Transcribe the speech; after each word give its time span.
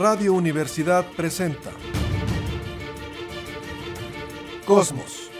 Radio 0.00 0.32
Universidad 0.32 1.04
presenta 1.14 1.72
Cosmos. 4.64 5.30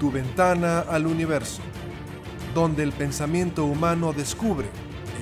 Tu 0.00 0.10
ventana 0.10 0.80
al 0.80 1.06
universo, 1.06 1.62
donde 2.56 2.82
el 2.82 2.90
pensamiento 2.90 3.66
humano 3.66 4.12
descubre 4.12 4.66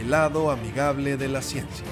el 0.00 0.10
lado 0.10 0.50
amigable 0.50 1.18
de 1.18 1.28
la 1.28 1.42
ciencia. 1.42 1.84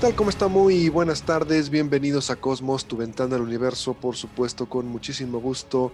Tal? 0.00 0.14
¿Cómo 0.14 0.30
está? 0.30 0.48
Muy 0.48 0.88
buenas 0.88 1.24
tardes. 1.24 1.68
Bienvenidos 1.68 2.30
a 2.30 2.36
Cosmos, 2.36 2.86
tu 2.86 2.96
ventana 2.96 3.36
al 3.36 3.42
universo, 3.42 3.92
por 3.92 4.16
supuesto, 4.16 4.66
con 4.66 4.86
muchísimo 4.86 5.40
gusto 5.40 5.92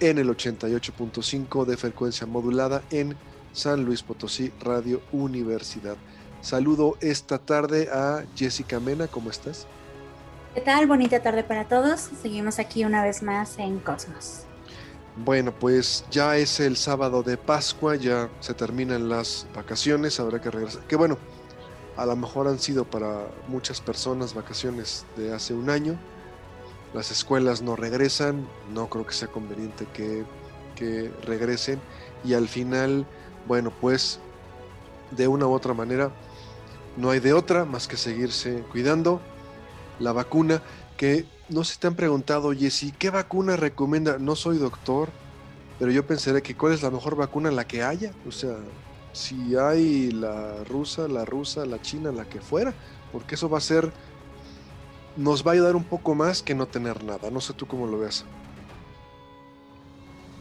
en 0.00 0.18
el 0.18 0.28
88.5 0.28 1.64
de 1.64 1.78
frecuencia 1.78 2.26
modulada 2.26 2.82
en 2.90 3.16
San 3.54 3.86
Luis 3.86 4.02
Potosí, 4.02 4.52
Radio 4.60 5.00
Universidad. 5.12 5.96
Saludo 6.42 6.98
esta 7.00 7.38
tarde 7.38 7.88
a 7.90 8.26
Jessica 8.36 8.80
Mena, 8.80 9.06
¿cómo 9.06 9.30
estás? 9.30 9.66
¿Qué 10.54 10.60
tal? 10.60 10.86
Bonita 10.86 11.22
tarde 11.22 11.42
para 11.42 11.64
todos. 11.64 12.10
Seguimos 12.20 12.58
aquí 12.58 12.84
una 12.84 13.02
vez 13.02 13.22
más 13.22 13.58
en 13.58 13.78
Cosmos. 13.78 14.42
Bueno, 15.24 15.54
pues 15.58 16.04
ya 16.10 16.36
es 16.36 16.60
el 16.60 16.76
sábado 16.76 17.22
de 17.22 17.38
Pascua, 17.38 17.96
ya 17.96 18.28
se 18.40 18.52
terminan 18.52 19.08
las 19.08 19.46
vacaciones, 19.54 20.20
habrá 20.20 20.38
que 20.38 20.50
regresar. 20.50 20.82
Que 20.82 20.96
bueno, 20.96 21.16
a 21.98 22.06
lo 22.06 22.14
mejor 22.14 22.46
han 22.46 22.60
sido 22.60 22.84
para 22.84 23.26
muchas 23.48 23.80
personas 23.80 24.32
vacaciones 24.32 25.04
de 25.16 25.34
hace 25.34 25.52
un 25.52 25.68
año. 25.68 25.98
Las 26.94 27.10
escuelas 27.10 27.60
no 27.60 27.74
regresan, 27.74 28.48
no 28.72 28.88
creo 28.88 29.04
que 29.04 29.12
sea 29.12 29.26
conveniente 29.26 29.84
que, 29.92 30.24
que 30.76 31.10
regresen. 31.24 31.80
Y 32.24 32.34
al 32.34 32.46
final, 32.46 33.04
bueno, 33.48 33.72
pues 33.80 34.20
de 35.10 35.26
una 35.26 35.48
u 35.48 35.52
otra 35.52 35.74
manera, 35.74 36.12
no 36.96 37.10
hay 37.10 37.18
de 37.18 37.32
otra 37.32 37.64
más 37.64 37.88
que 37.88 37.96
seguirse 37.96 38.62
cuidando. 38.70 39.20
La 39.98 40.12
vacuna, 40.12 40.62
que 40.96 41.26
no 41.48 41.64
se 41.64 41.78
te 41.78 41.88
han 41.88 41.96
preguntado, 41.96 42.52
Jessy, 42.52 42.92
¿qué 42.92 43.10
vacuna 43.10 43.56
recomienda? 43.56 44.18
No 44.18 44.36
soy 44.36 44.58
doctor, 44.58 45.08
pero 45.80 45.90
yo 45.90 46.06
pensaré 46.06 46.42
que 46.42 46.56
cuál 46.56 46.74
es 46.74 46.82
la 46.82 46.92
mejor 46.92 47.16
vacuna, 47.16 47.50
la 47.50 47.66
que 47.66 47.82
haya. 47.82 48.12
O 48.28 48.30
sea, 48.30 48.56
si 49.12 49.56
hay 49.56 50.10
la 50.10 50.64
rusa, 50.64 51.08
la 51.08 51.24
rusa, 51.24 51.66
la 51.66 51.80
china, 51.80 52.12
la 52.12 52.24
que 52.24 52.40
fuera, 52.40 52.74
porque 53.12 53.34
eso 53.34 53.48
va 53.48 53.58
a 53.58 53.62
ser, 53.62 53.92
nos 55.16 55.46
va 55.46 55.52
a 55.52 55.54
ayudar 55.54 55.76
un 55.76 55.84
poco 55.84 56.14
más 56.14 56.42
que 56.42 56.54
no 56.54 56.66
tener 56.66 57.02
nada. 57.04 57.30
No 57.30 57.40
sé 57.40 57.52
tú 57.52 57.66
cómo 57.66 57.86
lo 57.86 57.98
veas. 57.98 58.24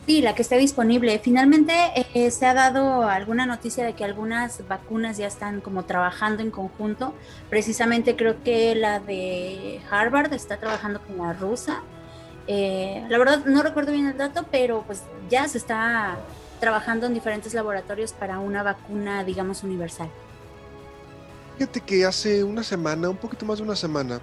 Sí, 0.07 0.21
la 0.21 0.35
que 0.35 0.41
esté 0.41 0.57
disponible. 0.57 1.19
Finalmente 1.19 1.73
eh, 2.13 2.31
se 2.31 2.45
ha 2.45 2.53
dado 2.53 3.09
alguna 3.09 3.45
noticia 3.45 3.83
de 3.83 3.93
que 3.93 4.05
algunas 4.05 4.65
vacunas 4.65 5.17
ya 5.17 5.27
están 5.27 5.59
como 5.59 5.83
trabajando 5.83 6.41
en 6.41 6.49
conjunto. 6.49 7.13
Precisamente 7.49 8.15
creo 8.15 8.41
que 8.41 8.73
la 8.73 9.01
de 9.01 9.81
Harvard 9.91 10.31
está 10.31 10.55
trabajando 10.57 11.01
con 11.01 11.17
la 11.17 11.33
rusa. 11.33 11.83
Eh, 12.47 13.05
la 13.09 13.17
verdad 13.17 13.43
no 13.45 13.61
recuerdo 13.61 13.91
bien 13.91 14.07
el 14.07 14.17
dato, 14.17 14.45
pero 14.49 14.83
pues 14.87 15.03
ya 15.29 15.45
se 15.49 15.57
está 15.57 16.17
trabajando 16.59 17.05
en 17.05 17.13
diferentes 17.13 17.53
laboratorios 17.53 18.13
para 18.13 18.39
una 18.39 18.63
vacuna, 18.63 19.23
digamos, 19.23 19.63
universal. 19.63 20.09
Fíjate 21.57 21.81
que 21.81 22.05
hace 22.05 22.43
una 22.43 22.63
semana, 22.63 23.09
un 23.09 23.17
poquito 23.17 23.45
más 23.45 23.57
de 23.57 23.63
una 23.63 23.75
semana, 23.75 24.21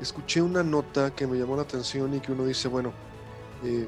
escuché 0.00 0.40
una 0.40 0.62
nota 0.62 1.14
que 1.14 1.26
me 1.26 1.38
llamó 1.38 1.56
la 1.56 1.62
atención 1.62 2.14
y 2.14 2.20
que 2.20 2.32
uno 2.32 2.46
dice, 2.46 2.68
bueno, 2.68 2.92
eh, 3.64 3.86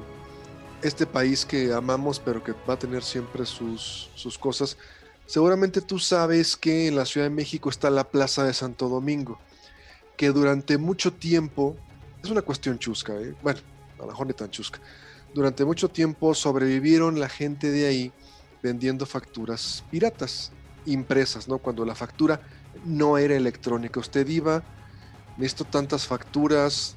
este 0.83 1.05
país 1.05 1.45
que 1.45 1.73
amamos 1.73 2.19
pero 2.19 2.43
que 2.43 2.53
va 2.69 2.75
a 2.75 2.79
tener 2.79 3.03
siempre 3.03 3.45
sus, 3.45 4.11
sus 4.15 4.37
cosas, 4.37 4.77
seguramente 5.25 5.81
tú 5.81 5.97
sabes 5.97 6.55
que 6.55 6.87
en 6.87 6.95
la 6.95 7.05
Ciudad 7.05 7.27
de 7.27 7.33
México 7.33 7.69
está 7.69 7.89
la 7.89 8.03
Plaza 8.03 8.43
de 8.43 8.53
Santo 8.53 8.89
Domingo, 8.89 9.39
que 10.17 10.27
durante 10.27 10.77
mucho 10.77 11.11
tiempo, 11.13 11.75
es 12.23 12.29
una 12.29 12.41
cuestión 12.41 12.77
chusca, 12.77 13.13
¿eh? 13.13 13.33
bueno, 13.41 13.59
a 13.97 14.01
lo 14.03 14.07
mejor 14.07 14.31
tan 14.33 14.51
chusca, 14.51 14.79
durante 15.33 15.65
mucho 15.65 15.89
tiempo 15.89 16.33
sobrevivieron 16.33 17.19
la 17.19 17.29
gente 17.29 17.71
de 17.71 17.87
ahí 17.87 18.13
vendiendo 18.61 19.05
facturas 19.05 19.83
piratas, 19.91 20.51
impresas, 20.85 21.47
¿no? 21.47 21.57
Cuando 21.57 21.85
la 21.85 21.95
factura 21.95 22.41
no 22.85 23.17
era 23.17 23.35
electrónica. 23.35 23.99
Usted 23.99 24.27
iba, 24.27 24.63
necesito 25.37 25.65
tantas 25.65 26.07
facturas, 26.07 26.95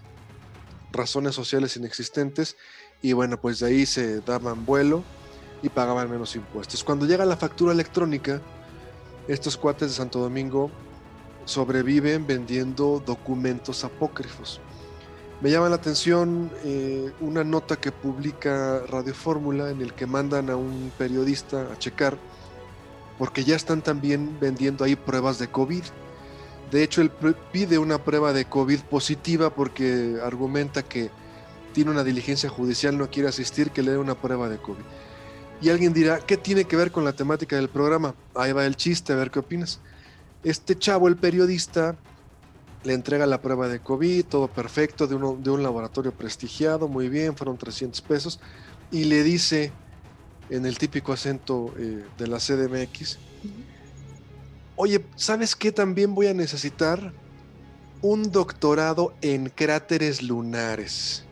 razones 0.92 1.34
sociales 1.34 1.76
inexistentes, 1.76 2.56
y 3.02 3.12
bueno, 3.12 3.41
pues 3.41 3.58
de 3.58 3.66
ahí 3.66 3.86
se 3.86 4.20
daban 4.20 4.64
vuelo 4.64 5.03
y 5.62 5.68
pagaban 5.68 6.10
menos 6.10 6.36
impuestos. 6.36 6.84
Cuando 6.84 7.06
llega 7.06 7.24
la 7.24 7.36
factura 7.36 7.72
electrónica, 7.72 8.41
estos 9.28 9.56
cuates 9.56 9.88
de 9.88 9.94
Santo 9.94 10.20
Domingo 10.20 10.70
sobreviven 11.44 12.26
vendiendo 12.26 13.03
documentos 13.04 13.84
apócrifos. 13.84 14.60
Me 15.42 15.50
llama 15.50 15.69
la 15.69 15.76
atención 15.76 16.50
eh, 16.64 17.12
una 17.20 17.44
nota 17.44 17.76
que 17.76 17.92
publica 17.92 18.80
Radio 18.88 19.14
Fórmula 19.14 19.70
en 19.70 19.82
el 19.82 19.92
que 19.92 20.06
mandan 20.06 20.48
a 20.48 20.56
un 20.56 20.91
periodista 20.97 21.70
a 21.70 21.78
checar 21.78 22.16
porque 23.19 23.44
ya 23.44 23.54
están 23.54 23.82
también 23.82 24.38
vendiendo 24.41 24.84
ahí 24.84 24.97
pruebas 24.97 25.38
de 25.38 25.48
COVID. 25.48 25.82
De 26.70 26.82
hecho, 26.82 27.00
él 27.02 27.10
pide 27.52 27.78
una 27.78 28.02
prueba 28.02 28.32
de 28.32 28.47
COVID 28.47 28.80
positiva 28.80 29.50
porque 29.50 30.19
argumenta 30.24 30.82
que 30.82 31.10
tiene 31.72 31.91
una 31.91 32.03
diligencia 32.04 32.48
judicial, 32.48 32.97
no 32.97 33.10
quiere 33.10 33.28
asistir, 33.28 33.70
que 33.70 33.82
le 33.82 33.92
dé 33.92 33.98
una 33.98 34.14
prueba 34.14 34.48
de 34.48 34.56
COVID. 34.56 34.82
Y 35.60 35.68
alguien 35.70 35.92
dirá, 35.92 36.18
¿qué 36.18 36.36
tiene 36.36 36.64
que 36.64 36.76
ver 36.76 36.91
con 36.91 37.04
la 37.04 37.12
temática 37.12 37.56
del 37.56 37.68
programa? 37.68 38.14
Ahí 38.34 38.53
va 38.53 38.66
el 38.66 38.76
chiste, 38.76 39.12
a 39.12 39.16
ver 39.16 39.30
qué 39.30 39.38
opinas. 39.38 39.80
Este 40.42 40.78
chavo, 40.78 41.08
el 41.08 41.16
periodista, 41.16 41.97
le 42.86 42.94
entrega 42.94 43.26
la 43.26 43.42
prueba 43.42 43.66
de 43.66 43.80
COVID, 43.80 44.26
todo 44.26 44.47
perfecto, 44.47 45.08
de, 45.08 45.16
uno, 45.16 45.36
de 45.42 45.50
un 45.50 45.62
laboratorio 45.62 46.12
prestigiado, 46.12 46.86
muy 46.86 47.08
bien, 47.08 47.36
fueron 47.36 47.58
300 47.58 48.00
pesos, 48.02 48.38
y 48.92 49.04
le 49.04 49.24
dice 49.24 49.72
en 50.50 50.64
el 50.66 50.78
típico 50.78 51.12
acento 51.12 51.74
eh, 51.76 52.04
de 52.16 52.26
la 52.28 52.38
CDMX, 52.38 53.19
oye, 54.76 55.04
¿sabes 55.16 55.56
qué 55.56 55.72
también 55.72 56.14
voy 56.14 56.28
a 56.28 56.34
necesitar? 56.34 57.12
Un 58.02 58.30
doctorado 58.30 59.14
en 59.20 59.48
cráteres 59.48 60.22
lunares. 60.22 61.24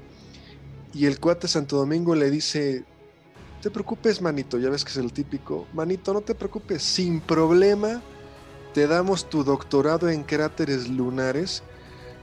Y 0.92 1.06
el 1.06 1.20
cuate 1.20 1.46
Santo 1.46 1.76
Domingo 1.76 2.16
le 2.16 2.30
dice, 2.30 2.84
te 3.62 3.70
preocupes, 3.70 4.20
manito, 4.20 4.58
ya 4.58 4.70
ves 4.70 4.84
que 4.84 4.90
es 4.90 4.96
el 4.96 5.12
típico, 5.12 5.68
manito, 5.72 6.12
no 6.12 6.20
te 6.20 6.34
preocupes, 6.34 6.82
sin 6.82 7.20
problema 7.20 8.02
te 8.74 8.88
damos 8.88 9.30
tu 9.30 9.44
doctorado 9.44 10.10
en 10.10 10.24
cráteres 10.24 10.88
lunares. 10.88 11.62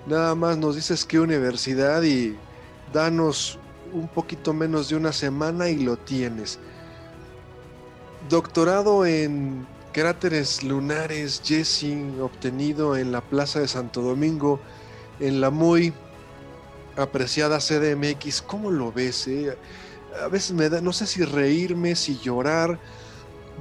Nada 0.05 0.35
más 0.35 0.57
nos 0.57 0.75
dices 0.75 1.05
qué 1.05 1.19
universidad 1.19 2.03
y 2.03 2.35
danos 2.93 3.57
un 3.93 4.09
poquito 4.09 4.53
menos 4.53 4.89
de 4.89 4.97
una 4.97 5.13
semana 5.13 5.69
y 5.69 5.77
lo 5.77 5.97
tienes. 5.97 6.59
Doctorado 8.29 9.05
en 9.05 9.65
cráteres 9.93 10.61
lunares, 10.61 11.41
Jesse, 11.43 11.95
obtenido 12.21 12.97
en 12.97 13.13
la 13.13 13.21
Plaza 13.21 13.61
de 13.61 13.67
Santo 13.69 14.01
Domingo, 14.01 14.59
en 15.21 15.39
la 15.39 15.51
muy 15.51 15.93
apreciada 16.97 17.59
CDMX. 17.59 18.41
¿Cómo 18.41 18.71
lo 18.71 18.91
ves? 18.91 19.25
Eh? 19.27 19.57
A 20.21 20.27
veces 20.27 20.51
me 20.51 20.67
da, 20.69 20.81
no 20.81 20.91
sé 20.91 21.07
si 21.07 21.23
reírme, 21.23 21.95
si 21.95 22.17
llorar 22.17 22.77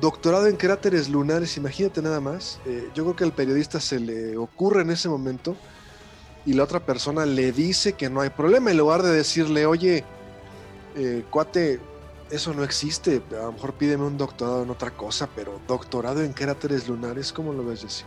doctorado 0.00 0.47
en 0.47 0.56
cráteres 0.56 1.08
lunares, 1.08 1.56
imagínate 1.56 2.02
nada 2.02 2.20
más. 2.20 2.61
Eh, 2.67 2.88
yo 2.94 3.05
creo 3.05 3.17
que 3.17 3.25
al 3.25 3.32
periodista 3.32 3.81
se 3.81 4.00
le 4.00 4.37
ocurre 4.37 4.82
en 4.82 4.91
ese 4.91 5.08
momento 5.08 5.56
y 6.47 6.55
la 6.55 6.64
otra 6.64 6.81
persona 6.81 7.26
le 7.26 7.52
dice 7.52 7.93
que 7.93 8.08
no 8.08 8.20
hay 8.20 8.31
problema, 8.31 8.70
en 8.70 8.79
lugar 8.79 9.02
de 9.02 9.12
decirle, 9.12 9.67
oye, 9.67 10.05
eh, 10.97 11.25
cuate, 11.31 11.81
eso 12.31 12.55
no 12.55 12.64
existe, 12.64 13.23
a 13.32 13.44
lo 13.44 13.52
mejor 13.52 13.75
pídeme 13.75 14.05
un 14.05 14.17
doctorado 14.17 14.62
en 14.62 14.70
otra 14.70 14.91
cosa, 14.91 15.29
pero 15.35 15.61
doctorado 15.67 16.23
en 16.23 16.32
cráteres 16.32 16.88
lunares, 16.88 17.32
¿cómo 17.32 17.52
lo 17.52 17.64
ves, 17.64 17.82
Jessy? 17.82 18.05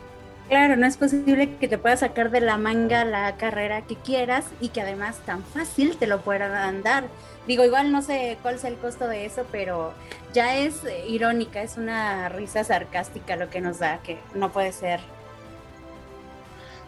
Claro, 0.49 0.75
no 0.75 0.85
es 0.85 0.97
posible 0.97 1.55
que 1.57 1.67
te 1.67 1.77
puedas 1.77 2.01
sacar 2.01 2.29
de 2.29 2.41
la 2.41 2.57
manga 2.57 3.05
la 3.05 3.37
carrera 3.37 3.81
que 3.83 3.95
quieras 3.95 4.45
y 4.59 4.69
que 4.69 4.81
además 4.81 5.17
tan 5.25 5.43
fácil 5.43 5.95
te 5.97 6.05
lo 6.05 6.21
puedan 6.21 6.83
dar. 6.83 7.05
Digo, 7.47 7.65
igual 7.65 7.91
no 7.91 8.01
sé 8.01 8.37
cuál 8.41 8.55
es 8.55 8.63
el 8.63 8.77
costo 8.77 9.07
de 9.07 9.25
eso, 9.25 9.45
pero 9.51 9.93
ya 10.33 10.57
es 10.57 10.81
irónica, 11.07 11.61
es 11.61 11.77
una 11.77 12.29
risa 12.29 12.63
sarcástica 12.63 13.35
lo 13.35 13.49
que 13.49 13.61
nos 13.61 13.79
da, 13.79 14.01
que 14.01 14.19
no 14.33 14.51
puede 14.51 14.71
ser. 14.71 15.01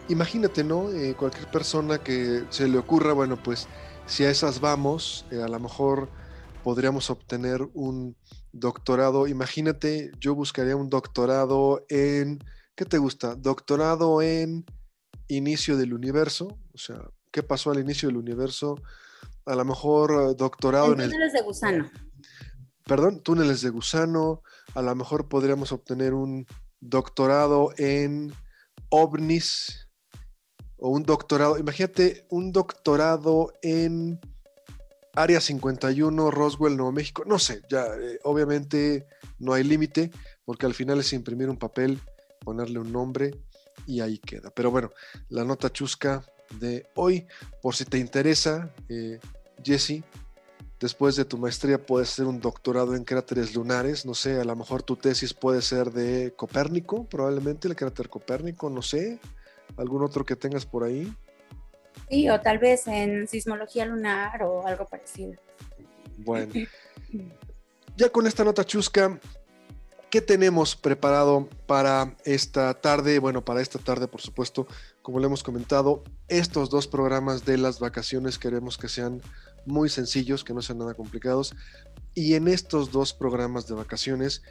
Imagínate, 0.08 0.64
¿no? 0.64 0.92
Eh, 0.92 1.16
cualquier 1.16 1.48
persona 1.48 1.98
que 1.98 2.44
se 2.50 2.68
le 2.68 2.78
ocurra, 2.78 3.14
bueno, 3.14 3.42
pues 3.42 3.68
si 4.06 4.24
a 4.24 4.30
esas 4.30 4.60
vamos, 4.62 5.26
eh, 5.32 5.42
a 5.42 5.48
lo 5.48 5.60
mejor 5.60 6.10
podríamos 6.64 7.10
obtener 7.10 7.68
un 7.74 8.16
doctorado. 8.52 9.28
Imagínate, 9.28 10.12
yo 10.20 10.36
buscaría 10.36 10.76
un 10.76 10.90
doctorado 10.90 11.86
en 11.90 12.40
¿qué 12.76 12.86
te 12.86 12.98
gusta? 12.98 13.36
¿Doctorado 13.36 14.22
en 14.22 14.66
inicio 15.28 15.78
del 15.78 15.94
universo? 15.94 16.58
O 16.74 16.78
sea, 16.78 17.02
¿qué 17.32 17.42
pasó 17.42 17.72
al 17.72 17.80
inicio 17.80 18.10
del 18.10 18.18
universo? 18.18 18.76
A 19.46 19.56
lo 19.56 19.66
mejor 19.66 20.12
eh, 20.12 20.36
doctorado 20.38 20.94
en, 20.94 21.02
en 21.02 21.10
túneles 21.10 21.34
de 21.34 21.42
gusano. 21.42 21.90
Perdón, 22.84 23.22
túneles 23.22 23.62
de 23.62 23.70
gusano. 23.70 24.42
A 24.74 24.82
lo 24.82 24.96
mejor 24.96 25.28
podríamos 25.28 25.72
obtener 25.72 26.14
un 26.14 26.46
doctorado 26.80 27.72
en 27.78 28.34
ovnis 28.90 29.88
o 30.78 30.90
un 30.90 31.04
doctorado, 31.04 31.58
imagínate 31.58 32.26
un 32.30 32.52
doctorado 32.52 33.54
en 33.62 34.20
Área 35.14 35.40
51, 35.40 36.32
Roswell, 36.32 36.76
Nuevo 36.76 36.92
México, 36.92 37.24
no 37.26 37.40
sé, 37.40 37.62
ya 37.70 37.86
eh, 37.86 38.20
obviamente 38.24 39.08
no 39.40 39.54
hay 39.54 39.64
límite 39.64 40.12
porque 40.44 40.66
al 40.66 40.74
final 40.74 41.00
es 41.00 41.14
imprimir 41.14 41.50
un 41.50 41.58
papel, 41.58 42.00
ponerle 42.42 42.80
un 42.80 42.92
nombre 42.92 43.32
y 43.88 44.02
ahí 44.02 44.20
queda. 44.20 44.52
Pero 44.52 44.72
bueno, 44.72 44.92
la 45.30 45.44
nota 45.44 45.72
chusca 45.72 46.24
de 46.52 46.86
hoy, 46.96 47.28
por 47.62 47.76
si 47.76 47.86
te 47.86 47.98
interesa, 47.98 48.70
eh, 48.90 49.20
Jesse, 49.64 50.04
después 50.80 51.16
de 51.16 51.26
tu 51.26 51.38
maestría 51.38 51.84
puedes 51.84 52.12
hacer 52.12 52.26
un 52.26 52.40
doctorado 52.40 52.96
en 52.96 53.04
cráteres 53.04 53.56
lunares, 53.56 54.06
no 54.06 54.14
sé, 54.14 54.40
a 54.40 54.44
lo 54.44 54.56
mejor 54.56 54.84
tu 54.84 54.96
tesis 54.96 55.34
puede 55.34 55.62
ser 55.62 55.92
de 55.92 56.34
Copérnico, 56.36 57.06
probablemente 57.06 57.68
el 57.68 57.76
cráter 57.76 58.10
Copérnico, 58.10 58.70
no 58.70 58.82
sé, 58.82 59.20
algún 59.78 60.04
otro 60.04 60.26
que 60.26 60.36
tengas 60.36 60.66
por 60.66 60.84
ahí. 60.84 61.12
Sí, 62.10 62.30
o 62.30 62.40
tal 62.40 62.60
vez 62.60 62.88
en 62.88 63.28
sismología 63.28 63.86
lunar 63.86 64.44
o 64.44 64.66
algo 64.68 64.86
parecido. 64.86 65.34
Bueno, 66.18 66.54
ya 67.96 68.10
con 68.10 68.28
esta 68.28 68.44
nota 68.44 68.64
chusca, 68.64 69.20
¿qué 70.10 70.22
tenemos 70.22 70.76
preparado 70.76 71.50
para 71.66 72.16
esta 72.26 72.74
tarde? 72.74 73.20
Bueno, 73.20 73.44
para 73.44 73.62
esta 73.62 73.80
tarde, 73.80 74.08
por 74.08 74.22
supuesto, 74.22 74.68
como 75.06 75.20
le 75.20 75.28
hemos 75.28 75.44
comentado, 75.44 76.04
estos 76.30 76.72
dos 76.72 76.88
programas 76.88 77.46
de 77.46 77.60
las 77.60 77.78
vacaciones 77.80 78.40
queremos 78.40 78.76
que 78.80 78.90
sean 78.90 79.22
muy 79.68 79.88
sencillos, 79.88 80.44
que 80.44 80.56
no 80.56 80.64
sean 80.64 80.80
nada 80.80 80.96
complicados. 80.96 81.54
Y 82.16 82.34
en 82.34 82.48
estos 82.48 82.92
dos 82.92 83.14
programas 83.14 83.68
de 83.68 83.76
vacaciones, 83.76 84.42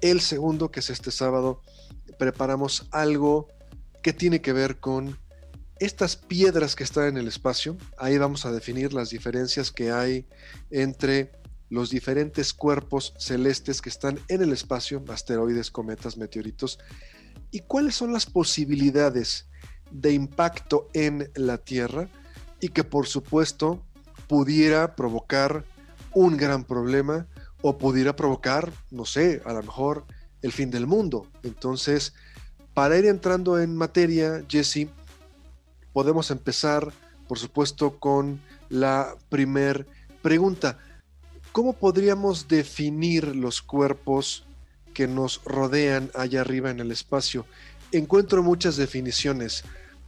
el 0.00 0.20
segundo, 0.20 0.70
que 0.70 0.78
es 0.78 0.90
este 0.90 1.10
sábado, 1.10 1.62
preparamos 2.16 2.86
algo 2.92 3.48
que 4.00 4.12
tiene 4.12 4.40
que 4.40 4.52
ver 4.52 4.78
con 4.78 5.18
estas 5.80 6.14
piedras 6.14 6.76
que 6.76 6.84
están 6.84 7.08
en 7.08 7.16
el 7.16 7.26
espacio, 7.26 7.76
ahí 7.98 8.18
vamos 8.18 8.46
a 8.46 8.52
definir 8.52 8.92
las 8.92 9.10
diferencias 9.10 9.72
que 9.72 9.90
hay 9.90 10.28
entre 10.70 11.32
los 11.70 11.90
diferentes 11.90 12.52
cuerpos 12.52 13.14
celestes 13.18 13.82
que 13.82 13.88
están 13.88 14.20
en 14.28 14.42
el 14.42 14.52
espacio, 14.52 15.02
asteroides, 15.08 15.72
cometas, 15.72 16.16
meteoritos, 16.16 16.78
y 17.50 17.60
cuáles 17.60 17.96
son 17.96 18.12
las 18.12 18.26
posibilidades 18.26 19.48
de 19.90 20.12
impacto 20.12 20.88
en 20.92 21.30
la 21.34 21.58
Tierra 21.58 22.08
y 22.60 22.68
que 22.68 22.84
por 22.84 23.06
supuesto 23.06 23.82
pudiera 24.26 24.94
provocar 24.94 25.64
un 26.12 26.36
gran 26.36 26.64
problema 26.64 27.26
o 27.62 27.78
pudiera 27.78 28.14
provocar, 28.14 28.72
no 28.90 29.04
sé, 29.04 29.42
a 29.44 29.52
lo 29.52 29.62
mejor 29.62 30.04
el 30.42 30.52
fin 30.52 30.70
del 30.70 30.86
mundo. 30.86 31.26
Entonces, 31.42 32.14
para 32.74 32.96
ir 32.96 33.06
entrando 33.06 33.58
en 33.60 33.76
materia, 33.76 34.44
Jesse, 34.48 34.88
podemos 35.92 36.30
empezar, 36.30 36.92
por 37.26 37.38
supuesto, 37.38 37.98
con 37.98 38.40
la 38.68 39.16
primer 39.28 39.86
pregunta. 40.22 40.78
¿Cómo 41.52 41.72
podríamos 41.72 42.46
definir 42.46 43.34
los 43.34 43.62
cuerpos 43.62 44.46
que 44.94 45.08
nos 45.08 45.42
rodean 45.44 46.10
allá 46.14 46.42
arriba 46.42 46.70
en 46.70 46.80
el 46.80 46.92
espacio? 46.92 47.46
Encuentro 47.92 48.42
muchas 48.42 48.76
definiciones. 48.76 49.64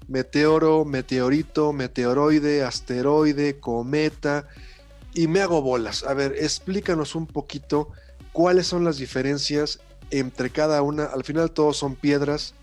Meteoro, 0.09 0.85
meteorito, 0.85 1.73
meteoroide, 1.73 2.63
asteroide, 2.65 3.61
cometa. 3.61 4.47
Y 5.15 5.27
me 5.29 5.41
hago 5.41 5.63
bolas. 5.63 6.05
A 6.05 6.15
ver, 6.15 6.35
explícanos 6.39 7.15
un 7.15 7.27
poquito 7.27 7.91
cuáles 8.33 8.67
son 8.67 8.85
las 8.85 8.99
diferencias 8.99 9.81
entre 10.11 10.51
cada 10.51 10.83
una. 10.83 11.05
Al 11.05 11.25
final 11.25 11.51
todos 11.51 11.77
son 11.77 11.97
piedras 11.97 12.55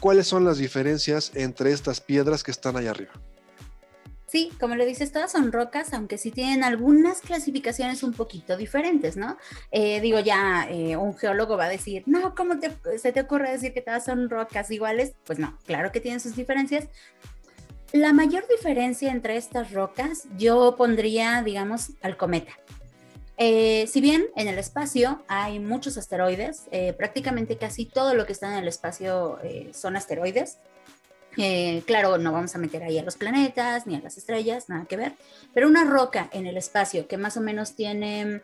cuáles 0.00 0.26
son 0.26 0.44
las 0.44 0.58
diferencias 0.58 1.32
entre 1.34 1.72
estas 1.72 2.00
piedras 2.00 2.42
que 2.42 2.50
están 2.50 2.76
allá 2.76 2.90
arriba. 2.90 3.12
Sí, 4.36 4.52
como 4.60 4.74
le 4.74 4.84
dices, 4.84 5.12
todas 5.12 5.32
son 5.32 5.50
rocas, 5.50 5.94
aunque 5.94 6.18
sí 6.18 6.30
tienen 6.30 6.62
algunas 6.62 7.22
clasificaciones 7.22 8.02
un 8.02 8.12
poquito 8.12 8.58
diferentes, 8.58 9.16
¿no? 9.16 9.38
Eh, 9.70 9.98
digo, 10.02 10.20
ya 10.20 10.68
eh, 10.68 10.94
un 10.98 11.16
geólogo 11.16 11.56
va 11.56 11.64
a 11.64 11.68
decir, 11.70 12.02
no, 12.04 12.34
¿cómo 12.34 12.56
se 12.98 13.12
te 13.12 13.20
ocurre 13.22 13.50
decir 13.50 13.72
que 13.72 13.80
todas 13.80 14.04
son 14.04 14.28
rocas 14.28 14.70
iguales? 14.70 15.14
Pues 15.24 15.38
no, 15.38 15.56
claro 15.64 15.90
que 15.90 16.00
tienen 16.00 16.20
sus 16.20 16.36
diferencias. 16.36 16.84
La 17.92 18.12
mayor 18.12 18.44
diferencia 18.46 19.10
entre 19.10 19.38
estas 19.38 19.72
rocas 19.72 20.24
yo 20.36 20.76
pondría, 20.76 21.42
digamos, 21.42 21.92
al 22.02 22.18
cometa. 22.18 22.52
Eh, 23.38 23.86
si 23.86 24.02
bien 24.02 24.26
en 24.34 24.48
el 24.48 24.58
espacio 24.58 25.22
hay 25.28 25.60
muchos 25.60 25.96
asteroides, 25.98 26.64
eh, 26.72 26.94
prácticamente 26.94 27.56
casi 27.56 27.84
todo 27.84 28.14
lo 28.14 28.24
que 28.24 28.32
está 28.32 28.52
en 28.52 28.58
el 28.62 28.68
espacio 28.68 29.38
eh, 29.42 29.70
son 29.72 29.96
asteroides. 29.96 30.58
Claro, 31.86 32.18
no 32.18 32.32
vamos 32.32 32.54
a 32.54 32.58
meter 32.58 32.82
ahí 32.82 32.98
a 32.98 33.02
los 33.02 33.16
planetas 33.16 33.86
ni 33.86 33.94
a 33.94 34.00
las 34.00 34.16
estrellas, 34.16 34.68
nada 34.68 34.86
que 34.86 34.96
ver, 34.96 35.12
pero 35.52 35.68
una 35.68 35.84
roca 35.84 36.28
en 36.32 36.46
el 36.46 36.56
espacio 36.56 37.06
que 37.06 37.16
más 37.16 37.36
o 37.36 37.40
menos 37.40 37.74
tiene 37.74 38.42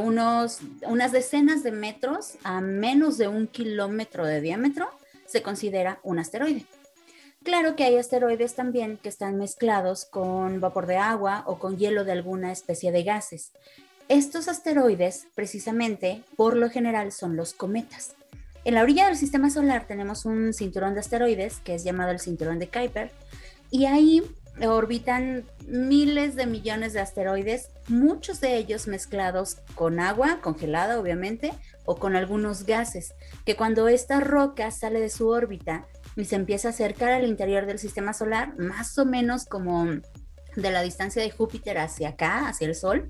unos, 0.00 0.60
unas 0.86 1.12
decenas 1.12 1.62
de 1.62 1.72
metros 1.72 2.34
a 2.42 2.60
menos 2.60 3.18
de 3.18 3.28
un 3.28 3.46
kilómetro 3.46 4.26
de 4.26 4.40
diámetro, 4.40 4.90
se 5.26 5.42
considera 5.42 6.00
un 6.02 6.18
asteroide. 6.18 6.66
Claro 7.44 7.76
que 7.76 7.84
hay 7.84 7.96
asteroides 7.96 8.54
también 8.54 8.96
que 8.96 9.08
están 9.08 9.38
mezclados 9.38 10.04
con 10.04 10.60
vapor 10.60 10.86
de 10.86 10.96
agua 10.96 11.44
o 11.46 11.58
con 11.58 11.78
hielo 11.78 12.04
de 12.04 12.12
alguna 12.12 12.50
especie 12.50 12.90
de 12.90 13.04
gases. 13.04 13.52
Estos 14.08 14.48
asteroides, 14.48 15.28
precisamente, 15.34 16.24
por 16.36 16.56
lo 16.56 16.70
general 16.70 17.12
son 17.12 17.36
los 17.36 17.52
cometas. 17.52 18.14
En 18.68 18.74
la 18.74 18.82
orilla 18.82 19.06
del 19.06 19.16
sistema 19.16 19.48
solar 19.48 19.86
tenemos 19.86 20.26
un 20.26 20.52
cinturón 20.52 20.92
de 20.92 21.00
asteroides 21.00 21.56
que 21.60 21.74
es 21.74 21.84
llamado 21.84 22.10
el 22.10 22.20
cinturón 22.20 22.58
de 22.58 22.68
Kuiper 22.68 23.10
y 23.70 23.86
ahí 23.86 24.22
orbitan 24.62 25.46
miles 25.66 26.36
de 26.36 26.44
millones 26.44 26.92
de 26.92 27.00
asteroides, 27.00 27.70
muchos 27.88 28.42
de 28.42 28.58
ellos 28.58 28.86
mezclados 28.86 29.56
con 29.74 30.00
agua 30.00 30.40
congelada, 30.42 31.00
obviamente, 31.00 31.54
o 31.86 31.96
con 31.96 32.14
algunos 32.14 32.66
gases, 32.66 33.14
que 33.46 33.56
cuando 33.56 33.88
esta 33.88 34.20
roca 34.20 34.70
sale 34.70 35.00
de 35.00 35.08
su 35.08 35.28
órbita 35.28 35.86
y 36.14 36.26
se 36.26 36.36
empieza 36.36 36.68
a 36.68 36.72
acercar 36.72 37.12
al 37.12 37.26
interior 37.26 37.64
del 37.64 37.78
sistema 37.78 38.12
solar, 38.12 38.58
más 38.58 38.98
o 38.98 39.06
menos 39.06 39.46
como 39.46 39.86
de 39.86 40.70
la 40.70 40.82
distancia 40.82 41.22
de 41.22 41.30
Júpiter 41.30 41.78
hacia 41.78 42.10
acá, 42.10 42.46
hacia 42.48 42.66
el 42.66 42.74
Sol, 42.74 43.08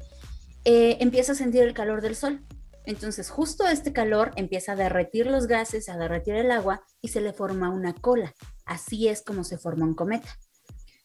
eh, 0.65 0.99
empieza 1.01 1.33
a 1.33 1.35
sentir 1.35 1.65
el 1.65 1.75
calor 1.75 2.01
del 2.01 2.15
sol. 2.15 2.45
Entonces, 2.89 3.29
justo 3.29 3.69
este 3.69 3.93
calor 3.93 4.33
empieza 4.37 4.73
a 4.73 4.77
derretir 4.77 5.27
los 5.27 5.47
gases, 5.47 5.91
a 5.91 5.99
derretir 5.99 6.37
el 6.37 6.51
agua 6.51 6.83
y 7.03 7.09
se 7.09 7.21
le 7.21 7.35
forma 7.35 7.69
una 7.69 7.93
cola. 7.93 8.35
Así 8.65 9.09
es 9.09 9.21
como 9.23 9.45
se 9.45 9.59
forma 9.59 9.85
un 9.85 9.95
cometa. 9.95 10.39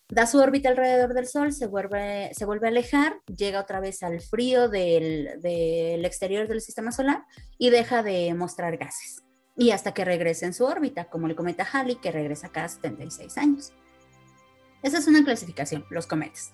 Da 0.08 0.26
su 0.26 0.40
órbita 0.40 0.70
alrededor 0.70 1.14
del 1.14 1.28
Sol, 1.28 1.52
se 1.52 1.68
vuelve, 1.68 2.32
se 2.34 2.46
vuelve 2.46 2.68
a 2.68 2.70
alejar, 2.70 3.20
llega 3.26 3.60
otra 3.60 3.82
vez 3.82 4.02
al 4.02 4.22
frío 4.22 4.70
del, 4.70 5.42
del 5.42 6.06
exterior 6.06 6.48
del 6.48 6.62
sistema 6.62 6.94
solar 6.94 7.26
y 7.58 7.70
deja 7.70 8.02
de 8.02 8.34
mostrar 8.34 8.78
gases. 8.78 9.22
Y 9.58 9.72
hasta 9.72 9.94
que 9.94 10.06
regrese 10.06 10.46
en 10.46 10.54
su 10.54 10.64
órbita, 10.64 11.10
como 11.10 11.28
el 11.28 11.36
cometa 11.36 11.68
Halley, 11.70 11.98
que 11.98 12.14
regresa 12.14 12.48
cada 12.48 12.70
76 12.70 13.38
años. 13.38 13.74
Esa 14.84 15.00
es 15.00 15.08
una 15.08 15.22
clasificación, 15.26 15.84
los 15.90 16.08
cometas. 16.08 16.54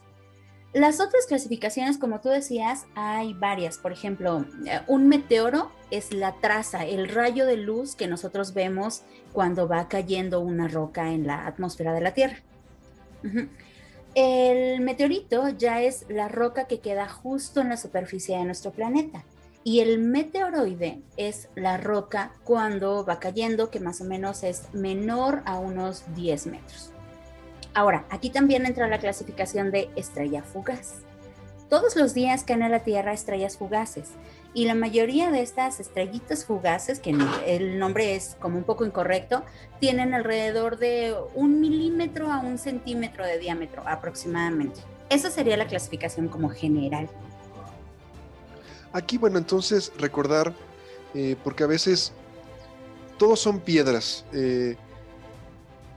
Las 0.74 1.00
otras 1.00 1.26
clasificaciones, 1.26 1.98
como 1.98 2.22
tú 2.22 2.30
decías, 2.30 2.86
hay 2.94 3.34
varias. 3.34 3.80
Por 3.80 3.92
ejemplo, 3.92 4.46
eh, 4.68 4.82
un 4.88 5.08
meteoro 5.08 5.72
es 5.90 6.14
la 6.14 6.34
traza, 6.34 6.86
el 6.86 7.10
rayo 7.10 7.48
de 7.48 7.58
luz 7.58 7.96
que 7.96 8.08
nosotros 8.08 8.54
vemos 8.54 9.02
cuando 9.34 9.68
va 9.68 9.88
cayendo 9.88 10.42
una 10.42 10.68
roca 10.68 11.12
en 11.12 11.26
la 11.26 11.48
atmósfera 11.48 11.92
de 11.94 12.02
la 12.02 12.14
Tierra. 12.14 12.38
El 14.14 14.82
meteorito 14.82 15.50
ya 15.50 15.82
es 15.82 16.06
la 16.08 16.28
roca 16.28 16.68
que 16.68 16.80
queda 16.80 17.10
justo 17.10 17.62
en 17.62 17.70
la 17.70 17.78
superficie 17.78 18.38
de 18.38 18.46
nuestro 18.46 18.72
planeta. 18.72 19.24
Y 19.64 19.82
el 19.82 20.00
meteoroide 20.00 21.02
es 21.18 21.50
la 21.56 21.78
roca 21.78 22.32
cuando 22.44 23.04
va 23.06 23.20
cayendo, 23.20 23.72
que 23.72 23.80
más 23.80 24.02
o 24.02 24.06
menos 24.06 24.44
es 24.44 24.74
menor 24.74 25.42
a 25.46 25.58
unos 25.60 26.04
10 26.16 26.46
metros. 26.48 26.92
Ahora, 27.74 28.06
aquí 28.10 28.30
también 28.30 28.66
entra 28.66 28.88
la 28.88 29.00
clasificación 29.00 29.72
de 29.72 29.90
estrella 29.96 30.44
fugaz. 30.44 31.04
Todos 31.70 31.96
los 31.96 32.16
días 32.16 32.44
caen 32.44 32.64
a 32.64 32.70
la 32.70 32.80
Tierra 32.80 33.14
estrellas 33.14 33.58
fugaces 33.58 34.10
y 34.56 34.66
la 34.66 34.74
mayoría 34.74 35.30
de 35.30 35.42
estas 35.44 35.80
estrellitas 35.80 36.44
fugaces, 36.44 37.00
que 37.00 37.16
el 37.46 37.78
nombre 37.78 38.16
es 38.16 38.36
como 38.40 38.58
un 38.58 38.64
poco 38.64 38.86
incorrecto, 38.86 39.44
tienen 39.80 40.16
alrededor 40.16 40.80
de 40.80 41.16
un 41.36 41.62
milímetro 41.62 42.32
a 42.32 42.40
un 42.40 42.58
centímetro 42.58 43.24
de 43.24 43.38
diámetro 43.38 43.84
aproximadamente. 43.86 44.82
Esa 45.10 45.30
sería 45.30 45.58
la 45.58 45.68
clasificación 45.68 46.28
como 46.28 46.50
general. 46.50 47.08
Aquí, 48.92 49.20
bueno, 49.20 49.38
entonces 49.38 49.92
recordar, 50.00 50.54
eh, 51.14 51.36
porque 51.44 51.64
a 51.64 51.68
veces 51.68 52.12
todos 53.20 53.40
son 53.40 53.60
piedras. 53.60 54.26
Eh, 54.34 54.76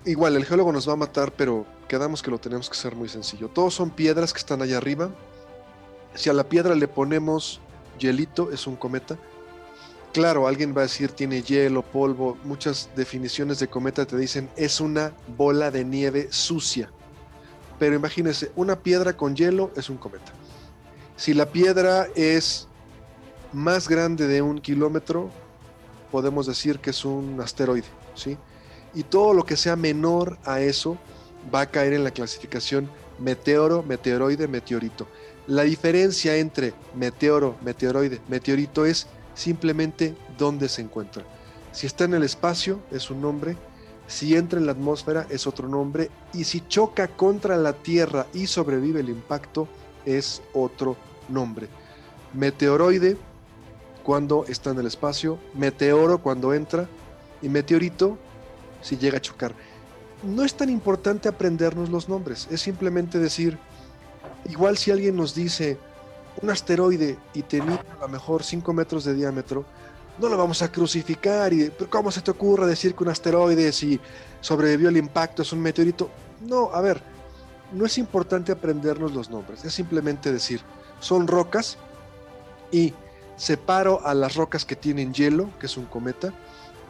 igual, 0.04 0.36
el 0.36 0.44
geólogo 0.44 0.72
nos 0.72 0.88
va 0.88 0.94
a 0.94 0.96
matar, 0.96 1.32
pero 1.32 1.66
quedamos 1.88 2.22
que 2.22 2.30
lo 2.30 2.38
tenemos 2.38 2.68
que 2.68 2.76
hacer 2.76 2.94
muy 2.94 3.08
sencillo. 3.08 3.48
Todos 3.48 3.74
son 3.74 3.90
piedras 3.90 4.32
que 4.32 4.38
están 4.38 4.62
allá 4.62 4.78
arriba. 4.78 5.10
Si 6.14 6.30
a 6.30 6.32
la 6.32 6.44
piedra 6.44 6.74
le 6.74 6.88
ponemos 6.88 7.60
hielito, 7.98 8.50
es 8.50 8.66
un 8.66 8.76
cometa. 8.76 9.16
Claro, 10.12 10.46
alguien 10.46 10.74
va 10.76 10.80
a 10.80 10.84
decir 10.84 11.12
tiene 11.12 11.42
hielo, 11.42 11.82
polvo. 11.82 12.36
Muchas 12.44 12.90
definiciones 12.94 13.58
de 13.58 13.68
cometa 13.68 14.04
te 14.04 14.16
dicen 14.16 14.50
es 14.56 14.80
una 14.80 15.12
bola 15.36 15.70
de 15.70 15.84
nieve 15.84 16.28
sucia. 16.30 16.90
Pero 17.78 17.96
imagínense, 17.96 18.52
una 18.54 18.76
piedra 18.76 19.16
con 19.16 19.34
hielo 19.34 19.70
es 19.74 19.88
un 19.88 19.96
cometa. 19.96 20.32
Si 21.16 21.34
la 21.34 21.46
piedra 21.46 22.08
es 22.14 22.68
más 23.52 23.88
grande 23.88 24.26
de 24.28 24.42
un 24.42 24.60
kilómetro, 24.60 25.30
podemos 26.10 26.46
decir 26.46 26.78
que 26.78 26.90
es 26.90 27.04
un 27.04 27.40
asteroide, 27.40 27.86
¿sí? 28.14 28.36
Y 28.94 29.04
todo 29.04 29.34
lo 29.34 29.44
que 29.44 29.56
sea 29.56 29.76
menor 29.76 30.38
a 30.44 30.60
eso 30.60 30.98
va 31.52 31.62
a 31.62 31.70
caer 31.70 31.92
en 31.94 32.04
la 32.04 32.10
clasificación 32.10 32.88
meteoro, 33.18 33.82
meteoroide, 33.82 34.48
meteorito. 34.48 35.06
La 35.46 35.62
diferencia 35.62 36.36
entre 36.36 36.74
meteoro, 36.94 37.56
meteoroide, 37.62 38.20
meteorito 38.28 38.84
es 38.84 39.06
simplemente 39.34 40.14
dónde 40.38 40.68
se 40.68 40.82
encuentra. 40.82 41.24
Si 41.72 41.86
está 41.86 42.04
en 42.04 42.14
el 42.14 42.22
espacio 42.22 42.80
es 42.90 43.10
un 43.10 43.22
nombre, 43.22 43.56
si 44.06 44.36
entra 44.36 44.58
en 44.58 44.66
la 44.66 44.72
atmósfera 44.72 45.26
es 45.30 45.46
otro 45.46 45.68
nombre 45.68 46.10
y 46.34 46.44
si 46.44 46.60
choca 46.68 47.08
contra 47.08 47.56
la 47.56 47.72
Tierra 47.72 48.26
y 48.34 48.46
sobrevive 48.46 49.00
el 49.00 49.08
impacto 49.08 49.68
es 50.04 50.42
otro 50.52 50.96
nombre. 51.28 51.68
Meteoroide 52.34 53.16
cuando 54.02 54.44
está 54.48 54.70
en 54.70 54.80
el 54.80 54.86
espacio, 54.86 55.38
meteoro 55.54 56.18
cuando 56.18 56.52
entra 56.52 56.88
y 57.40 57.48
meteorito 57.48 58.18
si 58.82 58.98
llega 58.98 59.18
a 59.18 59.20
chocar. 59.20 59.54
No 60.22 60.44
es 60.44 60.54
tan 60.54 60.68
importante 60.68 61.28
aprendernos 61.28 61.88
los 61.88 62.08
nombres, 62.08 62.46
es 62.50 62.60
simplemente 62.60 63.18
decir, 63.18 63.58
igual 64.48 64.76
si 64.76 64.90
alguien 64.90 65.16
nos 65.16 65.34
dice 65.34 65.78
un 66.40 66.50
asteroide 66.50 67.18
y 67.34 67.42
tenía 67.42 67.84
a 67.98 68.02
lo 68.02 68.08
mejor 68.08 68.44
5 68.44 68.72
metros 68.72 69.04
de 69.04 69.14
diámetro, 69.14 69.64
no 70.18 70.28
lo 70.28 70.36
vamos 70.36 70.62
a 70.62 70.70
crucificar 70.70 71.52
y 71.52 71.70
¿cómo 71.88 72.10
se 72.10 72.20
te 72.20 72.30
ocurre 72.30 72.66
decir 72.66 72.94
que 72.94 73.02
un 73.02 73.10
asteroide 73.10 73.72
si 73.72 73.98
sobrevivió 74.40 74.90
el 74.90 74.96
impacto 74.96 75.42
es 75.42 75.52
un 75.52 75.60
meteorito? 75.60 76.10
No, 76.42 76.70
a 76.72 76.80
ver, 76.80 77.02
no 77.72 77.86
es 77.86 77.98
importante 77.98 78.52
aprendernos 78.52 79.12
los 79.12 79.30
nombres, 79.30 79.64
es 79.64 79.72
simplemente 79.72 80.32
decir, 80.32 80.60
son 81.00 81.26
rocas 81.26 81.78
y 82.70 82.94
separo 83.36 84.06
a 84.06 84.14
las 84.14 84.36
rocas 84.36 84.64
que 84.64 84.76
tienen 84.76 85.12
hielo, 85.12 85.50
que 85.58 85.66
es 85.66 85.76
un 85.76 85.86
cometa, 85.86 86.32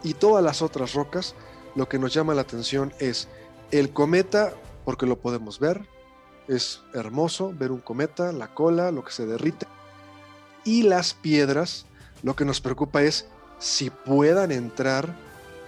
y 0.03 0.13
todas 0.13 0.43
las 0.43 0.61
otras 0.61 0.93
rocas, 0.93 1.33
lo 1.75 1.89
que 1.89 1.99
nos 1.99 2.13
llama 2.13 2.33
la 2.33 2.41
atención 2.41 2.93
es 2.99 3.27
el 3.71 3.91
cometa, 3.91 4.53
porque 4.85 5.05
lo 5.05 5.19
podemos 5.19 5.59
ver, 5.59 5.87
es 6.47 6.81
hermoso 6.93 7.53
ver 7.53 7.71
un 7.71 7.79
cometa, 7.79 8.31
la 8.31 8.53
cola, 8.53 8.91
lo 8.91 9.03
que 9.03 9.11
se 9.11 9.25
derrite, 9.25 9.65
y 10.63 10.83
las 10.83 11.13
piedras, 11.13 11.85
lo 12.21 12.35
que 12.35 12.45
nos 12.45 12.61
preocupa 12.61 13.01
es 13.01 13.27
si 13.59 13.89
puedan 13.89 14.51
entrar 14.51 15.15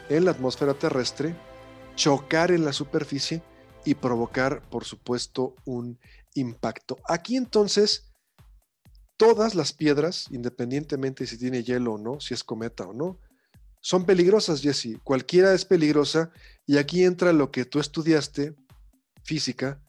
en 0.09 0.25
la 0.25 0.31
atmósfera 0.31 0.73
terrestre, 0.73 1.35
chocar 1.95 2.51
en 2.51 2.65
la 2.65 2.73
superficie 2.73 3.41
y 3.85 3.95
provocar, 3.95 4.61
por 4.69 4.83
supuesto, 4.83 5.55
un 5.65 5.99
impacto. 6.33 6.97
Aquí 7.07 7.37
entonces 7.37 8.11
todas 9.17 9.55
las 9.55 9.73
piedras, 9.73 10.27
independientemente 10.31 11.25
si 11.25 11.37
tiene 11.37 11.63
hielo 11.63 11.93
o 11.93 11.97
no, 11.97 12.19
si 12.19 12.33
es 12.33 12.43
cometa 12.43 12.85
o 12.85 12.93
no, 12.93 13.19
son 13.85 14.03
peligrosas, 14.03 14.63
Jesse. 14.63 14.97
Cualquiera 15.03 15.53
es 15.53 15.63
peligrosa 15.63 16.31
y 16.65 16.77
aquí 16.77 17.03
entra 17.03 17.33
lo 17.33 17.51
que 17.51 17.65
tú 17.65 17.79
estudiaste, 17.79 18.55
física, 19.23 19.79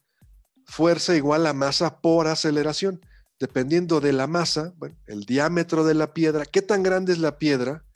fuerza 0.67 1.17
igual 1.17 1.47
a 1.47 1.55
masa 1.55 2.03
por 2.03 2.27
aceleración. 2.27 3.01
Dependiendo 3.41 4.03
de 4.03 4.13
la 4.13 4.27
masa, 4.27 4.75
el 5.07 5.25
diámetro 5.25 5.83
de 5.83 5.95
la 5.95 6.13
piedra, 6.13 6.45
qué 6.45 6.61
tan 6.61 6.83
grande 6.83 7.15
es 7.15 7.21
la 7.21 7.39
piedra 7.39 7.87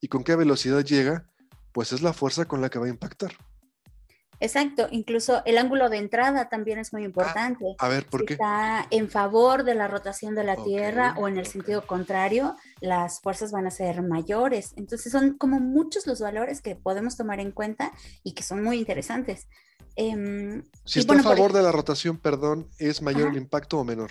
y 0.00 0.06
con 0.06 0.22
qué 0.22 0.36
velocidad 0.36 0.84
llega, 0.84 1.28
pues 1.72 1.92
es 1.92 2.02
la 2.02 2.12
fuerza 2.12 2.44
con 2.44 2.60
la 2.60 2.70
que 2.70 2.78
va 2.78 2.86
a 2.86 2.90
impactar. 2.90 3.32
Exacto, 4.42 4.88
incluso 4.90 5.40
el 5.44 5.56
ángulo 5.56 5.88
de 5.88 5.98
entrada 5.98 6.48
también 6.48 6.80
es 6.80 6.92
muy 6.92 7.02
ah, 7.02 7.06
importante. 7.06 7.76
a 7.78 7.88
ver, 7.88 8.06
¿por 8.06 8.24
qué? 8.24 8.32
Está 8.32 8.88
en 8.90 9.08
favor 9.08 9.62
de 9.62 9.76
la 9.76 9.86
rotación 9.86 10.34
de 10.34 10.42
la 10.42 10.56
Tierra 10.56 11.14
o 11.16 11.28
en 11.28 11.38
el 11.38 11.46
sentido 11.46 11.86
contrario, 11.86 12.56
las 12.80 13.20
fuerzas 13.20 13.52
van 13.52 13.68
a 13.68 13.70
ser 13.70 14.02
mayores. 14.02 14.72
Entonces 14.74 15.12
son 15.12 15.38
como 15.38 15.60
muchos 15.60 16.08
los 16.08 16.20
valores 16.20 16.60
que 16.60 16.74
podemos 16.74 17.16
tomar 17.16 17.38
en 17.38 17.52
cuenta 17.52 17.92
y 18.24 18.32
que 18.32 18.42
son 18.42 18.64
muy 18.64 18.78
interesantes. 18.78 19.46
Em, 19.94 20.64
si 20.84 20.98
está 20.98 21.14
a 21.14 21.22
favor 21.22 21.52
de 21.52 21.62
la 21.62 21.70
rotación, 21.70 22.18
perdón, 22.18 22.68
¿es 22.78 23.00
mayor 23.00 23.28
el 23.30 23.36
impacto 23.36 23.78
o 23.78 23.84
menor? 23.84 24.10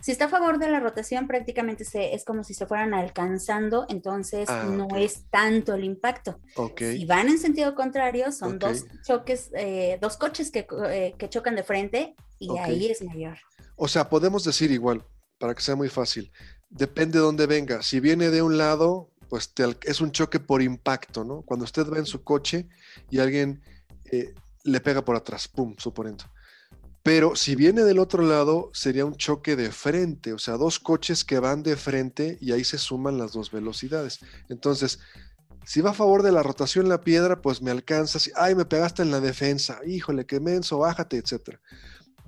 Si 0.00 0.12
está 0.12 0.26
a 0.26 0.28
favor 0.28 0.58
de 0.58 0.68
la 0.68 0.80
rotación, 0.80 1.26
prácticamente 1.26 1.84
se, 1.84 2.14
es 2.14 2.24
como 2.24 2.44
si 2.44 2.54
se 2.54 2.66
fueran 2.66 2.94
alcanzando, 2.94 3.86
entonces 3.88 4.48
ah, 4.48 4.64
no 4.70 4.88
es 4.96 5.24
tanto 5.30 5.74
el 5.74 5.84
impacto. 5.84 6.40
Si 6.76 7.04
van 7.04 7.28
en 7.28 7.38
sentido 7.38 7.74
contrario, 7.74 8.32
son 8.32 8.58
dos 8.58 8.84
choques, 9.04 9.50
eh, 9.54 9.98
dos 10.00 10.16
coches 10.16 10.50
que, 10.50 10.66
eh, 10.88 11.14
que, 11.18 11.28
chocan 11.28 11.56
de 11.56 11.62
frente 11.62 12.14
y 12.38 12.56
ahí 12.58 12.86
es 12.86 13.02
mayor. 13.02 13.38
O 13.76 13.88
sea, 13.88 14.08
podemos 14.08 14.44
decir 14.44 14.70
igual, 14.70 15.04
para 15.38 15.54
que 15.54 15.62
sea 15.62 15.76
muy 15.76 15.88
fácil, 15.88 16.32
depende 16.70 17.18
de 17.18 17.24
dónde 17.24 17.46
venga. 17.46 17.82
Si 17.82 18.00
viene 18.00 18.30
de 18.30 18.42
un 18.42 18.58
lado, 18.58 19.10
pues 19.28 19.52
es 19.84 20.00
un 20.00 20.12
choque 20.12 20.40
por 20.40 20.62
impacto, 20.62 21.24
¿no? 21.24 21.42
Cuando 21.42 21.64
usted 21.64 21.86
va 21.90 21.98
en 21.98 22.06
su 22.06 22.22
coche 22.22 22.68
y 23.10 23.18
alguien 23.18 23.62
eh, 24.06 24.34
le 24.64 24.80
pega 24.80 25.04
por 25.04 25.16
atrás, 25.16 25.48
pum, 25.48 25.74
suponiendo. 25.78 26.24
Pero 27.06 27.36
si 27.36 27.54
viene 27.54 27.84
del 27.84 28.00
otro 28.00 28.24
lado, 28.24 28.68
sería 28.74 29.06
un 29.06 29.14
choque 29.14 29.54
de 29.54 29.70
frente, 29.70 30.32
o 30.32 30.40
sea, 30.40 30.56
dos 30.56 30.80
coches 30.80 31.24
que 31.24 31.38
van 31.38 31.62
de 31.62 31.76
frente 31.76 32.36
y 32.40 32.50
ahí 32.50 32.64
se 32.64 32.78
suman 32.78 33.16
las 33.16 33.30
dos 33.30 33.52
velocidades. 33.52 34.18
Entonces, 34.48 34.98
si 35.64 35.80
va 35.80 35.90
a 35.90 35.94
favor 35.94 36.24
de 36.24 36.32
la 36.32 36.42
rotación 36.42 36.88
la 36.88 37.02
piedra, 37.02 37.40
pues 37.40 37.62
me 37.62 37.70
alcanza. 37.70 38.18
Ay, 38.34 38.56
me 38.56 38.64
pegaste 38.64 39.02
en 39.02 39.12
la 39.12 39.20
defensa, 39.20 39.78
híjole, 39.86 40.26
qué 40.26 40.40
menso, 40.40 40.78
bájate, 40.78 41.18
etc. 41.18 41.60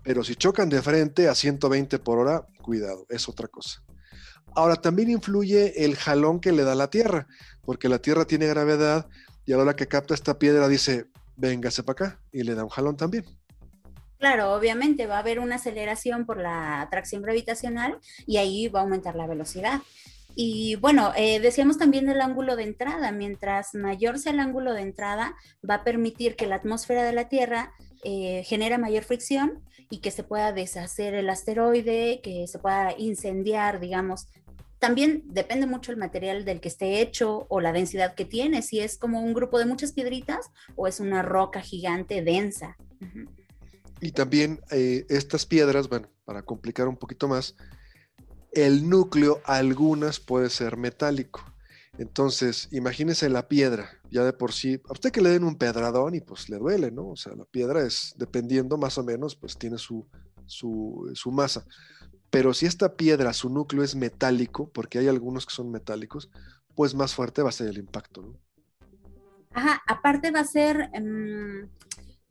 Pero 0.05 0.23
si 0.23 0.37
chocan 0.37 0.69
de 0.69 0.81
frente 0.81 1.29
a 1.29 1.35
120 1.35 1.99
por 1.99 2.21
hora, 2.21 2.47
cuidado, 2.63 3.05
es 3.09 3.29
otra 3.29 3.49
cosa. 3.49 3.83
Ahora, 4.55 4.77
también 4.77 5.11
influye 5.11 5.85
el 5.85 5.97
jalón 5.97 6.39
que 6.39 6.53
le 6.53 6.63
da 6.63 6.77
la 6.77 6.89
Tierra, 6.89 7.27
porque 7.65 7.89
la 7.89 7.99
Tierra 7.99 8.27
tiene 8.27 8.47
gravedad 8.47 9.09
y 9.45 9.55
a 9.55 9.57
la 9.57 9.65
hora 9.65 9.75
que 9.75 9.89
capta 9.89 10.15
esta 10.15 10.39
piedra 10.39 10.69
dice, 10.69 11.07
véngase 11.37 11.83
para 11.83 12.11
acá, 12.11 12.21
y 12.31 12.45
le 12.45 12.55
da 12.55 12.63
un 12.63 12.71
jalón 12.71 12.97
también. 12.97 13.25
Claro, 14.19 14.53
obviamente 14.53 15.07
va 15.07 15.17
a 15.17 15.21
haber 15.21 15.39
una 15.39 15.57
aceleración 15.57 16.27
por 16.27 16.39
la 16.39 16.81
atracción 16.81 17.23
gravitacional 17.23 17.99
y 18.27 18.39
ahí 18.39 18.69
va 18.69 18.81
a 18.81 18.83
aumentar 18.83 19.15
la 19.15 19.29
velocidad. 19.29 19.81
Y 20.35 20.77
bueno, 20.77 21.13
eh, 21.17 21.41
decíamos 21.41 21.79
también 21.79 22.07
del 22.07 22.21
ángulo 22.21 22.57
de 22.57 22.65
entrada. 22.65 23.13
Mientras 23.13 23.75
mayor 23.75 24.19
sea 24.19 24.33
el 24.33 24.41
ángulo 24.41 24.73
de 24.73 24.83
entrada, 24.83 25.35
va 25.69 25.75
a 25.75 25.85
permitir 25.85 26.37
que 26.37 26.47
la 26.47 26.57
atmósfera 26.57 27.05
de 27.05 27.13
la 27.13 27.29
Tierra 27.29 27.73
eh, 28.05 28.43
genere 28.45 28.79
mayor 28.79 29.05
fricción 29.05 29.61
y 29.91 29.99
que 29.99 30.11
se 30.11 30.23
pueda 30.23 30.53
deshacer 30.53 31.15
el 31.15 31.31
asteroide, 31.31 32.21
que 32.23 32.47
se 32.47 32.59
pueda 32.59 32.95
incendiar, 32.97 33.81
digamos. 33.81 34.29
También 34.79 35.25
depende 35.27 35.67
mucho 35.67 35.91
el 35.91 35.97
material 35.97 36.45
del 36.45 36.61
que 36.61 36.69
esté 36.69 37.01
hecho 37.01 37.47
o 37.49 37.61
la 37.61 37.73
densidad 37.73 38.15
que 38.15 38.25
tiene, 38.25 38.63
si 38.63 38.79
es 38.81 38.97
como 38.97 39.21
un 39.21 39.35
grupo 39.35 39.59
de 39.59 39.67
muchas 39.67 39.93
piedritas 39.93 40.51
o 40.77 40.87
es 40.87 41.01
una 41.01 41.23
roca 41.23 41.61
gigante 41.61 42.23
densa. 42.23 42.77
Y 44.01 44.13
también 44.13 44.61
eh, 44.71 45.07
estas 45.09 45.47
piedras, 45.47 45.89
bueno, 45.89 46.09
para 46.25 46.43
complicar 46.43 46.89
un 46.89 46.97
poquito 46.97 47.29
más, 47.29 47.57
el 48.53 48.89
núcleo, 48.89 49.41
algunas 49.45 50.21
puede 50.21 50.51
ser 50.51 50.77
metálico. 50.77 51.45
Entonces, 51.99 52.69
imagínese 52.71 53.29
la 53.29 53.49
piedra, 53.49 53.91
ya 54.11 54.25
de 54.25 54.33
por 54.33 54.53
sí, 54.53 54.81
a 54.89 54.93
usted 54.93 55.11
que 55.11 55.21
le 55.21 55.31
den 55.31 55.43
un 55.43 55.57
pedradón 55.57 56.15
y 56.15 56.21
pues 56.21 56.49
le 56.49 56.57
duele, 56.59 56.93
¿no? 56.93 57.09
O 57.09 57.17
sea, 57.17 57.35
la 57.35 57.45
piedra 57.45 57.85
es, 57.85 58.15
dependiendo 58.17 58.79
más 58.79 58.99
o 58.99 59.05
menos, 59.05 59.35
pues 59.35 59.59
tiene 59.59 59.79
su, 59.79 60.07
su, 60.47 61.11
su 61.15 61.33
masa. 61.33 61.67
Pero 62.31 62.55
si 62.55 62.67
esta 62.67 62.95
piedra, 62.95 63.33
su 63.33 63.51
núcleo 63.51 63.83
es 63.83 63.97
metálico, 63.97 64.71
porque 64.71 65.01
hay 65.01 65.09
algunos 65.09 65.45
que 65.45 65.55
son 65.55 65.73
metálicos, 65.73 66.31
pues 66.77 66.95
más 66.95 67.15
fuerte 67.15 67.43
va 67.43 67.49
a 67.49 67.53
ser 67.53 67.69
el 67.69 67.79
impacto, 67.79 68.23
¿no? 68.23 68.39
Ajá, 69.53 69.83
aparte 69.89 70.31
va 70.31 70.41
a 70.41 70.45
ser, 70.45 70.91
em, 70.93 71.69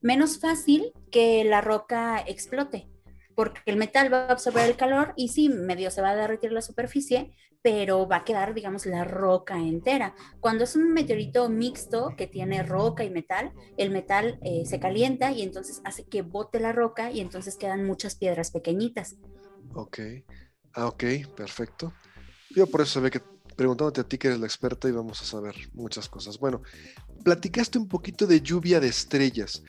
menos 0.01 0.39
fácil 0.39 0.92
que 1.12 1.44
la 1.44 1.62
roca 1.62 2.24
explote, 2.25 2.88
porque 3.36 3.62
el 3.66 3.77
metal 3.77 4.12
va 4.12 4.25
a 4.25 4.32
absorber 4.32 4.70
el 4.70 4.77
calor 4.77 5.13
y 5.16 5.30
sí, 5.30 5.50
medio 5.50 5.92
se 5.92 6.01
va 6.01 6.12
a 6.12 6.16
derretir 6.16 6.51
la 6.51 6.62
superficie, 6.62 7.34
pero 7.62 8.08
va 8.08 8.18
a 8.18 8.24
quedar, 8.24 8.54
digamos, 8.54 8.86
la 8.86 9.04
roca 9.04 9.58
entera. 9.58 10.16
Cuando 10.39 10.63
es 10.63 10.75
un 10.75 10.94
meteorito 10.94 11.50
mixto 11.50 12.13
que 12.16 12.27
tiene 12.27 12.63
roca 12.63 13.04
y 13.04 13.10
metal, 13.10 13.51
el 13.77 13.89
metal 13.89 14.39
eh, 14.42 14.66
se 14.66 14.80
calienta 14.80 15.32
y 15.32 15.42
entonces 15.42 15.82
hace 15.84 16.06
que 16.06 16.22
bote 16.22 16.60
la 16.60 16.72
roca 16.72 17.12
y 17.12 17.20
entonces 17.20 17.58
quedan 17.58 17.86
muchas 17.86 18.16
piedras 18.16 18.51
pequeñitas. 18.51 19.18
Ok, 19.74 20.00
ah, 20.74 20.88
ok, 20.88 21.04
perfecto. 21.36 21.94
Yo 22.51 22.68
por 22.68 22.82
eso 22.82 22.94
se 22.94 23.00
ve 23.01 23.12
que 23.12 23.22
preguntándote 23.58 24.02
a 24.02 24.04
ti 24.06 24.18
que 24.18 24.28
eres 24.28 24.40
la 24.40 24.46
experta 24.46 24.88
y 24.88 24.92
vamos 24.92 25.22
a 25.22 25.26
saber 25.26 25.56
muchas 25.74 26.08
cosas. 26.08 26.38
Bueno, 26.40 26.62
platicaste 27.24 27.78
un 27.78 27.88
poquito 27.88 28.26
de 28.28 28.40
lluvia 28.40 28.80
de 28.80 28.88
estrellas 28.88 29.64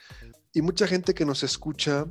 y 0.53 0.61
mucha 0.61 0.87
gente 0.87 1.13
que 1.13 1.25
nos 1.25 1.43
escucha 1.43 2.05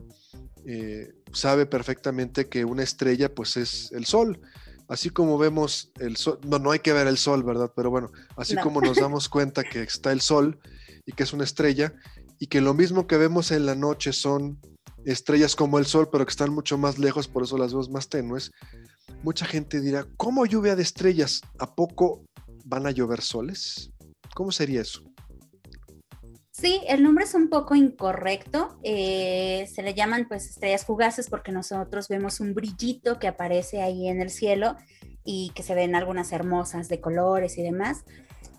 eh, 0.66 1.14
sabe 1.32 1.66
perfectamente 1.66 2.48
que 2.48 2.64
una 2.64 2.82
estrella 2.82 3.34
pues 3.34 3.56
es 3.56 3.92
el 3.92 4.04
sol. 4.04 4.40
Así 4.88 5.10
como 5.10 5.38
vemos 5.38 5.92
el 5.98 6.16
sol, 6.16 6.40
no, 6.44 6.58
no 6.58 6.70
hay 6.70 6.80
que 6.80 6.92
ver 6.92 7.06
el 7.06 7.18
sol, 7.18 7.42
¿verdad? 7.42 7.72
Pero 7.76 7.90
bueno, 7.90 8.10
así 8.36 8.56
como 8.56 8.80
nos 8.80 8.96
damos 8.96 9.28
cuenta 9.30 9.62
que 9.62 9.82
está 9.82 10.12
el 10.12 10.20
sol 10.20 10.58
y 11.06 11.12
que 11.12 11.22
es 11.22 11.32
una 11.32 11.44
estrella 11.44 11.94
y 12.38 12.46
que 12.46 12.60
lo 12.60 12.74
mismo 12.74 13.06
que 13.06 13.16
vemos 13.16 13.50
en 13.50 13.66
la 13.66 13.74
noche 13.74 14.12
son 14.12 14.58
estrellas 15.04 15.56
como 15.56 15.78
el 15.78 15.86
sol, 15.86 16.08
pero 16.10 16.24
que 16.24 16.30
están 16.30 16.52
mucho 16.52 16.76
más 16.78 16.98
lejos, 16.98 17.28
por 17.28 17.42
eso 17.42 17.56
las 17.56 17.72
vemos 17.72 17.90
más 17.90 18.08
tenues, 18.08 18.52
mucha 19.22 19.46
gente 19.46 19.80
dirá, 19.80 20.06
¿cómo 20.16 20.46
lluvia 20.46 20.76
de 20.76 20.82
estrellas? 20.82 21.42
¿A 21.58 21.74
poco 21.74 22.24
van 22.64 22.86
a 22.86 22.90
llover 22.90 23.20
soles? 23.20 23.90
¿Cómo 24.34 24.52
sería 24.52 24.82
eso? 24.82 25.02
Sí, 26.50 26.80
el 26.88 27.04
nombre 27.04 27.24
es 27.24 27.34
un 27.34 27.50
poco 27.50 27.76
incorrecto. 27.76 28.80
Eh, 28.82 29.68
se 29.72 29.82
le 29.82 29.94
llaman 29.94 30.26
pues 30.26 30.48
estrellas 30.50 30.84
fugaces 30.84 31.30
porque 31.30 31.52
nosotros 31.52 32.08
vemos 32.08 32.40
un 32.40 32.52
brillito 32.52 33.20
que 33.20 33.28
aparece 33.28 33.80
ahí 33.80 34.08
en 34.08 34.20
el 34.20 34.30
cielo 34.30 34.76
y 35.24 35.52
que 35.54 35.62
se 35.62 35.76
ven 35.76 35.94
algunas 35.94 36.32
hermosas 36.32 36.88
de 36.88 37.00
colores 37.00 37.58
y 37.58 37.62
demás. 37.62 38.04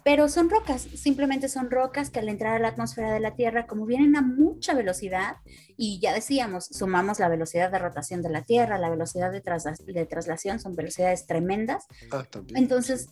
Pero 0.03 0.29
son 0.29 0.49
rocas, 0.49 0.81
simplemente 0.81 1.49
son 1.49 1.69
rocas 1.69 2.09
que 2.09 2.19
al 2.19 2.29
entrar 2.29 2.55
a 2.55 2.59
la 2.59 2.69
atmósfera 2.69 3.13
de 3.13 3.19
la 3.19 3.35
Tierra, 3.35 3.67
como 3.67 3.85
vienen 3.85 4.15
a 4.15 4.21
mucha 4.21 4.73
velocidad, 4.73 5.37
y 5.77 5.99
ya 5.99 6.13
decíamos, 6.13 6.65
sumamos 6.65 7.19
la 7.19 7.29
velocidad 7.29 7.71
de 7.71 7.79
rotación 7.79 8.21
de 8.21 8.29
la 8.29 8.43
Tierra, 8.43 8.77
la 8.77 8.89
velocidad 8.89 9.31
de, 9.31 9.41
de 9.41 10.05
traslación, 10.05 10.59
son 10.59 10.75
velocidades 10.75 11.25
tremendas. 11.25 11.85
Ah, 12.11 12.25
Entonces, 12.55 13.09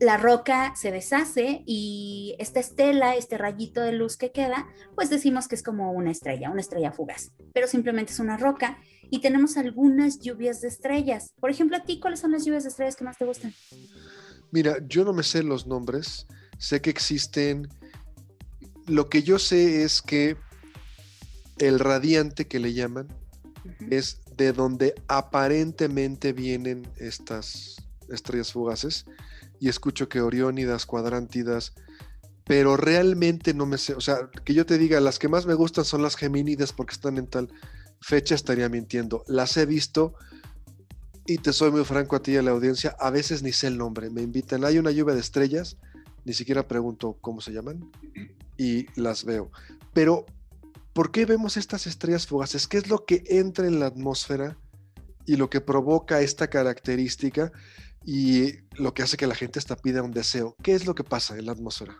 la 0.00 0.16
roca 0.16 0.74
se 0.76 0.90
deshace 0.90 1.62
y 1.66 2.36
esta 2.38 2.60
estela, 2.60 3.14
este 3.16 3.38
rayito 3.38 3.80
de 3.80 3.92
luz 3.92 4.16
que 4.16 4.32
queda, 4.32 4.66
pues 4.94 5.10
decimos 5.10 5.48
que 5.48 5.54
es 5.54 5.62
como 5.62 5.92
una 5.92 6.10
estrella, 6.10 6.50
una 6.50 6.60
estrella 6.60 6.92
fugaz, 6.92 7.32
pero 7.52 7.68
simplemente 7.68 8.12
es 8.12 8.18
una 8.18 8.36
roca 8.36 8.78
y 9.10 9.20
tenemos 9.20 9.56
algunas 9.56 10.20
lluvias 10.20 10.60
de 10.60 10.68
estrellas. 10.68 11.32
Por 11.40 11.50
ejemplo, 11.50 11.76
a 11.76 11.84
ti, 11.84 12.00
¿cuáles 12.00 12.20
son 12.20 12.32
las 12.32 12.44
lluvias 12.44 12.64
de 12.64 12.70
estrellas 12.70 12.96
que 12.96 13.04
más 13.04 13.18
te 13.18 13.24
gustan? 13.24 13.54
Mira, 14.54 14.78
yo 14.86 15.04
no 15.04 15.12
me 15.12 15.24
sé 15.24 15.42
los 15.42 15.66
nombres, 15.66 16.28
sé 16.58 16.80
que 16.80 16.88
existen. 16.88 17.68
Lo 18.86 19.08
que 19.08 19.24
yo 19.24 19.40
sé 19.40 19.82
es 19.82 20.00
que 20.00 20.36
el 21.58 21.80
radiante 21.80 22.46
que 22.46 22.60
le 22.60 22.72
llaman 22.72 23.08
es 23.90 24.20
de 24.36 24.52
donde 24.52 24.94
aparentemente 25.08 26.32
vienen 26.32 26.88
estas 26.98 27.82
estrellas 28.08 28.52
fugaces 28.52 29.06
y 29.58 29.68
escucho 29.68 30.08
que 30.08 30.20
Oriónidas, 30.20 30.86
Cuadrántidas, 30.86 31.74
pero 32.44 32.76
realmente 32.76 33.54
no 33.54 33.66
me 33.66 33.76
sé, 33.76 33.94
o 33.94 34.00
sea, 34.00 34.30
que 34.44 34.54
yo 34.54 34.64
te 34.66 34.78
diga, 34.78 35.00
las 35.00 35.18
que 35.18 35.26
más 35.28 35.46
me 35.46 35.54
gustan 35.54 35.84
son 35.84 36.00
las 36.00 36.14
Gemínidas 36.14 36.72
porque 36.72 36.94
están 36.94 37.18
en 37.18 37.26
tal 37.26 37.52
fecha, 38.00 38.36
estaría 38.36 38.68
mintiendo. 38.68 39.24
Las 39.26 39.56
he 39.56 39.66
visto, 39.66 40.14
y 41.26 41.38
te 41.38 41.52
soy 41.52 41.70
muy 41.70 41.84
franco 41.84 42.16
a 42.16 42.22
ti 42.22 42.32
y 42.32 42.36
a 42.36 42.42
la 42.42 42.50
audiencia, 42.50 42.96
a 42.98 43.10
veces 43.10 43.42
ni 43.42 43.52
sé 43.52 43.68
el 43.68 43.78
nombre. 43.78 44.10
Me 44.10 44.22
invitan, 44.22 44.64
hay 44.64 44.78
una 44.78 44.90
lluvia 44.90 45.14
de 45.14 45.20
estrellas, 45.20 45.78
ni 46.24 46.34
siquiera 46.34 46.68
pregunto 46.68 47.16
cómo 47.20 47.40
se 47.40 47.52
llaman 47.52 47.90
y 48.56 48.86
las 49.00 49.24
veo. 49.24 49.50
Pero, 49.92 50.26
¿por 50.92 51.10
qué 51.10 51.24
vemos 51.24 51.56
estas 51.56 51.86
estrellas 51.86 52.26
fugaces? 52.26 52.68
¿Qué 52.68 52.78
es 52.78 52.88
lo 52.88 53.04
que 53.04 53.22
entra 53.26 53.66
en 53.66 53.80
la 53.80 53.86
atmósfera 53.86 54.58
y 55.26 55.36
lo 55.36 55.48
que 55.48 55.60
provoca 55.60 56.20
esta 56.20 56.48
característica 56.48 57.52
y 58.04 58.52
lo 58.72 58.92
que 58.92 59.02
hace 59.02 59.16
que 59.16 59.26
la 59.26 59.34
gente 59.34 59.58
hasta 59.58 59.76
pida 59.76 60.02
un 60.02 60.12
deseo? 60.12 60.56
¿Qué 60.62 60.74
es 60.74 60.86
lo 60.86 60.94
que 60.94 61.04
pasa 61.04 61.38
en 61.38 61.46
la 61.46 61.52
atmósfera? 61.52 61.96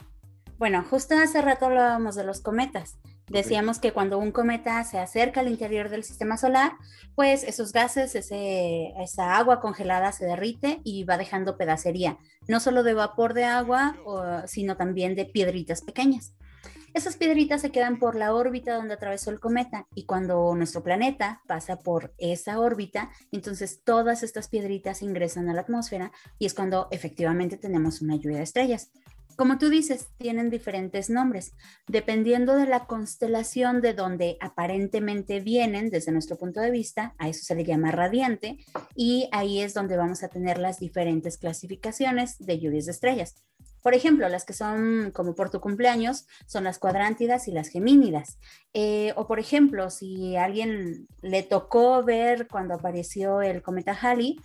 Bueno, 0.58 0.84
justo 0.88 1.16
hace 1.16 1.40
rato 1.40 1.66
hablábamos 1.66 2.14
de 2.14 2.24
los 2.24 2.40
cometas. 2.40 2.98
Decíamos 3.28 3.78
que 3.78 3.92
cuando 3.92 4.18
un 4.18 4.32
cometa 4.32 4.84
se 4.84 4.98
acerca 4.98 5.40
al 5.40 5.48
interior 5.48 5.88
del 5.88 6.04
sistema 6.04 6.36
solar, 6.36 6.72
pues 7.14 7.42
esos 7.42 7.72
gases, 7.72 8.14
esa 8.14 9.36
agua 9.36 9.60
congelada 9.60 10.12
se 10.12 10.26
derrite 10.26 10.80
y 10.84 11.04
va 11.04 11.16
dejando 11.16 11.56
pedacería, 11.56 12.18
no 12.48 12.60
solo 12.60 12.82
de 12.82 12.92
vapor 12.92 13.32
de 13.32 13.44
agua, 13.44 13.96
sino 14.46 14.76
también 14.76 15.14
de 15.14 15.24
piedritas 15.24 15.80
pequeñas. 15.80 16.34
Esas 16.92 17.16
piedritas 17.16 17.60
se 17.60 17.70
quedan 17.70 17.98
por 17.98 18.14
la 18.14 18.32
órbita 18.32 18.74
donde 18.74 18.94
atravesó 18.94 19.30
el 19.30 19.40
cometa 19.40 19.88
y 19.96 20.04
cuando 20.04 20.54
nuestro 20.54 20.84
planeta 20.84 21.42
pasa 21.48 21.76
por 21.76 22.14
esa 22.18 22.60
órbita, 22.60 23.10
entonces 23.32 23.82
todas 23.82 24.22
estas 24.22 24.46
piedritas 24.48 25.02
ingresan 25.02 25.48
a 25.48 25.54
la 25.54 25.62
atmósfera 25.62 26.12
y 26.38 26.46
es 26.46 26.54
cuando 26.54 26.86
efectivamente 26.92 27.56
tenemos 27.56 28.00
una 28.00 28.14
lluvia 28.14 28.36
de 28.36 28.44
estrellas. 28.44 28.92
Como 29.36 29.58
tú 29.58 29.68
dices, 29.68 30.08
tienen 30.18 30.48
diferentes 30.48 31.10
nombres, 31.10 31.54
dependiendo 31.88 32.54
de 32.54 32.66
la 32.66 32.86
constelación 32.86 33.80
de 33.80 33.92
donde 33.92 34.36
aparentemente 34.40 35.40
vienen 35.40 35.90
desde 35.90 36.12
nuestro 36.12 36.36
punto 36.36 36.60
de 36.60 36.70
vista, 36.70 37.14
a 37.18 37.28
eso 37.28 37.44
se 37.44 37.54
le 37.54 37.64
llama 37.64 37.90
radiante, 37.90 38.58
y 38.94 39.28
ahí 39.32 39.60
es 39.60 39.74
donde 39.74 39.96
vamos 39.96 40.22
a 40.22 40.28
tener 40.28 40.58
las 40.58 40.78
diferentes 40.78 41.36
clasificaciones 41.38 42.38
de 42.38 42.60
lluvias 42.60 42.86
de 42.86 42.92
estrellas. 42.92 43.34
Por 43.84 43.92
ejemplo, 43.92 44.26
las 44.30 44.46
que 44.46 44.54
son 44.54 45.10
como 45.12 45.34
por 45.34 45.50
tu 45.50 45.60
cumpleaños 45.60 46.26
son 46.46 46.64
las 46.64 46.78
cuadrántidas 46.78 47.48
y 47.48 47.52
las 47.52 47.68
gemínidas. 47.68 48.38
Eh, 48.72 49.12
o 49.14 49.26
por 49.26 49.38
ejemplo, 49.38 49.90
si 49.90 50.36
a 50.36 50.44
alguien 50.44 51.06
le 51.20 51.42
tocó 51.42 52.02
ver 52.02 52.48
cuando 52.48 52.74
apareció 52.74 53.42
el 53.42 53.60
cometa 53.60 53.92
Halley, 53.92 54.38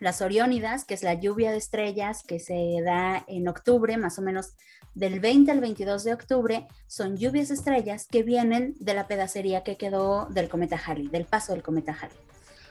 las 0.00 0.20
Oriónidas, 0.20 0.84
que 0.84 0.94
es 0.94 1.02
la 1.02 1.14
lluvia 1.14 1.50
de 1.50 1.58
estrellas 1.58 2.22
que 2.26 2.38
se 2.38 2.76
da 2.84 3.24
en 3.28 3.48
octubre, 3.48 3.96
más 3.96 4.18
o 4.18 4.22
menos 4.22 4.52
del 4.94 5.20
20 5.20 5.50
al 5.50 5.60
22 5.60 6.04
de 6.04 6.14
octubre, 6.14 6.66
son 6.86 7.16
lluvias 7.16 7.48
de 7.48 7.54
estrellas 7.54 8.06
que 8.10 8.22
vienen 8.22 8.74
de 8.80 8.94
la 8.94 9.06
pedacería 9.06 9.62
que 9.62 9.76
quedó 9.76 10.26
del 10.26 10.48
cometa 10.48 10.80
Halley, 10.84 11.08
del 11.08 11.26
paso 11.26 11.52
del 11.52 11.62
cometa 11.62 11.92
Halley. 11.92 12.16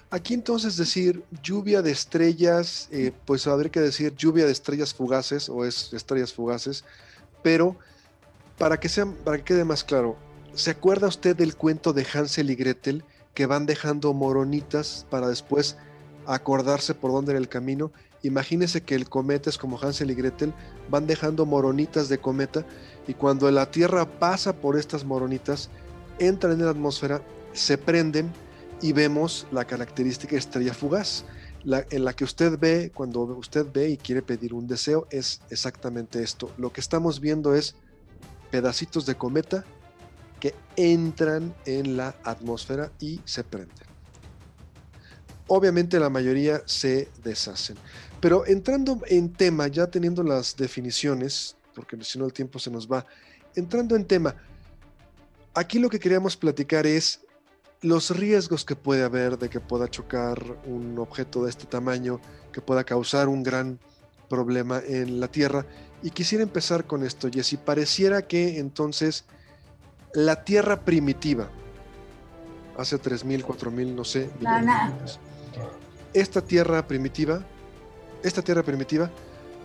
Aquí 0.09 0.33
entonces 0.33 0.77
decir 0.77 1.23
lluvia 1.43 1.81
de 1.81 1.91
estrellas, 1.91 2.87
eh, 2.91 3.11
pues 3.25 3.47
habría 3.47 3.71
que 3.71 3.81
decir 3.81 4.15
lluvia 4.15 4.45
de 4.45 4.51
estrellas 4.51 4.93
fugaces 4.93 5.49
o 5.49 5.65
es 5.65 5.93
estrellas 5.93 6.33
fugaces, 6.33 6.83
pero 7.43 7.75
para 8.57 8.79
que, 8.79 8.87
sea, 8.87 9.05
para 9.05 9.37
que 9.37 9.43
quede 9.43 9.65
más 9.65 9.83
claro, 9.83 10.15
¿se 10.53 10.71
acuerda 10.71 11.07
usted 11.07 11.35
del 11.35 11.55
cuento 11.55 11.91
de 11.91 12.05
Hansel 12.11 12.49
y 12.49 12.55
Gretel 12.55 13.03
que 13.33 13.45
van 13.45 13.65
dejando 13.65 14.13
moronitas 14.13 15.05
para 15.09 15.27
después 15.27 15.75
acordarse 16.27 16.93
por 16.93 17.11
dónde 17.11 17.31
era 17.31 17.39
el 17.39 17.49
camino. 17.49 17.91
Imagínese 18.23 18.81
que 18.81 18.95
el 18.95 19.07
cometa 19.07 19.49
es 19.49 19.57
como 19.57 19.79
Hansel 19.79 20.11
y 20.11 20.15
Gretel, 20.15 20.53
van 20.89 21.07
dejando 21.07 21.45
moronitas 21.45 22.09
de 22.09 22.17
cometa 22.17 22.65
y 23.07 23.13
cuando 23.13 23.49
la 23.51 23.69
Tierra 23.69 24.19
pasa 24.19 24.53
por 24.53 24.77
estas 24.77 25.05
moronitas, 25.05 25.69
entran 26.17 26.53
en 26.53 26.65
la 26.65 26.71
atmósfera, 26.71 27.21
se 27.53 27.77
prenden 27.77 28.31
y 28.81 28.93
vemos 28.93 29.45
la 29.51 29.65
característica 29.65 30.35
estrella 30.35 30.73
fugaz. 30.73 31.25
En 31.89 32.05
la 32.05 32.13
que 32.13 32.23
usted 32.23 32.59
ve, 32.59 32.91
cuando 32.93 33.21
usted 33.23 33.65
ve 33.73 33.89
y 33.89 33.97
quiere 33.97 34.21
pedir 34.21 34.53
un 34.53 34.67
deseo, 34.67 35.07
es 35.09 35.41
exactamente 35.49 36.21
esto. 36.21 36.51
Lo 36.57 36.71
que 36.71 36.81
estamos 36.81 37.19
viendo 37.19 37.55
es 37.55 37.75
pedacitos 38.51 39.05
de 39.07 39.15
cometa 39.15 39.65
que 40.39 40.53
entran 40.75 41.55
en 41.65 41.97
la 41.97 42.15
atmósfera 42.23 42.91
y 42.99 43.19
se 43.25 43.43
prenden 43.43 43.94
obviamente 45.47 45.99
la 45.99 46.09
mayoría 46.09 46.61
se 46.65 47.09
deshacen. 47.23 47.77
Pero 48.19 48.45
entrando 48.45 48.99
en 49.07 49.33
tema, 49.33 49.67
ya 49.67 49.87
teniendo 49.87 50.23
las 50.23 50.55
definiciones, 50.55 51.55
porque 51.73 51.97
si 52.03 52.17
no 52.17 52.25
el 52.25 52.33
tiempo 52.33 52.59
se 52.59 52.71
nos 52.71 52.91
va, 52.91 53.05
entrando 53.55 53.95
en 53.95 54.05
tema, 54.05 54.35
aquí 55.53 55.79
lo 55.79 55.89
que 55.89 55.99
queríamos 55.99 56.35
platicar 56.35 56.87
es 56.87 57.21
los 57.81 58.15
riesgos 58.17 58.65
que 58.65 58.75
puede 58.75 59.03
haber 59.03 59.37
de 59.37 59.49
que 59.49 59.59
pueda 59.59 59.87
chocar 59.87 60.41
un 60.65 60.97
objeto 60.97 61.43
de 61.43 61.51
este 61.51 61.65
tamaño, 61.65 62.19
que 62.51 62.61
pueda 62.61 62.83
causar 62.83 63.27
un 63.27 63.43
gran 63.43 63.79
problema 64.27 64.81
en 64.85 65.19
la 65.19 65.27
Tierra. 65.27 65.65
Y 66.01 66.09
quisiera 66.09 66.43
empezar 66.43 66.85
con 66.85 67.03
esto, 67.03 67.29
Jessy. 67.31 67.57
Pareciera 67.57 68.23
que 68.23 68.57
entonces 68.57 69.25
la 70.13 70.43
Tierra 70.43 70.81
primitiva, 70.81 71.49
hace 72.77 72.99
3.000, 72.99 73.43
4.000, 73.43 73.93
no 73.93 74.03
sé, 74.03 74.29
esta 76.15 76.41
tierra 76.41 76.87
primitiva, 76.87 77.45
esta 78.23 78.41
tierra 78.41 78.63
primitiva 78.63 79.11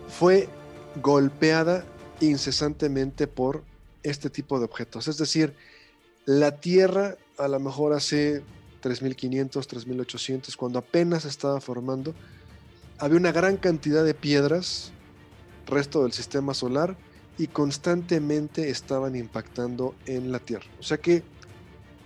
fue 0.09 0.49
golpeada 0.97 1.85
incesantemente 2.21 3.27
por 3.29 3.63
este 4.03 4.31
tipo 4.31 4.59
de 4.59 4.65
objetos. 4.65 5.07
Es 5.07 5.17
decir, 5.17 5.55
la 6.27 6.61
tierra 6.61 7.17
a 7.39 7.47
lo 7.47 7.61
mejor 7.61 7.93
hace 7.93 8.43
3500, 8.81 9.67
3800, 9.67 10.57
cuando 10.57 10.81
apenas 10.81 11.25
estaba 11.25 11.61
formando, 11.61 12.15
había 12.99 13.17
una 13.17 13.33
gran 13.33 13.57
cantidad 13.57 14.05
de 14.05 14.15
piedras, 14.15 14.93
resto 15.67 16.03
del 16.03 16.13
sistema 16.13 16.53
solar, 16.53 16.97
y 17.39 17.47
constantemente 17.47 18.71
estaban 18.71 19.15
impactando 19.15 19.95
en 20.05 20.33
la 20.33 20.41
Tierra. 20.41 20.67
O 20.79 20.83
sea 20.83 20.99
que 20.99 21.23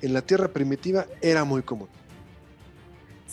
en 0.03 0.13
la 0.13 0.23
Tierra 0.23 0.49
primitiva 0.49 1.07
era 1.23 1.45
muy 1.45 1.63
común. 1.63 1.89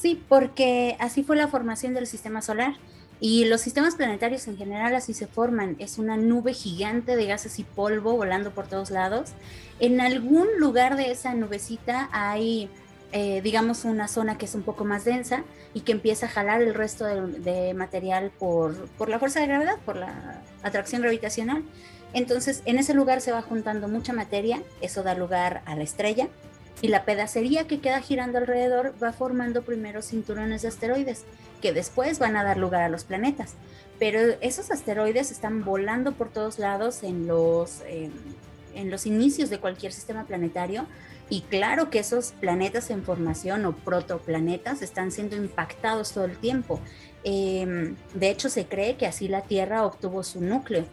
Sí, 0.02 0.20
porque 0.28 0.98
así 1.00 1.22
fue 1.22 1.36
la 1.36 1.48
formación 1.48 1.94
del 1.94 2.08
sistema 2.08 2.42
solar. 2.42 2.74
Y 3.20 3.46
los 3.46 3.62
sistemas 3.62 3.94
planetarios 3.94 4.48
en 4.48 4.58
general 4.58 4.96
así 4.96 5.14
se 5.14 5.28
forman. 5.28 5.76
Es 5.78 6.00
una 6.00 6.18
nube 6.18 6.56
gigante 6.56 7.16
de 7.16 7.28
gases 7.28 7.60
y 7.60 7.64
polvo 7.64 8.14
volando 8.14 8.50
por 8.50 8.66
todos 8.66 8.90
lados. 8.90 9.34
En 9.80 10.02
algún 10.02 10.48
lugar 10.58 10.98
de 10.98 11.12
esa 11.12 11.36
nubecita 11.36 12.10
hay, 12.12 12.68
eh, 13.12 13.42
digamos, 13.44 13.86
una 13.86 14.08
zona 14.08 14.40
que 14.40 14.46
es 14.46 14.56
un 14.56 14.64
poco 14.64 14.86
más 14.86 15.06
densa 15.06 15.44
y 15.76 15.82
que 15.82 15.92
empieza 15.92 16.26
a 16.26 16.30
jalar 16.30 16.64
el 16.64 16.74
resto 16.74 17.06
de, 17.06 17.76
material 17.76 18.32
por, 18.40 18.74
por, 18.98 19.08
la 19.08 19.20
fuerza 19.20 19.40
de 19.40 19.46
gravedad, 19.46 19.78
por 19.86 19.98
la 19.98 20.42
atracción 20.64 21.04
gravitacional. 21.04 21.64
Entonces, 22.14 22.64
en 22.66 22.80
ese 22.80 22.96
lugar 22.96 23.22
se 23.22 23.32
va 23.32 23.44
juntando 23.44 23.88
mucha 23.88 24.14
materia, 24.14 24.64
eso 24.82 25.04
da 25.04 25.14
lugar 25.14 25.62
a 25.66 25.76
la 25.76 25.84
estrella, 25.84 26.28
y 26.82 26.88
la 26.88 27.06
pedacería 27.06 27.68
que 27.68 27.80
queda 27.80 28.02
girando 28.02 28.40
alrededor 28.40 28.94
va 29.02 29.14
formando 29.14 29.62
primero 29.62 30.02
cinturones 30.02 30.64
de 30.64 30.70
asteroides, 30.70 31.26
que 31.62 31.74
después 31.74 32.18
van 32.18 32.36
a 32.36 32.44
dar 32.44 32.58
lugar 32.58 32.82
a 32.82 32.90
los 32.90 33.04
planetas. 33.04 33.54
Pero 34.00 34.20
esos 34.42 34.72
asteroides 34.72 35.30
están 35.30 35.64
volando 35.64 36.14
por 36.14 36.30
todos 36.30 36.58
lados 36.58 37.04
en 37.04 37.28
los, 37.28 37.82
en 37.86 38.90
los 38.90 39.06
inicios 39.06 39.52
de 39.52 39.60
cualquier 39.60 39.94
sistema 39.94 40.26
planetario. 40.26 40.88
Y 41.30 41.42
claro 41.42 41.92
que 41.92 42.00
esos 42.00 42.32
planetas 42.32 42.90
en 42.90 43.04
formación 43.04 43.66
o 43.66 43.74
protoplanetas 43.74 44.82
están 44.82 45.12
siendo 45.12 45.36
impactados 45.36 46.12
todo 46.12 46.26
el 46.26 46.36
tiempo. 46.36 46.82
Em, 47.24 47.96
de 48.16 48.30
hecho, 48.32 48.50
se 48.50 48.66
cree 48.66 48.98
que 48.98 49.06
así 49.06 49.28
la 49.28 49.44
Tierra 49.44 49.86
obtuvo 49.86 50.24
su 50.24 50.42
núcleo 50.42 50.86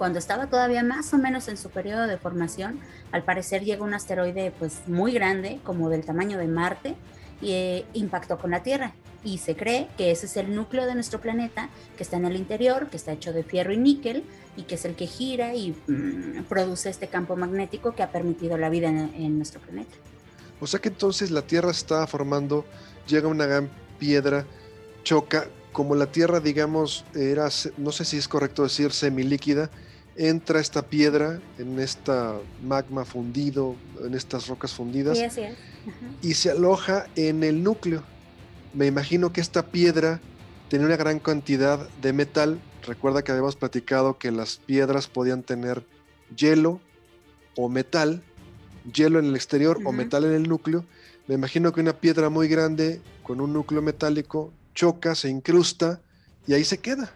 cuando 0.00 0.18
estaba 0.18 0.46
todavía 0.46 0.82
más 0.82 1.12
o 1.12 1.18
menos 1.18 1.46
en 1.48 1.58
su 1.58 1.68
periodo 1.68 2.06
de 2.06 2.16
formación, 2.16 2.80
al 3.12 3.24
parecer 3.24 3.64
llegó 3.64 3.84
un 3.84 3.94
asteroide 3.94 4.52
pues 4.58 4.80
muy 4.86 5.12
grande, 5.12 5.60
como 5.64 5.88
del 5.88 6.04
tamaño 6.04 6.38
de 6.38 6.46
Marte, 6.46 6.94
y 7.40 7.52
eh, 7.52 7.86
impactó 7.94 8.38
con 8.38 8.50
la 8.50 8.62
Tierra. 8.62 8.92
Y 9.22 9.38
se 9.38 9.54
cree 9.54 9.88
que 9.98 10.10
ese 10.10 10.26
es 10.26 10.36
el 10.36 10.54
núcleo 10.54 10.86
de 10.86 10.94
nuestro 10.94 11.20
planeta, 11.20 11.68
que 11.96 12.02
está 12.02 12.16
en 12.16 12.24
el 12.24 12.36
interior, 12.36 12.88
que 12.88 12.96
está 12.96 13.12
hecho 13.12 13.32
de 13.32 13.42
fierro 13.42 13.72
y 13.72 13.76
níquel, 13.76 14.24
y 14.56 14.62
que 14.62 14.76
es 14.76 14.84
el 14.84 14.94
que 14.94 15.06
gira 15.06 15.54
y 15.54 15.74
mm, 15.86 16.44
produce 16.48 16.88
este 16.88 17.08
campo 17.08 17.36
magnético 17.36 17.94
que 17.94 18.02
ha 18.02 18.10
permitido 18.10 18.56
la 18.56 18.68
vida 18.68 18.88
en, 18.88 18.98
en 19.14 19.36
nuestro 19.36 19.60
planeta. 19.60 19.94
O 20.60 20.66
sea 20.66 20.80
que 20.80 20.88
entonces 20.88 21.30
la 21.30 21.42
Tierra 21.42 21.70
está 21.70 22.06
formando, 22.06 22.64
llega 23.06 23.28
una 23.28 23.46
gran 23.46 23.70
piedra, 23.98 24.46
choca, 25.02 25.46
como 25.72 25.94
la 25.94 26.10
Tierra, 26.10 26.40
digamos, 26.40 27.04
era, 27.14 27.48
no 27.76 27.92
sé 27.92 28.04
si 28.04 28.16
es 28.16 28.28
correcto 28.28 28.62
decir, 28.62 28.92
semilíquida, 28.92 29.70
entra 30.16 30.60
esta 30.60 30.82
piedra 30.82 31.40
en 31.58 31.78
esta 31.78 32.38
magma 32.62 33.04
fundido, 33.04 33.76
en 34.04 34.14
estas 34.14 34.48
rocas 34.48 34.72
fundidas, 34.72 35.18
y 36.22 36.34
se 36.34 36.50
aloja 36.50 37.06
en 37.16 37.42
el 37.44 37.62
núcleo. 37.62 38.02
Me 38.74 38.86
imagino 38.86 39.32
que 39.32 39.40
esta 39.40 39.66
piedra 39.66 40.20
tiene 40.68 40.86
una 40.86 40.96
gran 40.96 41.18
cantidad 41.18 41.88
de 42.00 42.12
metal. 42.12 42.60
Recuerda 42.86 43.22
que 43.22 43.32
habíamos 43.32 43.56
platicado 43.56 44.18
que 44.18 44.30
las 44.30 44.58
piedras 44.58 45.08
podían 45.08 45.42
tener 45.42 45.84
hielo 46.36 46.80
o 47.56 47.68
metal, 47.68 48.22
hielo 48.92 49.18
en 49.18 49.26
el 49.26 49.34
exterior 49.34 49.78
o 49.84 49.92
metal 49.92 50.24
en 50.24 50.32
el 50.32 50.48
núcleo. 50.48 50.84
Me 51.26 51.34
imagino 51.34 51.72
que 51.72 51.80
una 51.80 51.92
piedra 51.92 52.30
muy 52.30 52.48
grande 52.48 53.00
con 53.22 53.40
un 53.40 53.52
núcleo 53.52 53.82
metálico 53.82 54.52
choca, 54.74 55.14
se 55.14 55.28
incrusta 55.28 56.00
y 56.46 56.54
ahí 56.54 56.64
se 56.64 56.78
queda. 56.78 57.12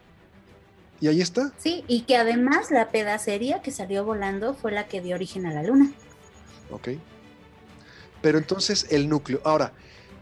Y 1.01 1.09
ahí 1.09 1.21
está. 1.21 1.53
Sí, 1.59 1.85
y 1.89 2.03
que 2.03 2.17
además 2.17 2.71
la 2.71 2.91
pedacería 2.91 3.63
que 3.63 3.71
salió 3.71 4.05
volando 4.05 4.55
fue 4.55 4.73
la 4.73 4.87
que 4.87 5.01
dio 5.01 5.15
origen 5.15 5.47
a 5.47 5.53
la 5.53 5.63
luna. 5.63 5.93
Ok. 6.71 6.91
Pero 8.23 8.39
entonces 8.39 8.87
el 8.91 9.09
núcleo. 9.09 9.41
Ahora, 9.45 9.73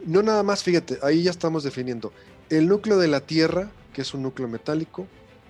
no 0.04 0.22
nada 0.22 0.42
más, 0.42 0.62
fíjate, 0.62 0.98
ahí 1.02 1.22
ya 1.22 1.30
estamos 1.30 1.62
definiendo. 1.62 2.12
El 2.50 2.66
núcleo 2.66 2.98
de 2.98 3.08
la 3.08 3.20
Tierra, 3.20 3.70
que 3.92 4.02
es 4.02 4.14
un 4.14 4.22
núcleo 4.22 4.48
metálico, 4.48 5.06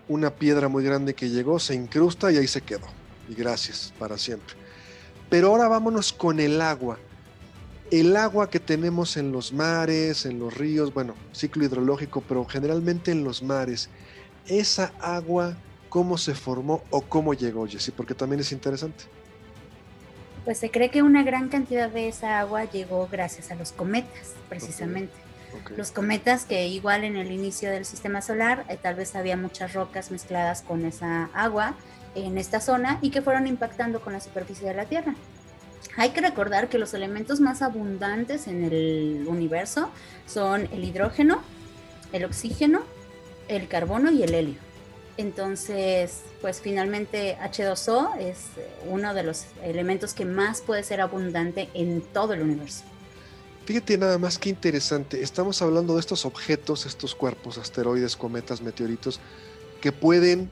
una 0.09 0.35
piedra 0.35 0.69
muy 0.69 0.85
grande 0.85 1.15
que 1.15 1.31
llegó, 1.31 1.59
se 1.59 1.75
incrusta 1.75 2.31
y 2.31 2.37
ahí 2.37 2.47
se 2.47 2.61
quedó. 2.61 2.87
Y 3.29 3.35
gracias, 3.35 3.95
para 3.99 4.19
siempre. 4.19 4.55
Pero 5.31 5.49
ahora 5.49 5.69
vámonos 5.69 6.13
con 6.13 6.41
el 6.41 6.61
agua. 6.61 6.99
El 7.91 8.17
agua 8.17 8.51
que 8.51 8.61
tenemos 8.61 9.17
en 9.17 9.33
los 9.33 9.53
mares, 9.53 10.27
en 10.27 10.39
los 10.39 10.55
ríos, 10.55 10.93
bueno, 10.93 11.15
ciclo 11.33 11.65
hidrológico, 11.65 12.23
pero 12.29 12.45
generalmente 12.45 13.11
en 13.11 13.25
los 13.25 13.43
mares 13.43 13.89
esa 14.47 14.93
agua, 15.01 15.57
cómo 15.89 16.19
se 16.19 16.35
formó 16.35 16.83
o 16.91 17.03
cómo 17.03 17.35
llegó, 17.35 17.67
Jessy, 17.67 17.91
porque 17.91 18.15
también 18.15 18.41
es 18.41 18.53
interesante. 18.53 19.05
Pues 20.45 20.59
se 20.59 20.71
cree 20.71 20.91
que 20.91 21.03
una 21.03 21.23
gran 21.23 21.49
cantidad 21.49 21.89
de 21.89 22.09
esa 22.09 22.41
agua 22.41 22.65
llegó 22.65 23.09
gracias 23.11 23.51
a 23.51 23.55
los 23.55 23.73
cometas, 23.73 24.35
precisamente. 24.49 25.13
Los 25.77 25.93
cometas 25.93 26.45
que 26.47 26.67
igual 26.67 27.05
en 27.05 27.17
el 27.17 27.31
inicio 27.31 27.71
del 27.71 27.85
sistema 27.85 28.23
solar 28.23 28.65
eh, 28.69 28.79
tal 28.81 28.95
vez 28.95 29.15
había 29.15 29.37
muchas 29.37 29.75
rocas 29.75 30.11
mezcladas 30.11 30.63
con 30.63 30.85
esa 30.85 31.25
agua 31.35 31.75
en 32.15 32.39
esta 32.39 32.61
zona 32.61 32.99
y 33.03 33.11
que 33.11 33.23
fueron 33.23 33.47
impactando 33.47 34.01
con 34.01 34.13
la 34.13 34.21
superficie 34.21 34.67
de 34.67 34.75
la 34.75 34.87
Tierra. 34.87 35.15
Hay 35.97 36.11
que 36.11 36.21
recordar 36.21 36.69
que 36.69 36.79
los 36.79 36.95
elementos 36.95 37.41
más 37.41 37.61
abundantes 37.61 38.47
en 38.47 38.65
el 38.65 39.27
universo 39.29 39.91
son 40.27 40.69
el 40.73 40.85
hidrógeno, 40.85 41.43
el 42.13 42.25
oxígeno 42.25 42.83
el 43.57 43.69
carbono 43.69 44.11
y 44.11 44.23
el 44.23 44.35
helio. 44.35 44.73
Entonces, 45.17 46.23
pues 46.41 46.61
finalmente 46.61 47.37
H2O 47.39 48.19
es 48.19 48.47
uno 48.89 49.15
de 49.15 49.23
los 49.23 49.45
elementos 49.63 50.15
que 50.15 50.25
más 50.25 50.63
puede 50.63 50.83
ser 50.83 51.01
abundante 51.01 51.69
en 51.75 52.01
todo 52.01 52.33
el 52.33 52.43
universo. 52.43 52.85
Fíjate 53.67 53.99
nada 53.99 54.19
más 54.19 54.39
que 54.39 54.49
interesante, 54.49 55.23
estamos 55.23 55.63
hablando 55.63 55.95
de 55.95 56.01
estos 56.01 56.25
objetos, 56.25 56.85
estos 56.85 57.15
cuerpos, 57.15 57.59
asteroides, 57.59 58.17
cometas, 58.17 58.61
meteoritos, 58.61 59.21
que 59.81 59.93
pueden 59.93 60.51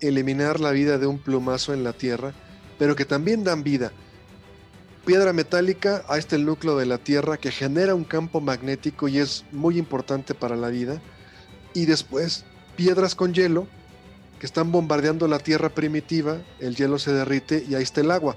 eliminar 0.00 0.60
la 0.60 0.70
vida 0.70 0.98
de 0.98 1.06
un 1.06 1.18
plumazo 1.18 1.74
en 1.74 1.82
la 1.82 1.92
Tierra, 1.92 2.32
pero 2.78 2.94
que 2.94 3.04
también 3.04 3.42
dan 3.42 3.64
vida. 3.64 3.90
Piedra 5.04 5.32
metálica, 5.32 6.04
a 6.08 6.18
este 6.18 6.38
núcleo 6.38 6.76
de 6.76 6.86
la 6.86 6.98
Tierra 6.98 7.36
que 7.36 7.50
genera 7.50 7.96
un 7.96 8.04
campo 8.04 8.40
magnético 8.40 9.08
y 9.08 9.18
es 9.18 9.44
muy 9.50 9.76
importante 9.76 10.34
para 10.34 10.54
la 10.54 10.68
vida 10.68 11.00
y 11.74 11.86
después 11.86 12.44
piedras 12.76 13.14
con 13.14 13.34
hielo 13.34 13.66
que 14.38 14.46
están 14.46 14.72
bombardeando 14.72 15.28
la 15.28 15.38
tierra 15.38 15.68
primitiva, 15.68 16.38
el 16.60 16.74
hielo 16.74 16.98
se 16.98 17.12
derrite 17.12 17.64
y 17.68 17.74
ahí 17.74 17.82
está 17.82 18.00
el 18.00 18.10
agua. 18.10 18.36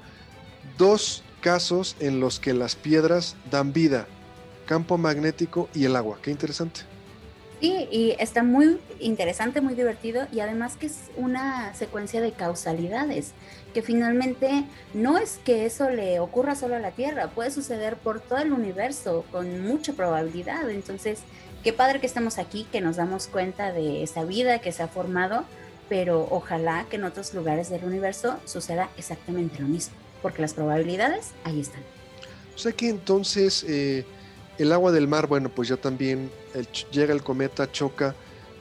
Dos 0.78 1.24
casos 1.42 1.96
en 2.00 2.20
los 2.20 2.40
que 2.40 2.54
las 2.54 2.76
piedras 2.76 3.36
dan 3.50 3.72
vida, 3.72 4.08
campo 4.66 4.98
magnético 4.98 5.70
y 5.74 5.86
el 5.86 5.96
agua. 5.96 6.20
Qué 6.22 6.32
interesante. 6.32 6.82
Sí, 7.62 7.88
y 7.90 8.16
está 8.20 8.44
muy 8.44 8.78
interesante, 9.00 9.62
muy 9.62 9.74
divertido 9.74 10.28
y 10.34 10.42
además 10.42 10.76
que 10.76 10.88
es 10.88 11.10
una 11.16 11.74
secuencia 11.74 12.20
de 12.20 12.34
causalidades, 12.34 13.32
que 13.74 13.82
finalmente 13.82 14.66
no 14.94 15.18
es 15.18 15.40
que 15.46 15.66
eso 15.66 15.90
le 15.90 16.20
ocurra 16.20 16.56
solo 16.56 16.76
a 16.76 16.80
la 16.80 16.92
Tierra, 16.92 17.30
puede 17.30 17.52
suceder 17.52 17.96
por 17.96 18.20
todo 18.20 18.40
el 18.40 18.52
universo 18.52 19.24
con 19.32 19.62
mucha 19.62 19.94
probabilidad. 19.94 20.70
Entonces, 20.70 21.20
qué 21.64 21.72
padre 21.74 22.00
que 22.00 22.06
estamos 22.06 22.38
aquí, 22.38 22.68
que 22.72 22.82
nos 22.82 22.98
damos 22.98 23.28
cuenta 23.28 23.72
de 23.72 24.04
esa 24.04 24.26
vida 24.26 24.60
que 24.60 24.72
se 24.72 24.84
ha 24.84 24.88
formado, 24.88 25.46
pero 25.88 26.28
ojalá 26.30 26.86
que 26.90 26.98
en 26.98 27.06
otros 27.06 27.34
lugares 27.34 27.70
del 27.70 27.86
universo 27.86 28.38
suceda 28.46 28.90
exactamente 28.98 29.62
lo 29.62 29.68
mismo, 29.68 29.96
porque 30.22 30.42
las 30.42 30.54
probabilidades 30.54 31.32
ahí 31.46 31.62
están. 31.62 31.82
O 32.54 32.58
sea 32.58 32.74
que 32.74 32.90
entonces 32.90 33.66
eh, 33.68 34.06
el 34.58 34.74
agua 34.74 34.92
del 34.92 35.08
mar, 35.08 35.28
bueno, 35.28 35.50
pues 35.50 35.70
ya 35.70 35.78
también 35.78 36.30
llega 36.92 37.14
el 37.14 37.24
cometa, 37.24 37.72
choca, 37.72 38.14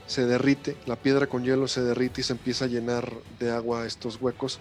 se 0.06 0.24
derrite, 0.24 0.76
la 0.86 0.96
piedra 0.96 1.26
con 1.26 1.44
hielo 1.44 1.68
se 1.68 1.82
derrite 1.82 2.20
y 2.20 2.24
se 2.24 2.32
empieza 2.32 2.66
a 2.66 2.68
llenar 2.68 3.12
de 3.40 3.50
agua 3.50 3.86
estos 3.86 4.20
huecos. 4.20 4.60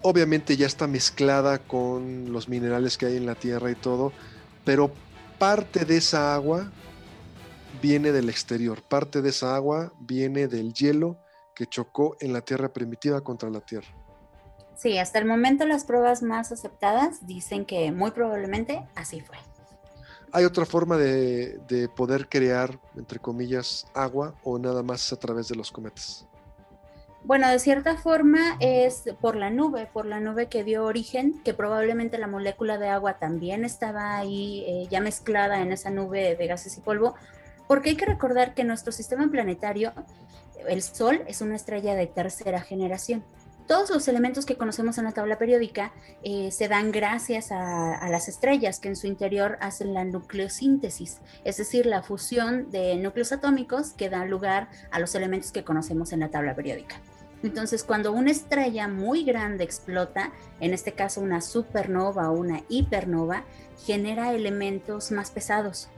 Obviamente 0.00 0.56
ya 0.56 0.66
está 0.66 0.86
mezclada 0.86 1.58
con 1.58 2.32
los 2.32 2.48
minerales 2.48 2.96
que 2.96 3.06
hay 3.06 3.16
en 3.16 3.26
la 3.26 3.34
tierra 3.34 3.70
y 3.70 3.74
todo, 3.74 4.12
pero 4.64 4.90
parte 5.38 5.84
de 5.84 5.98
esa 5.98 6.34
agua 6.34 6.70
viene 7.80 8.12
del 8.12 8.28
exterior, 8.28 8.82
parte 8.82 9.22
de 9.22 9.30
esa 9.30 9.54
agua 9.54 9.92
viene 10.00 10.48
del 10.48 10.72
hielo 10.74 11.16
que 11.54 11.66
chocó 11.66 12.16
en 12.20 12.32
la 12.32 12.40
Tierra 12.40 12.72
primitiva 12.72 13.20
contra 13.22 13.50
la 13.50 13.60
Tierra. 13.60 13.88
Sí, 14.76 14.98
hasta 14.98 15.18
el 15.18 15.26
momento 15.26 15.64
las 15.64 15.84
pruebas 15.84 16.22
más 16.22 16.50
aceptadas 16.50 17.26
dicen 17.26 17.64
que 17.64 17.92
muy 17.92 18.10
probablemente 18.10 18.86
así 18.94 19.20
fue. 19.20 19.36
¿Hay 20.32 20.44
otra 20.44 20.64
forma 20.64 20.96
de, 20.96 21.90
poder 21.94 22.26
crear, 22.28 22.80
entre 22.96 23.18
comillas, 23.18 23.86
agua 23.94 24.34
o 24.42 24.58
nada 24.58 24.82
más 24.82 25.12
a 25.12 25.16
través 25.16 25.48
de 25.48 25.56
los 25.56 25.70
cometas? 25.70 26.26
Bueno, 27.24 27.48
de 27.48 27.58
cierta 27.58 27.96
forma 27.96 28.56
es 28.58 29.04
por 29.20 29.36
la 29.36 29.50
nube, 29.50 29.88
por 29.92 30.06
la 30.06 30.20
nube 30.20 30.48
que 30.48 30.64
dio 30.64 30.84
origen, 30.84 31.40
que 31.44 31.54
probablemente 31.54 32.18
la 32.18 32.26
molécula 32.26 32.78
de 32.78 32.88
agua 32.88 33.18
también 33.18 33.64
estaba 33.64 34.16
ahí 34.16 34.64
eh, 34.66 34.88
ya 34.90 35.00
mezclada 35.00 35.60
en 35.60 35.70
esa 35.70 35.90
nube 35.90 36.34
de 36.34 36.46
gases 36.46 36.76
y 36.78 36.80
polvo, 36.80 37.14
porque 37.68 37.90
hay 37.90 37.96
que 37.96 38.06
recordar 38.06 38.54
que 38.54 38.64
nuestro 38.64 38.92
sistema 38.92 39.28
planetario, 39.30 39.92
el 40.68 40.82
Sol, 40.82 41.22
es 41.26 41.40
una 41.40 41.56
estrella 41.56 41.94
de 41.94 42.06
tercera 42.06 42.60
generación. 42.60 43.24
todos 43.66 43.90
los 43.90 44.08
elementos 44.08 44.44
que 44.44 44.56
conocemos 44.56 44.98
en 44.98 45.04
la 45.04 45.12
tabla 45.12 45.38
periódica 45.38 45.92
eh, 46.22 46.50
se 46.50 46.68
dan 46.68 46.90
gracias 46.90 47.52
a, 47.52 48.06
las 48.10 48.28
estrellas 48.28 48.80
que 48.80 48.88
en 48.88 48.96
su 48.96 49.06
interior 49.06 49.56
hacen 49.60 49.94
la 49.94 50.04
nucleosíntesis, 50.04 51.20
es 51.44 51.56
decir, 51.56 51.86
la 51.86 52.02
fusión 52.02 52.70
de 52.70 52.96
núcleos 52.96 53.32
atómicos 53.32 53.92
que 53.92 54.10
dan 54.10 54.28
lugar 54.28 54.68
a 54.90 54.98
los 54.98 55.14
elementos 55.14 55.52
que 55.52 55.64
conocemos 55.64 56.12
en 56.12 56.20
la 56.20 56.28
tabla 56.28 56.54
periódica. 56.54 56.96
Entonces, 57.42 57.82
cuando 57.82 58.12
una 58.12 58.30
estrella 58.30 58.88
muy 58.88 59.24
grande 59.24 59.64
explota, 59.64 60.32
en 60.60 60.74
este 60.74 60.92
caso 60.92 61.20
una 61.20 61.40
supernova 61.40 62.30
o 62.30 62.34
una 62.34 62.62
hipernova, 62.68 63.44
genera 63.84 64.32
elementos 64.32 65.10
más 65.10 65.30
pesados. 65.30 65.88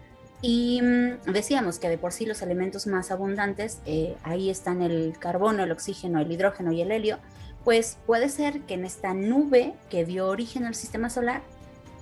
Y 0.46 0.82
mm, 0.82 1.32
decíamos 1.32 1.78
que 1.78 1.88
de 1.88 1.96
por 1.96 2.12
sí 2.12 2.26
los 2.26 2.42
elementos 2.42 2.86
más 2.86 3.10
abundantes, 3.10 3.78
eh, 3.86 4.14
ahí 4.24 4.50
están 4.50 4.82
el 4.82 5.16
carbono, 5.18 5.62
el 5.62 5.72
oxígeno, 5.72 6.20
el 6.20 6.30
hidrógeno 6.30 6.70
y 6.70 6.82
el 6.82 6.92
helio, 6.92 7.18
pues 7.64 7.96
puede 8.04 8.28
ser 8.28 8.60
que 8.60 8.74
en 8.74 8.84
esta 8.84 9.14
nube 9.14 9.72
que 9.88 10.04
dio 10.04 10.28
origen 10.28 10.66
al 10.66 10.74
sistema 10.74 11.08
solar 11.08 11.40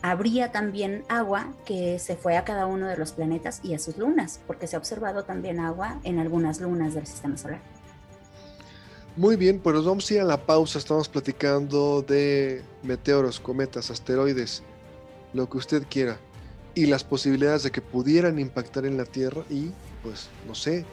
habría 0.02 0.50
también 0.50 1.04
agua 1.08 1.52
que 1.64 2.00
se 2.00 2.16
fue 2.16 2.36
a 2.36 2.42
cada 2.42 2.66
uno 2.66 2.88
de 2.88 2.96
los 2.96 3.12
planetas 3.12 3.60
y 3.62 3.74
a 3.74 3.78
sus 3.78 3.96
lunas, 3.96 4.40
porque 4.48 4.66
se 4.66 4.74
ha 4.74 4.80
observado 4.80 5.22
también 5.22 5.60
agua 5.60 6.00
en 6.02 6.18
algunas 6.18 6.60
lunas 6.60 6.94
del 6.94 7.06
sistema 7.06 7.36
solar. 7.36 7.60
Muy 9.14 9.36
bien, 9.36 9.60
pues 9.60 9.76
nos 9.76 9.84
vamos 9.84 10.10
a 10.10 10.14
ir 10.14 10.20
a 10.20 10.24
la 10.24 10.44
pausa. 10.44 10.80
Estamos 10.80 11.08
platicando 11.08 12.02
de 12.02 12.64
meteoros, 12.82 13.38
cometas, 13.38 13.88
asteroides, 13.92 14.64
lo 15.32 15.48
que 15.48 15.58
usted 15.58 15.84
quiera, 15.88 16.18
y 16.74 16.86
las 16.86 17.04
posibilidades 17.04 17.62
de 17.62 17.70
que 17.70 17.80
pudieran 17.80 18.38
impactar 18.38 18.86
en 18.86 18.96
la 18.96 19.04
Tierra 19.04 19.42
y, 19.50 19.70
pues, 20.02 20.28
no 20.46 20.54
sé, 20.54 20.84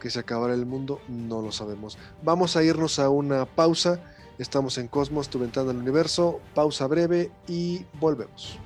que 0.00 0.10
se 0.10 0.18
acabara 0.18 0.54
el 0.54 0.66
mundo, 0.66 1.00
no 1.08 1.42
lo 1.42 1.52
sabemos. 1.52 1.96
Vamos 2.22 2.56
a 2.56 2.64
irnos 2.64 2.98
a 2.98 3.08
una 3.08 3.46
pausa. 3.46 4.00
Estamos 4.38 4.78
en 4.78 4.88
Cosmos, 4.88 5.28
tu 5.28 5.38
ventana 5.38 5.70
al 5.70 5.76
universo. 5.76 6.40
Pausa 6.54 6.86
breve 6.88 7.30
y 7.46 7.84
volvemos. 8.00 8.58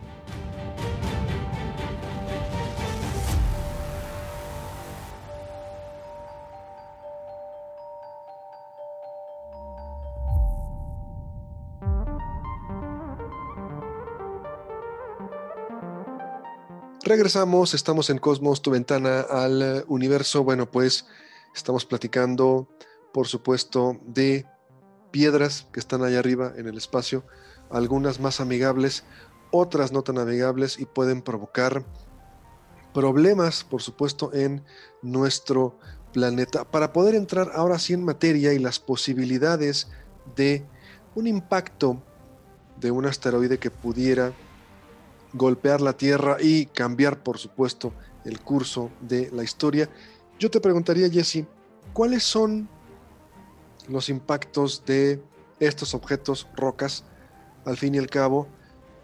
Regresamos, 17.07 17.73
estamos 17.73 18.11
en 18.11 18.19
Cosmos, 18.19 18.61
tu 18.61 18.73
ventana 18.73 19.21
al 19.21 19.85
universo. 19.89 20.45
Bueno, 20.45 20.71
pues 20.71 21.07
Estamos 21.57 21.87
platicando, 21.87 22.69
por 23.15 23.27
supuesto, 23.29 23.99
de 24.05 24.45
piedras 25.11 25.67
que 25.73 25.81
están 25.81 26.05
allá 26.05 26.19
arriba 26.19 26.53
en 26.55 26.69
el 26.69 26.77
espacio, 26.77 27.25
algunas 27.71 28.21
más 28.21 28.41
amigables, 28.41 29.05
otras 29.51 29.91
no 29.91 30.03
tan 30.03 30.19
amigables 30.19 30.79
y 30.79 30.85
pueden 30.85 31.23
provocar 31.23 31.83
problemas, 32.93 33.65
por 33.65 33.81
supuesto, 33.81 34.35
en 34.35 34.63
nuestro 35.01 35.79
planeta. 36.13 36.71
Para 36.71 36.93
poder 36.93 37.15
entrar 37.15 37.51
ahora 37.55 37.79
sí 37.79 37.95
en 37.95 38.05
materia 38.05 38.53
y 38.53 38.59
las 38.59 38.79
posibilidades 38.79 39.89
de 40.37 40.63
un 41.15 41.27
impacto 41.27 42.03
de 42.79 42.91
un 42.91 43.07
asteroide 43.07 43.59
que 43.59 43.71
pudiera 43.71 44.35
golpear 45.37 45.81
la 45.81 45.97
Tierra 45.97 46.37
y 46.41 46.67
cambiar, 46.67 47.23
por 47.23 47.39
supuesto, 47.39 47.93
el 48.25 48.41
curso 48.41 48.91
de 49.01 49.31
la 49.33 49.45
historia, 49.45 49.89
yo 50.39 50.51
te 50.51 50.61
preguntaría, 50.61 51.09
Jesse, 51.09 51.45
¿cuáles 51.93 52.23
son 52.23 52.69
los 53.89 54.09
impactos 54.09 54.85
de 54.85 55.23
estos 55.61 55.95
objetos, 55.95 56.47
rocas, 56.55 57.05
al 57.65 57.77
fin 57.77 57.95
y 57.95 57.99
al 57.99 58.09
cabo, 58.09 58.47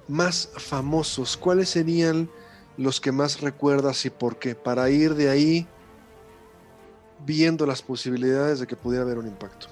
más 0.08 0.50
famosos? 0.56 1.36
¿Cuáles 1.36 1.70
serían 1.70 2.28
los 2.76 3.00
que 3.00 3.12
más 3.12 3.40
recuerdas 3.40 4.04
y 4.04 4.10
por 4.10 4.38
qué? 4.38 4.54
Para 4.54 4.90
ir 4.90 5.14
de 5.14 5.30
ahí 5.30 5.66
viendo 7.24 7.64
las 7.64 7.82
posibilidades 7.82 8.60
de 8.60 8.66
que 8.66 8.76
pudiera 8.76 9.04
haber 9.04 9.18
un 9.18 9.26
impacto. 9.26 9.68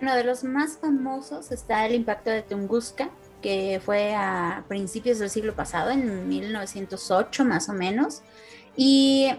Uno 0.00 0.14
de 0.14 0.24
los 0.24 0.44
más 0.44 0.78
famosos 0.78 1.52
está 1.52 1.84
el 1.86 1.94
impacto 1.94 2.30
de 2.30 2.42
Tunguska, 2.42 3.10
que 3.40 3.80
fue 3.84 4.14
a 4.14 4.64
principios 4.68 5.18
del 5.18 5.30
siglo 5.30 5.54
pasado, 5.54 5.90
en 5.90 6.28
1908 6.28 7.44
más 7.44 7.68
o 7.68 7.72
menos. 7.72 8.22
Y 8.76 9.30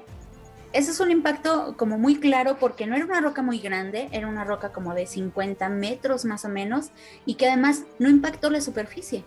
ese 0.74 0.92
es 0.92 1.00
un 1.00 1.12
impacto 1.12 1.76
como 1.78 1.98
muy 1.98 2.20
claro 2.20 2.58
porque 2.60 2.88
no 2.88 2.96
era 2.96 3.06
una 3.06 3.22
roca 3.22 3.42
muy 3.42 3.60
grande, 3.60 4.08
era 4.12 4.28
una 4.28 4.44
roca 4.44 4.72
como 4.72 4.94
de 4.94 5.06
50 5.06 5.68
metros 5.70 6.26
más 6.26 6.46
o 6.46 6.50
menos 6.50 6.92
y 7.26 7.36
que 7.36 7.48
además 7.48 7.84
no 8.00 8.10
impactó 8.10 8.50
la 8.50 8.62
superficie. 8.62 9.24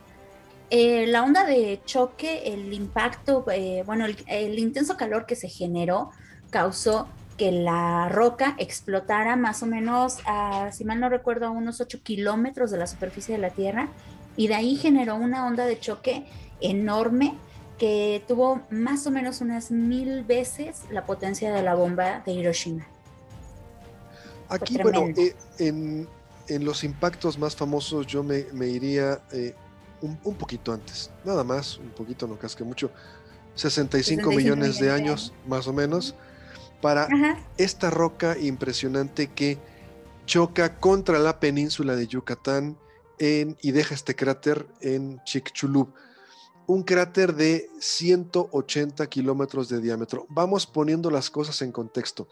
Eh, 0.70 1.06
la 1.06 1.22
onda 1.22 1.44
de 1.44 1.80
choque, 1.84 2.54
el 2.54 2.72
impacto, 2.72 3.44
eh, 3.52 3.82
bueno, 3.84 4.06
el, 4.06 4.58
intenso 4.58 4.96
calor 4.96 5.26
que 5.26 5.36
se 5.36 5.48
generó 5.48 6.10
causó 6.50 7.08
que 7.36 7.52
la 7.52 8.08
roca 8.08 8.54
explotara 8.58 9.36
más 9.36 9.62
o 9.62 9.66
menos, 9.66 10.18
a, 10.24 10.70
si 10.72 10.84
mal 10.84 11.00
no 11.00 11.08
recuerdo, 11.08 11.46
a 11.46 11.50
unos 11.50 11.80
8 11.80 12.00
kilómetros 12.02 12.70
de 12.70 12.78
la 12.78 12.86
superficie 12.86 13.34
de 13.34 13.40
la 13.40 13.50
Tierra 13.50 13.88
y 14.36 14.48
de 14.48 14.54
ahí 14.54 14.76
generó 14.76 15.16
una 15.16 15.46
onda 15.46 15.66
de 15.66 15.78
choque 15.78 16.26
enorme 16.60 17.34
que 17.78 18.22
tuvo 18.28 18.62
más 18.70 19.06
o 19.06 19.10
menos 19.10 19.40
unas 19.40 19.70
mil 19.70 20.22
veces 20.24 20.82
la 20.90 21.04
potencia 21.04 21.52
de 21.52 21.62
la 21.62 21.74
bomba 21.74 22.22
de 22.24 22.32
Hiroshima. 22.32 22.86
Aquí, 24.48 24.78
bueno, 24.78 25.06
eh, 25.16 25.34
en, 25.58 26.64
los 26.64 26.84
impactos 26.84 27.38
más 27.38 27.56
famosos 27.56 28.06
yo 28.06 28.22
me, 28.22 28.44
iría 28.68 29.20
eh, 29.32 29.54
un, 30.00 30.34
poquito 30.34 30.72
antes, 30.72 31.10
nada 31.24 31.42
más, 31.42 31.78
un 31.78 31.90
poquito, 31.90 32.26
no 32.26 32.38
casque 32.38 32.62
mucho, 32.62 32.90
65, 33.54 34.30
millones, 34.30 34.78
de 34.78 34.90
años, 34.90 35.32
más 35.46 35.66
o 35.66 35.72
menos, 35.72 36.14
para 36.80 37.08
esta 37.56 37.90
roca 37.90 38.36
impresionante 38.38 39.28
que 39.28 39.58
choca 40.26 40.76
contra 40.76 41.18
la 41.18 41.40
península 41.40 41.96
de 41.96 42.06
Yucatán 42.06 42.76
en, 43.18 43.56
y 43.62 43.72
deja 43.72 43.94
este 43.94 44.14
cráter 44.14 44.66
en 44.80 45.20
Chicxulub 45.24 45.92
un 46.66 46.82
cráter 46.82 47.34
de 47.34 47.68
180 47.78 49.06
kilómetros 49.08 49.68
de 49.68 49.80
diámetro. 49.80 50.26
Vamos 50.28 50.66
poniendo 50.66 51.10
las 51.10 51.30
cosas 51.30 51.60
en 51.62 51.72
contexto. 51.72 52.26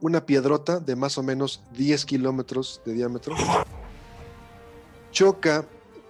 Una 0.00 0.24
piedrota 0.24 0.78
de 0.78 0.96
más 0.96 1.18
o 1.18 1.22
menos 1.22 1.62
10 1.76 2.04
kilómetros 2.04 2.80
de 2.84 2.92
diámetro 2.92 3.34
choca 5.10 5.66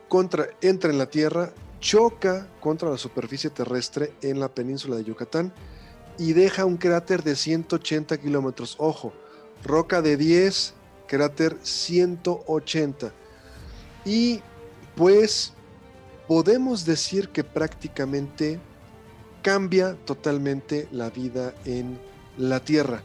contra, 0.09 0.49
entra 0.61 0.91
en 0.91 0.99
la 0.99 1.07
Tierra, 1.07 1.53
choca 1.81 2.47
contra 2.61 2.91
la 2.91 2.99
superficie 2.99 3.51
terrestre 3.51 4.13
en 4.23 4.39
la 4.39 4.55
península 4.55 4.97
de 4.97 5.05
Yucatán 5.05 5.53
y 6.19 6.35
deja 6.35 6.67
un 6.67 6.77
cráter 6.77 7.23
de 7.23 7.35
180 7.35 8.19
kilómetros. 8.19 8.77
Ojo, 8.79 9.13
roca 9.65 10.03
de 10.03 10.17
10, 10.17 10.75
cráter 11.07 11.57
180. 11.63 13.15
Y 14.05 14.43
pues 14.97 15.53
podemos 16.27 16.85
decir 16.85 17.31
que 17.31 17.45
prácticamente 17.45 18.61
cambia 19.43 19.97
totalmente 20.05 20.89
la 20.93 21.11
vida 21.11 21.55
en 21.65 21.99
la 22.37 22.61
Tierra, 22.61 23.03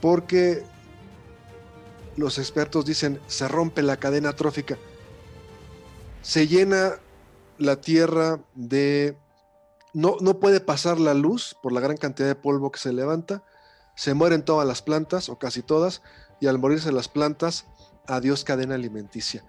porque 0.00 0.64
los 2.16 2.38
expertos 2.38 2.84
dicen 2.84 3.20
se 3.26 3.48
rompe 3.48 3.82
la 3.82 3.96
cadena 3.96 4.34
trófica, 4.34 4.78
se 6.22 6.46
llena 6.46 6.94
la 7.58 7.80
Tierra 7.80 8.40
de... 8.54 9.16
No, 9.94 10.16
no 10.20 10.40
puede 10.40 10.60
pasar 10.60 10.98
la 10.98 11.12
luz 11.12 11.54
por 11.62 11.72
la 11.72 11.80
gran 11.80 11.98
cantidad 11.98 12.28
de 12.28 12.34
polvo 12.34 12.70
que 12.70 12.78
se 12.78 12.92
levanta, 12.94 13.42
se 13.94 14.14
mueren 14.14 14.42
todas 14.42 14.66
las 14.66 14.80
plantas 14.80 15.28
o 15.28 15.38
casi 15.38 15.62
todas, 15.62 16.00
y 16.40 16.46
al 16.46 16.58
morirse 16.58 16.90
las 16.92 17.08
plantas, 17.08 17.66
adiós 18.06 18.42
cadena 18.42 18.74
alimenticia. 18.74 19.44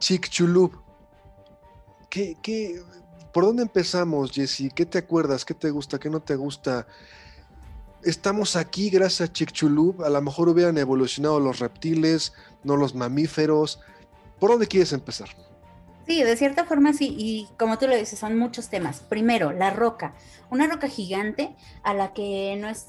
Chicxulub, 0.00 0.72
¿Qué, 2.10 2.82
por 3.32 3.44
dónde 3.44 3.62
empezamos, 3.62 4.32
Jesse? 4.32 4.72
¿Qué 4.74 4.84
te 4.84 4.98
acuerdas? 4.98 5.44
¿Qué 5.44 5.54
te 5.54 5.70
gusta? 5.70 6.00
¿Qué 6.00 6.10
no 6.10 6.20
te 6.20 6.34
gusta? 6.34 6.88
Estamos 8.02 8.56
aquí 8.56 8.90
gracias 8.90 9.28
a 9.28 9.32
Chicxulub. 9.32 10.02
A 10.02 10.08
lo 10.08 10.20
mejor 10.20 10.48
hubieran 10.48 10.76
evolucionado 10.78 11.38
los 11.38 11.60
reptiles, 11.60 12.32
no 12.64 12.76
los 12.76 12.96
mamíferos. 12.96 13.78
¿Por 14.40 14.50
dónde 14.50 14.66
quieres 14.66 14.92
empezar? 14.92 15.28
Sí, 16.06 16.24
de 16.24 16.36
cierta 16.36 16.64
forma 16.64 16.92
sí, 16.92 17.14
y 17.16 17.48
como 17.56 17.78
tú 17.78 17.86
lo 17.86 17.94
dices, 17.94 18.18
son 18.18 18.36
muchos 18.36 18.68
temas. 18.68 19.00
Primero, 19.00 19.52
la 19.52 19.70
roca, 19.70 20.14
una 20.50 20.66
roca 20.66 20.88
gigante 20.88 21.54
a 21.84 21.94
la 21.94 22.12
que 22.12 22.56
no 22.58 22.68
es, 22.68 22.86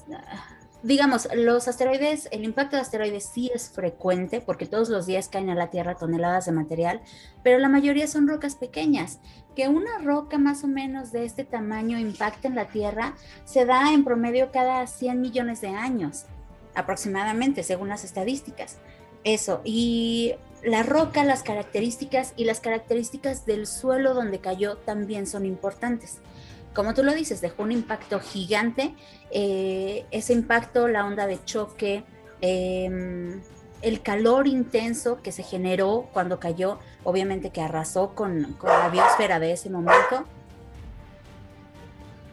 digamos, 0.82 1.28
los 1.34 1.68
asteroides, 1.68 2.28
el 2.32 2.44
impacto 2.44 2.76
de 2.76 2.82
asteroides 2.82 3.24
sí 3.24 3.50
es 3.54 3.70
frecuente 3.70 4.40
porque 4.40 4.66
todos 4.66 4.88
los 4.88 5.06
días 5.06 5.28
caen 5.28 5.50
a 5.50 5.54
la 5.54 5.70
Tierra 5.70 5.94
toneladas 5.94 6.46
de 6.46 6.52
material, 6.52 7.00
pero 7.42 7.58
la 7.58 7.68
mayoría 7.68 8.06
son 8.06 8.28
rocas 8.28 8.56
pequeñas. 8.56 9.20
Que 9.54 9.68
una 9.68 9.98
roca 9.98 10.38
más 10.38 10.64
o 10.64 10.66
menos 10.66 11.12
de 11.12 11.24
este 11.24 11.44
tamaño 11.44 11.98
impacte 11.98 12.48
en 12.48 12.54
la 12.54 12.68
Tierra 12.68 13.14
se 13.44 13.64
da 13.64 13.92
en 13.92 14.04
promedio 14.04 14.50
cada 14.50 14.86
100 14.86 15.20
millones 15.20 15.60
de 15.60 15.68
años, 15.68 16.24
aproximadamente, 16.74 17.62
según 17.62 17.88
las 17.88 18.04
estadísticas. 18.04 18.78
Eso, 19.24 19.60
y 19.64 20.34
la 20.64 20.82
roca, 20.82 21.22
las 21.22 21.42
características 21.42 22.34
y 22.36 22.44
las 22.44 22.60
características 22.60 23.46
del 23.46 23.66
suelo 23.66 24.14
donde 24.14 24.40
cayó 24.40 24.78
también 24.78 25.26
son 25.26 25.44
importantes. 25.46 26.20
Como 26.74 26.94
tú 26.94 27.02
lo 27.02 27.14
dices, 27.14 27.40
dejó 27.40 27.62
un 27.62 27.72
impacto 27.72 28.20
gigante. 28.20 28.94
Eh, 29.30 30.06
ese 30.10 30.32
impacto, 30.32 30.88
la 30.88 31.04
onda 31.04 31.26
de 31.26 31.42
choque, 31.44 32.04
em, 32.40 33.42
el 33.82 34.00
calor 34.02 34.46
intenso 34.46 35.20
que 35.22 35.32
se 35.32 35.42
generó 35.42 36.08
cuando 36.12 36.38
cayó, 36.38 36.78
obviamente 37.04 37.50
que 37.50 37.60
arrasó 37.60 38.14
con, 38.14 38.56
la 38.62 38.88
biosfera 38.88 39.38
de 39.38 39.52
ese 39.52 39.68
momento. 39.68 40.24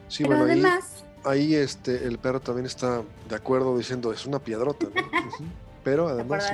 Sí, 0.08 0.24
Pero 0.24 0.38
bueno, 0.38 0.54
además, 0.54 1.04
ahí, 1.24 1.56
este, 1.56 2.06
el 2.06 2.18
perro 2.18 2.40
también 2.40 2.66
está 2.66 3.02
de 3.28 3.36
acuerdo 3.36 3.78
diciendo, 3.78 4.14
es 4.14 4.26
una 4.26 4.40
piedrota. 4.40 4.88
Pero 5.84 6.08
además... 6.08 6.52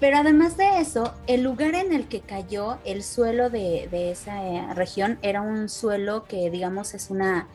Pero 0.00 0.16
además 0.16 0.56
de 0.56 0.80
eso, 0.80 1.12
el 1.26 1.42
lugar 1.42 1.74
en 1.74 1.92
el 1.92 2.08
que 2.08 2.20
cayó 2.20 2.78
el 2.86 3.02
suelo 3.02 3.50
de, 3.50 4.10
esa 4.10 4.42
eh, 4.42 4.74
región 4.74 5.18
era 5.20 5.42
un 5.42 5.68
suelo 5.68 6.24
que, 6.24 6.50
digamos, 6.50 6.94
es 6.94 7.10
una, 7.10 7.48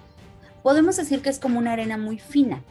podemos 0.61 0.95
decir 0.95 1.23
que 1.23 1.29
es 1.29 1.39
como 1.39 1.57
una 1.57 1.73
arena 1.73 1.97
muy 1.97 2.19
fina. 2.19 2.61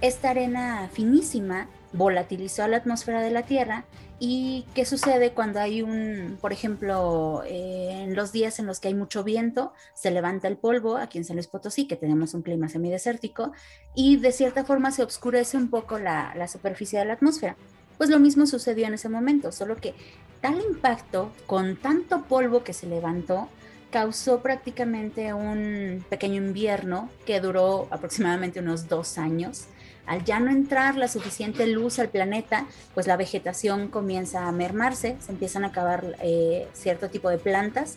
Esta 0.00 0.30
arena 0.30 0.88
finísima 0.90 1.68
volatilizó 1.92 2.62
a 2.62 2.68
la 2.68 2.78
atmósfera 2.78 3.20
de 3.20 3.30
la 3.30 3.42
Tierra 3.42 3.84
y 4.18 4.64
qué 4.74 4.86
sucede 4.86 5.32
cuando 5.32 5.60
hay 5.60 5.82
un, 5.82 6.38
por 6.40 6.54
ejemplo, 6.54 7.42
eh, 7.44 8.04
en 8.04 8.14
los 8.14 8.32
días 8.32 8.58
en 8.58 8.64
los 8.64 8.80
que 8.80 8.88
hay 8.88 8.94
mucho 8.94 9.22
viento, 9.22 9.74
se 9.92 10.10
levanta 10.10 10.48
el 10.48 10.56
polvo 10.56 10.96
aquí 10.96 11.18
en 11.18 11.24
San 11.24 11.36
Luis 11.36 11.46
Potosí, 11.46 11.86
que 11.86 11.96
tenemos 11.96 12.32
un 12.32 12.40
clima 12.40 12.70
semidesértico, 12.70 13.52
y 13.94 14.16
de 14.16 14.32
cierta 14.32 14.64
forma 14.64 14.92
se 14.92 15.02
oscurece 15.02 15.58
un 15.58 15.68
poco 15.68 15.98
la 15.98 16.48
superficie 16.48 16.98
de 16.98 17.04
la 17.04 17.14
atmósfera. 17.14 17.56
Pues 18.00 18.08
lo 18.08 18.18
mismo 18.18 18.46
sucedió 18.46 18.86
en 18.86 18.94
ese 18.94 19.10
momento, 19.10 19.52
solo 19.52 19.76
que 19.76 19.92
tal 20.40 20.58
impacto 20.58 21.30
con 21.46 21.76
tanto 21.76 22.22
polvo 22.22 22.64
que 22.64 22.72
se 22.72 22.86
levantó 22.86 23.50
causó 23.90 24.40
prácticamente 24.40 25.34
un 25.34 26.02
pequeño 26.08 26.36
invierno 26.36 27.10
que 27.26 27.40
duró 27.40 27.88
aproximadamente 27.90 28.60
unos 28.60 28.88
dos 28.88 29.18
años 29.18 29.66
al 30.06 30.24
ya 30.24 30.40
no 30.40 30.50
entrar 30.50 30.96
la 30.96 31.08
suficiente 31.08 31.66
luz 31.66 31.98
al 31.98 32.08
planeta, 32.08 32.64
pues 32.94 33.06
la 33.06 33.18
vegetación 33.18 33.88
comienza 33.88 34.48
a 34.48 34.52
mermarse, 34.52 35.18
se 35.20 35.32
empiezan 35.32 35.64
a 35.64 35.66
acabar 35.66 36.16
eh, 36.22 36.68
cierto 36.72 37.10
tipo 37.10 37.28
de 37.28 37.36
plantas 37.36 37.96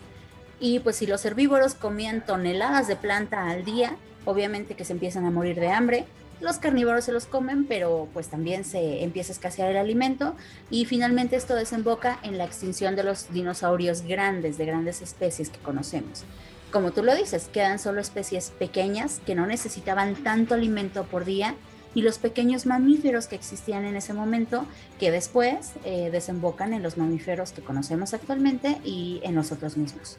y 0.59 0.79
pues 0.79 0.97
si 0.97 1.07
los 1.07 1.23
herbívoros 1.23 1.75
comían 1.75 2.25
toneladas 2.25 2.89
de 2.89 2.97
planta 2.97 3.49
al 3.49 3.63
día, 3.63 3.95
obviamente 4.25 4.75
que 4.75 4.83
se 4.83 4.91
empiezan 4.91 5.25
a 5.25 5.31
morir 5.31 5.61
de 5.61 5.69
hambre. 5.69 6.05
Los 6.43 6.58
carnívoros 6.58 7.06
se 7.06 7.13
los 7.13 7.25
comen, 7.25 7.63
pero 7.63 8.10
pues 8.12 8.27
también 8.27 8.65
se 8.65 9.01
empieza 9.01 9.32
a 9.32 9.36
escasear 9.36 9.71
el 9.71 9.77
alimento 9.77 10.36
y 10.69 10.84
finalmente 10.84 11.38
esto 11.38 11.56
desemboca 11.56 12.19
en 12.21 12.38
la 12.38 12.43
extinción 12.43 12.97
de 12.97 13.03
los 13.03 13.32
dinosaurios 13.32 14.01
grandes, 14.01 14.58
de 14.58 14.65
grandes 14.65 15.01
especies 15.01 15.49
que 15.49 15.60
conocemos. 15.60 16.25
Como 16.69 16.91
tú 16.91 17.01
lo 17.01 17.15
dices, 17.15 17.47
quedan 17.53 17.79
solo 17.79 18.01
especies 18.01 18.49
pequeñas 18.60 19.21
que 19.25 19.36
no 19.36 19.47
necesitaban 19.47 20.15
tanto 20.15 20.53
alimento 20.53 21.06
por 21.06 21.23
día 21.23 21.56
y 21.95 22.01
los 22.01 22.17
pequeños 22.17 22.65
mamíferos 22.65 23.27
que 23.27 23.36
existían 23.36 23.86
en 23.86 23.95
ese 23.95 24.12
momento, 24.12 24.65
que 24.99 25.12
después 25.12 25.71
eh, 25.86 26.10
desembocan 26.12 26.73
en 26.73 26.84
los 26.84 26.97
mamíferos 26.97 27.53
que 27.53 27.62
conocemos 27.62 28.13
actualmente 28.13 28.82
y 28.84 29.21
en 29.23 29.36
nosotros 29.36 29.77
mismos. 29.77 30.17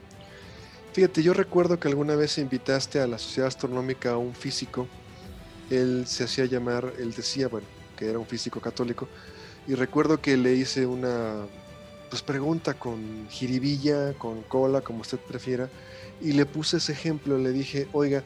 Fíjate, 0.95 1.23
yo 1.23 1.35
recuerdo 1.35 1.79
que 1.79 1.89
alguna 1.89 2.17
vez 2.17 2.39
invitaste 2.39 3.01
a 3.01 3.07
la 3.07 3.19
Sociedad 3.19 3.49
Astronómica 3.49 4.13
a 4.13 4.17
un 4.17 4.33
físico. 4.33 4.89
Él 5.71 6.05
se 6.07 6.25
hacía 6.25 6.45
llamar, 6.47 6.93
él 6.99 7.13
decía, 7.15 7.49
bueno, 7.49 7.67
que 7.97 8.09
era 8.09 8.19
un 8.19 8.27
físico 8.27 8.61
católico. 8.61 9.09
Y 9.67 9.75
recuerdo 9.75 10.21
que 10.21 10.37
le 10.37 10.55
hice 10.55 10.87
una 10.87 11.47
pues, 12.11 12.23
pregunta 12.23 12.75
con 12.75 13.29
jiribilla, 13.31 14.13
con 14.15 14.43
cola, 14.43 14.83
como 14.83 15.01
usted 15.01 15.19
prefiera. 15.19 15.69
Y 16.21 16.33
le 16.33 16.47
puse 16.47 16.77
ese 16.77 16.93
ejemplo. 16.93 17.39
Le 17.39 17.53
dije, 17.53 17.89
oiga, 17.93 18.25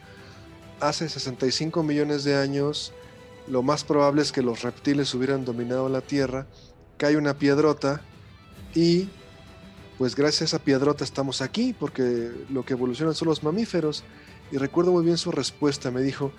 hace 0.79 1.07
65 1.07 1.83
millones 1.83 2.23
de 2.23 2.35
años 2.35 2.93
lo 3.49 3.63
más 3.63 3.83
probable 3.83 4.21
es 4.21 4.31
que 4.31 4.43
los 4.43 4.61
reptiles 4.61 5.13
hubieran 5.15 5.43
dominado 5.43 5.89
la 5.89 6.01
Tierra, 6.01 6.45
cae 6.97 7.17
una 7.17 7.33
piedrota 7.33 8.01
y 8.75 9.09
pues 9.97 10.15
gracias 10.15 10.41
a 10.41 10.45
esa 10.45 10.59
piedrota 10.63 11.03
estamos 11.03 11.41
aquí, 11.41 11.75
porque 11.77 12.31
lo 12.49 12.63
que 12.63 12.73
evolucionan 12.73 13.15
son 13.15 13.27
los 13.27 13.43
mamíferos. 13.43 14.03
Y 14.51 14.57
recuerdo 14.57 14.91
muy 14.91 15.03
bien 15.03 15.17
su 15.17 15.31
respuesta, 15.31 15.91
me 15.91 16.01
dijo, 16.01 16.31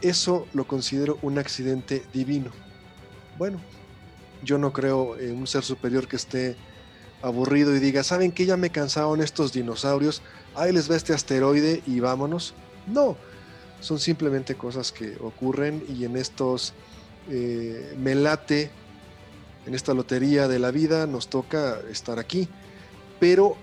eso 0.00 0.46
lo 0.52 0.66
considero 0.66 1.18
un 1.22 1.38
accidente 1.38 2.02
divino. 2.12 2.50
Bueno, 3.38 3.60
yo 4.42 4.58
no 4.58 4.72
creo 4.72 5.18
en 5.18 5.36
un 5.36 5.46
ser 5.46 5.64
superior 5.64 6.06
que 6.06 6.16
esté 6.16 6.56
aburrido 7.22 7.74
y 7.74 7.80
diga, 7.80 8.04
¿saben 8.04 8.32
que 8.32 8.46
ya 8.46 8.56
me 8.56 8.70
cansaron 8.70 9.22
estos 9.22 9.52
dinosaurios? 9.52 10.22
Ahí 10.54 10.72
les 10.72 10.90
va 10.90 10.96
este 10.96 11.14
asteroide 11.14 11.82
y 11.86 12.00
vámonos. 12.00 12.54
No, 12.86 13.16
son 13.80 13.98
simplemente 13.98 14.54
cosas 14.54 14.92
que 14.92 15.16
ocurren 15.20 15.82
y 15.88 16.04
en 16.04 16.16
estos 16.16 16.74
eh, 17.30 17.94
me 17.98 18.14
late, 18.14 18.70
en 19.66 19.74
esta 19.74 19.94
lotería 19.94 20.48
de 20.48 20.58
la 20.58 20.70
vida 20.70 21.06
nos 21.06 21.28
toca 21.28 21.80
estar 21.90 22.18
aquí. 22.18 22.48
Pero 23.18 23.56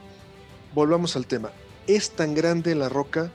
volvamos 0.74 1.15
al 1.15 1.28
tema. 1.28 1.52
Es 1.88 2.12
tan 2.12 2.34
grande 2.34 2.74
la 2.74 2.89
roca 2.89 3.32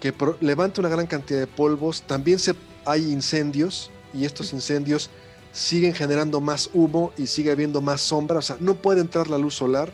que 0.00 0.14
levanta 0.40 0.80
una 0.80 0.88
gran 0.88 1.06
cantidad 1.06 1.38
de 1.40 1.46
polvos. 1.46 2.02
También 2.02 2.38
se, 2.38 2.54
hay 2.84 3.12
incendios 3.12 3.90
y 4.12 4.24
estos 4.24 4.52
incendios 4.52 5.10
siguen 5.52 5.94
generando 5.94 6.40
más 6.40 6.70
humo 6.72 7.12
y 7.16 7.26
sigue 7.26 7.50
habiendo 7.50 7.80
más 7.80 8.00
sombra. 8.00 8.38
O 8.38 8.42
sea, 8.42 8.56
no 8.60 8.74
puede 8.74 9.00
entrar 9.00 9.28
la 9.28 9.38
luz 9.38 9.54
solar. 9.54 9.92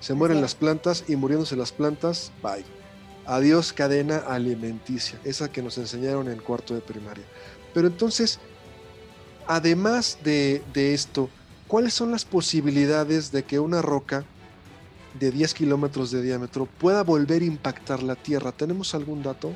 Se 0.00 0.14
mueren 0.14 0.40
las 0.40 0.54
plantas 0.54 1.04
y 1.08 1.16
muriéndose 1.16 1.56
las 1.56 1.72
plantas, 1.72 2.32
bye. 2.42 2.64
Adiós 3.24 3.72
cadena 3.72 4.16
alimenticia, 4.16 5.16
esa 5.22 5.50
que 5.50 5.62
nos 5.62 5.78
enseñaron 5.78 6.28
en 6.28 6.40
cuarto 6.40 6.74
de 6.74 6.80
primaria. 6.80 7.24
Pero 7.72 7.86
entonces, 7.86 8.40
además 9.46 10.18
de, 10.24 10.62
esto, 10.74 11.30
¿cuáles 11.68 11.94
son 11.94 12.10
las 12.10 12.24
posibilidades 12.24 13.30
de 13.30 13.44
que 13.44 13.60
una 13.60 13.80
roca 13.80 14.24
de 15.18 15.30
10 15.30 15.54
kilómetros 15.54 16.10
de 16.10 16.22
diámetro 16.22 16.66
pueda 16.66 17.02
volver 17.02 17.42
a 17.42 17.46
impactar 17.46 18.02
la 18.02 18.16
Tierra? 18.16 18.52
¿Tenemos 18.52 18.94
algún 18.94 19.22
dato? 19.22 19.52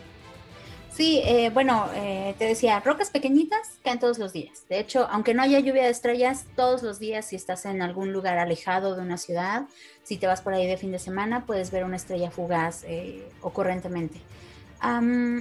Sí, 0.97 1.21
eh, 1.27 1.51
bueno, 1.53 1.91
eh, 1.95 2.35
te 2.39 2.47
decía, 2.47 2.81
rocas 2.81 3.11
pequeñitas 3.11 3.79
caen 3.85 3.99
todos 3.99 4.19
los 4.19 4.33
días. 4.33 4.65
De 4.71 4.79
hecho, 4.79 5.07
aunque 5.11 5.35
no 5.35 5.43
haya 5.43 5.61
lluvia 5.61 5.83
de 5.83 5.91
estrellas, 5.91 6.47
todos 6.57 6.83
los 6.83 6.99
días 6.99 7.27
si 7.27 7.37
estás 7.37 7.67
en 7.67 7.83
algún 7.83 8.15
lugar 8.15 8.39
alejado 8.39 8.97
de 8.97 9.03
una 9.03 9.19
ciudad, 9.19 9.67
si 10.05 10.17
te 10.17 10.27
vas 10.27 10.41
por 10.41 10.55
ahí 10.55 10.67
de 10.67 10.79
fin 10.79 10.93
de 10.93 10.99
semana, 10.99 11.45
puedes 11.45 11.71
ver 11.71 11.85
una 11.85 11.97
estrella 11.97 12.31
fugaz 12.31 12.83
eh, 12.85 13.29
ocurrentemente. 13.43 14.23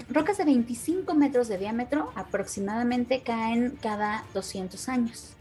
rocas 0.10 0.38
de 0.39 0.43
25 0.43 1.13
metros 1.13 1.47
de 1.47 1.58
diámetro 1.58 2.12
aproximadamente 2.15 3.21
caen 3.21 3.78
cada 3.82 4.25
200 4.34 4.89
años. 4.89 5.34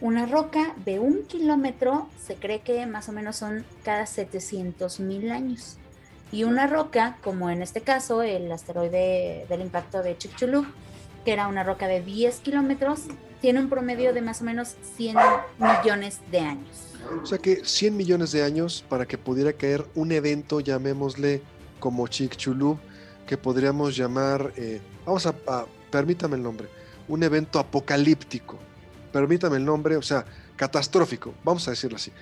Una 0.00 0.26
roca 0.26 0.74
de 0.84 1.00
un 1.00 1.24
kilómetro 1.24 2.08
se 2.24 2.36
cree 2.36 2.60
que 2.60 2.86
más 2.86 3.08
o 3.08 3.12
menos 3.12 3.36
son 3.36 3.64
cada 3.82 4.06
700 4.06 5.00
mil 5.00 5.30
años 5.32 5.78
y 6.30 6.44
una 6.44 6.66
roca, 6.66 7.16
como 7.22 7.50
en 7.50 7.62
este 7.62 7.80
caso 7.80 8.22
el 8.22 8.50
asteroide 8.52 9.46
del 9.48 9.60
impacto 9.60 10.02
de 10.02 10.16
Chicxulub, 10.16 10.66
que 11.24 11.32
era 11.32 11.48
una 11.48 11.64
roca 11.64 11.88
de 11.88 12.02
10 12.02 12.40
kilómetros, 12.40 13.02
tiene 13.40 13.60
un 13.60 13.68
promedio 13.68 14.12
de 14.12 14.20
más 14.20 14.40
o 14.40 14.44
menos 14.44 14.76
100 14.96 15.16
millones 15.58 16.20
de 16.30 16.40
años. 16.40 16.94
O 17.22 17.26
sea 17.26 17.38
que 17.38 17.64
100 17.64 17.96
millones 17.96 18.32
de 18.32 18.42
años 18.42 18.84
para 18.88 19.06
que 19.06 19.16
pudiera 19.16 19.52
caer 19.52 19.86
un 19.94 20.12
evento, 20.12 20.60
llamémosle 20.60 21.42
como 21.80 22.06
Chicxulub, 22.08 22.78
que 23.26 23.36
podríamos 23.36 23.96
llamar, 23.96 24.52
eh, 24.56 24.80
vamos 25.06 25.26
a, 25.26 25.34
permítame 25.90 26.36
el 26.36 26.42
nombre, 26.42 26.68
un 27.08 27.22
evento 27.22 27.58
apocalíptico. 27.58 28.58
Permítame 29.12 29.56
el 29.56 29.64
nombre, 29.64 29.96
o 29.96 30.02
sea, 30.02 30.24
catastrófico, 30.56 31.34
vamos 31.44 31.66
a 31.68 31.72
decirlo 31.72 31.96
así. 31.96 32.12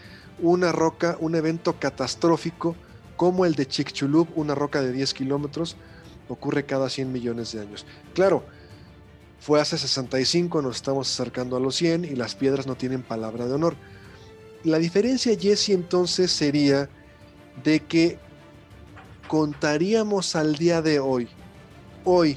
Una 0.41 0.73
roca, 0.73 1.17
un 1.21 1.35
evento 1.35 1.79
catastrófico 1.79 2.77
como 3.17 3.47
el 3.47 3.55
de 3.55 3.67
Chicxulub, 3.67 4.29
una 4.37 4.55
roca 4.55 4.83
de 4.83 4.93
10 4.93 5.15
kilómetros, 5.15 5.77
ocurre 6.29 6.65
cada 6.67 6.89
100 6.89 7.13
millones 7.13 7.53
de 7.53 7.61
años. 7.61 7.87
Claro, 8.15 8.45
fue 9.41 9.61
hace 9.61 9.79
65, 9.79 10.63
nos 10.63 10.77
estamos 10.77 11.11
acercando 11.11 11.57
a 11.57 11.61
los 11.61 11.77
100 11.77 12.05
y 12.05 12.17
las 12.17 12.35
piedras 12.35 12.67
no 12.67 12.77
tienen 12.77 13.03
palabra 13.03 13.47
de 13.47 13.55
honor. 13.55 13.77
La 14.65 14.79
diferencia, 14.79 15.37
Jesse, 15.39 15.71
entonces 15.71 16.33
sería 16.33 16.89
de 17.63 17.81
que 17.81 18.19
contaríamos 19.29 20.37
al 20.37 20.57
día 20.57 20.83
de 20.83 20.99
hoy, 20.99 21.29
hoy, 22.05 22.37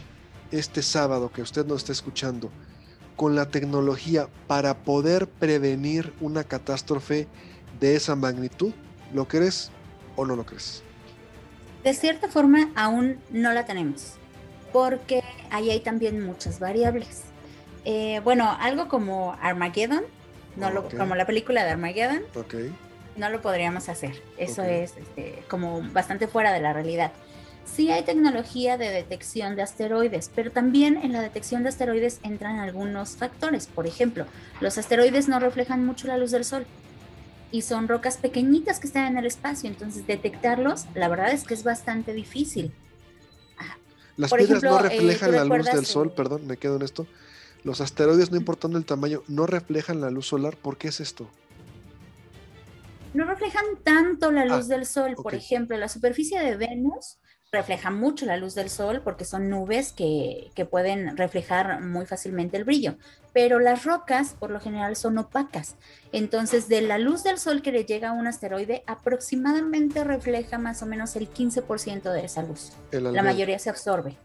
este 0.51 0.81
sábado 0.81 1.31
que 1.31 1.41
usted 1.41 1.65
nos 1.65 1.77
está 1.77 1.91
escuchando, 1.91 2.49
con 3.19 3.35
la 3.35 3.49
tecnología 3.49 4.29
para 4.47 4.77
poder 4.77 5.27
prevenir 5.27 6.13
una 6.21 6.45
catástrofe 6.45 7.27
de 7.81 7.97
esa 7.97 8.15
magnitud. 8.15 8.71
¿Lo 9.13 9.27
crees? 9.27 9.71
¿O 10.15 10.25
no 10.25 10.37
lo 10.37 10.45
crees? 10.45 10.83
De 11.83 11.93
cierta 11.93 12.29
forma, 12.29 12.71
aún 12.77 13.19
no 13.29 13.51
la 13.51 13.65
tenemos, 13.65 14.13
porque 14.71 15.21
ahí 15.51 15.69
hay 15.69 15.81
también 15.81 16.25
muchas 16.25 16.61
variables. 16.61 17.23
Eh, 17.83 18.21
bueno, 18.23 18.55
algo 18.57 18.87
como 18.87 19.35
Armageddon, 19.41 20.05
no 20.55 20.71
lo, 20.71 20.87
como 20.87 21.15
la 21.15 21.25
película 21.25 21.65
de 21.65 21.71
Armageddon. 21.71 22.21
No 23.17 23.29
lo 23.29 23.41
podríamos 23.41 23.89
hacer. 23.89 24.23
Eso 24.37 24.63
es 24.63 24.93
este, 24.95 25.43
como 25.49 25.81
bastante 25.91 26.29
fuera 26.29 26.53
de 26.53 26.61
la 26.61 26.71
realidad. 26.71 27.11
Sí 27.75 27.91
hay 27.91 28.03
tecnología 28.03 28.77
de 28.77 28.89
detección 28.89 29.55
de 29.55 29.61
asteroides, 29.61 30.31
pero 30.35 30.51
también 30.51 30.97
en 30.97 31.13
la 31.13 31.21
detección 31.21 31.63
de 31.63 31.69
asteroides 31.69 32.19
entran 32.23 32.59
algunos 32.59 33.11
factores. 33.11 33.67
Por 33.67 33.87
ejemplo, 33.87 34.25
los 34.59 34.77
asteroides 34.77 35.29
no 35.29 35.39
reflejan 35.39 35.85
mucho 35.85 36.07
la 36.07 36.17
luz 36.17 36.31
del 36.31 36.45
Sol 36.45 36.65
y 37.51 37.61
son 37.61 37.87
rocas 37.87 38.17
pequeñitas 38.17 38.79
que 38.79 38.87
están 38.87 39.05
en 39.05 39.17
el 39.17 39.25
espacio, 39.25 39.69
entonces 39.69 40.05
detectarlos, 40.05 40.85
la 40.93 41.07
verdad 41.07 41.31
es 41.31 41.43
que 41.43 41.53
es 41.53 41.63
bastante 41.63 42.13
difícil. 42.13 42.71
Las 44.17 44.33
piedras 44.33 44.61
no 44.61 44.79
eh, 44.79 44.89
reflejan 44.89 45.31
la 45.31 45.45
luz 45.45 45.65
del 45.65 45.85
Sol, 45.85 46.11
perdón, 46.11 46.45
me 46.45 46.57
quedo 46.57 46.75
en 46.75 46.81
esto. 46.81 47.07
Los 47.63 47.79
asteroides, 47.79 48.31
no 48.31 48.37
importando 48.37 48.77
el 48.77 48.85
tamaño, 48.85 49.23
no 49.27 49.45
reflejan 49.45 50.01
la 50.01 50.09
luz 50.09 50.27
solar. 50.27 50.57
¿Por 50.57 50.77
qué 50.77 50.89
es 50.89 50.99
esto? 50.99 51.29
No 53.13 53.25
reflejan 53.25 53.65
tanto 53.83 54.31
la 54.31 54.43
luz 54.43 54.65
ah, 54.65 54.75
del 54.75 54.85
Sol. 54.85 55.15
Por 55.15 55.35
ejemplo, 55.35 55.77
la 55.77 55.87
superficie 55.87 56.39
de 56.41 56.57
Venus 56.57 57.17
refleja 57.51 57.89
mucho 57.89 58.27
la 58.27 58.37
luz 58.37 58.53
del 58.53 58.69
sol 58.69 59.01
porque 59.03 59.25
son 59.25 59.49
nubes 59.49 59.91
que, 59.91 60.51
pueden 60.69 61.17
reflejar 61.17 61.81
muy 61.81 62.05
fácilmente 62.05 62.57
el 62.57 62.63
brillo, 62.63 62.95
pero 63.33 63.59
las 63.59 63.85
rocas 63.85 64.35
por 64.37 64.51
lo 64.51 64.59
general 64.59 64.95
son 64.95 65.17
opacas. 65.17 65.75
Entonces, 66.11 66.67
de 66.67 66.81
la 66.81 66.99
luz 66.99 67.23
del 67.23 67.39
sol 67.39 67.63
que 67.63 67.71
le 67.71 67.85
llega 67.85 68.09
a 68.09 68.11
un 68.11 68.27
asteroide, 68.27 68.83
aproximadamente 68.85 70.03
refleja 70.03 70.59
más 70.59 70.83
o 70.83 70.85
menos 70.85 71.15
el 71.15 71.31
15% 71.31 72.13
de 72.13 72.25
esa 72.25 72.43
luz. 72.43 72.73
La 72.91 73.23
mayoría 73.23 73.57
se 73.57 73.69
absorbe. 73.69 74.15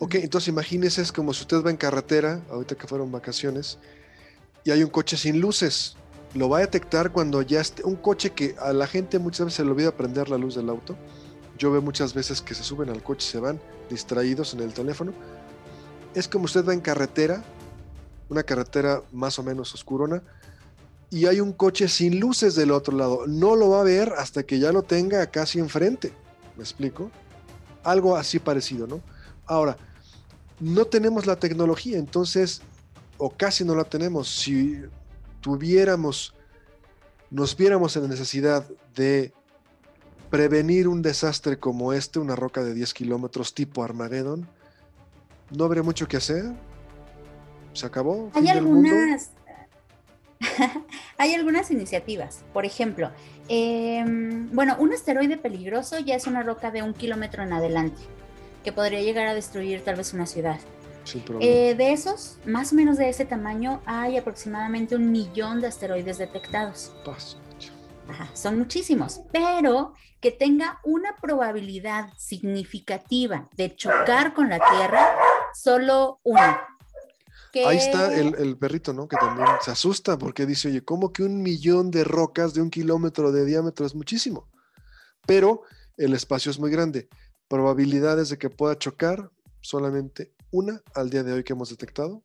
Ok, 0.00 0.16
entonces 0.16 0.48
imagínese, 0.48 1.00
es 1.00 1.12
como 1.12 1.32
si 1.32 1.42
usted 1.42 1.64
va 1.64 1.70
en 1.70 1.76
carretera, 1.76 2.40
ahorita 2.50 2.74
que 2.74 2.86
fueron 2.86 3.10
vacaciones, 3.10 3.78
y 4.64 4.70
hay 4.70 4.82
un 4.82 4.90
coche 4.90 5.16
sin 5.16 5.40
luces. 5.40 5.96
Lo 6.34 6.48
va 6.48 6.58
a 6.58 6.60
detectar 6.60 7.10
cuando 7.10 7.40
ya 7.42 7.60
esté 7.60 7.84
un 7.84 7.96
coche 7.96 8.30
que 8.30 8.54
a 8.60 8.72
la 8.72 8.86
gente 8.86 9.18
muchas 9.18 9.46
veces 9.46 9.56
se 9.56 9.64
le 9.64 9.70
olvida 9.70 9.92
prender 9.92 10.28
la 10.28 10.36
luz 10.36 10.56
del 10.56 10.68
auto 10.68 10.96
yo 11.60 11.70
veo 11.70 11.82
muchas 11.82 12.14
veces 12.14 12.40
que 12.40 12.54
se 12.54 12.64
suben 12.64 12.88
al 12.88 13.02
coche 13.02 13.28
y 13.28 13.32
se 13.32 13.38
van 13.38 13.60
distraídos 13.90 14.54
en 14.54 14.60
el 14.60 14.72
teléfono. 14.72 15.12
Es 16.14 16.26
como 16.26 16.46
usted 16.46 16.66
va 16.66 16.72
en 16.72 16.80
carretera, 16.80 17.44
una 18.30 18.42
carretera 18.42 19.02
más 19.12 19.38
o 19.38 19.42
menos 19.42 19.74
oscurona, 19.74 20.22
y 21.10 21.26
hay 21.26 21.38
un 21.40 21.52
coche 21.52 21.86
sin 21.88 22.18
luces 22.18 22.54
del 22.54 22.70
otro 22.70 22.96
lado. 22.96 23.26
No 23.26 23.56
lo 23.56 23.68
va 23.68 23.82
a 23.82 23.84
ver 23.84 24.14
hasta 24.16 24.42
que 24.42 24.58
ya 24.58 24.72
lo 24.72 24.82
tenga 24.82 25.26
casi 25.26 25.58
enfrente. 25.58 26.12
¿Me 26.56 26.62
explico? 26.62 27.10
Algo 27.84 28.16
así 28.16 28.38
parecido, 28.38 28.86
¿no? 28.86 29.02
Ahora, 29.44 29.76
no 30.60 30.86
tenemos 30.86 31.26
la 31.26 31.36
tecnología, 31.36 31.98
entonces, 31.98 32.62
o 33.18 33.28
casi 33.28 33.64
no 33.64 33.74
la 33.74 33.84
tenemos. 33.84 34.34
Si 34.34 34.80
tuviéramos, 35.42 36.32
nos 37.30 37.54
viéramos 37.54 37.94
en 37.96 38.02
la 38.04 38.08
necesidad 38.08 38.66
de 38.94 39.34
prevenir 40.30 40.88
un 40.88 41.02
desastre 41.02 41.58
como 41.58 41.92
este, 41.92 42.18
una 42.18 42.36
roca 42.36 42.62
de 42.62 42.72
10 42.72 42.94
kilómetros 42.94 43.52
tipo 43.52 43.82
Armageddon, 43.82 44.46
no 45.50 45.64
habría 45.64 45.82
mucho 45.82 46.06
que 46.06 46.16
hacer. 46.16 46.44
Se 47.72 47.86
acabó. 47.86 48.30
Hay 48.34 48.48
algunas. 48.48 49.30
Hay 51.18 51.34
algunas 51.34 51.70
iniciativas. 51.70 52.44
Por 52.52 52.64
ejemplo, 52.64 53.10
em, 53.48 54.48
bueno, 54.54 54.76
un 54.78 54.92
asteroide 54.92 55.36
peligroso 55.36 55.98
ya 55.98 56.14
es 56.14 56.26
una 56.26 56.42
roca 56.42 56.70
de 56.70 56.82
un 56.82 56.94
kilómetro 56.94 57.42
en 57.42 57.52
adelante, 57.52 58.00
que 58.64 58.72
podría 58.72 59.02
llegar 59.02 59.26
a 59.26 59.34
destruir 59.34 59.84
tal 59.84 59.96
vez 59.96 60.14
una 60.14 60.26
ciudad. 60.26 60.58
Eh, 61.40 61.74
de 61.76 61.92
esos, 61.92 62.38
más 62.46 62.72
o 62.72 62.76
menos 62.76 62.96
de 62.96 63.08
ese 63.08 63.24
tamaño, 63.24 63.80
hay 63.84 64.16
aproximadamente 64.16 64.94
un 64.94 65.10
millón 65.10 65.60
de 65.60 65.66
asteroides 65.66 66.18
detectados. 66.18 66.92
Son 68.34 68.58
muchísimos, 68.58 69.20
pero 69.32 69.94
que 70.20 70.30
tenga 70.30 70.80
una 70.84 71.16
probabilidad 71.16 72.10
significativa 72.18 73.48
de 73.56 73.74
chocar 73.74 74.34
con 74.34 74.48
la 74.48 74.58
Tierra, 74.58 75.16
solo 75.54 76.20
una. 76.22 76.66
Ahí 77.66 77.78
está 77.78 78.14
el, 78.14 78.56
perrito, 78.58 78.92
¿no? 78.92 79.08
Que 79.08 79.16
también 79.16 79.48
se 79.60 79.72
asusta 79.72 80.16
porque 80.18 80.46
dice, 80.46 80.68
oye, 80.68 80.84
¿cómo 80.84 81.12
que 81.12 81.24
un 81.24 81.42
millón 81.42 81.90
de 81.90 82.04
rocas 82.04 82.54
de 82.54 82.62
un 82.62 82.70
kilómetro 82.70 83.32
de 83.32 83.44
diámetro 83.44 83.86
es 83.86 83.94
muchísimo? 83.94 84.48
Pero 85.26 85.62
el 85.96 86.14
espacio 86.14 86.50
es 86.50 86.58
muy 86.58 86.70
grande. 86.70 87.08
Probabilidades 87.48 88.28
de 88.28 88.38
que 88.38 88.50
pueda 88.50 88.78
chocar, 88.78 89.30
solamente 89.60 90.32
una 90.52 90.80
al 90.94 91.10
día 91.10 91.22
de 91.22 91.32
hoy 91.32 91.44
que 91.44 91.52
hemos 91.52 91.70
detectado. 91.70 92.22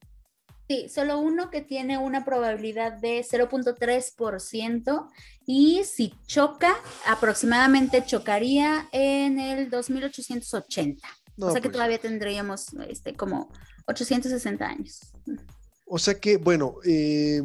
Sí, 0.67 0.89
solo 0.89 1.19
uno 1.19 1.51
que 1.51 1.61
tiene 1.61 1.97
una 1.99 2.25
probabilidad 2.25 2.93
de 2.93 3.19
0.3% 3.23 5.07
y 5.45 5.83
si 5.83 6.15
choca, 6.25 6.75
aproximadamente 7.05 8.03
chocaría 8.03 8.89
en 8.91 9.39
el 9.39 9.69
2880. 9.69 11.07
o 11.37 11.51
sea 11.51 11.61
que 11.61 11.67
pues. 11.67 11.73
todavía 11.73 11.99
tendríamos 11.99 12.73
este, 12.89 13.13
como 13.13 13.51
860 13.85 14.65
años. 14.65 15.01
O 15.85 15.99
sea 15.99 16.19
que, 16.19 16.37
bueno, 16.37 16.77
eh, 16.83 17.43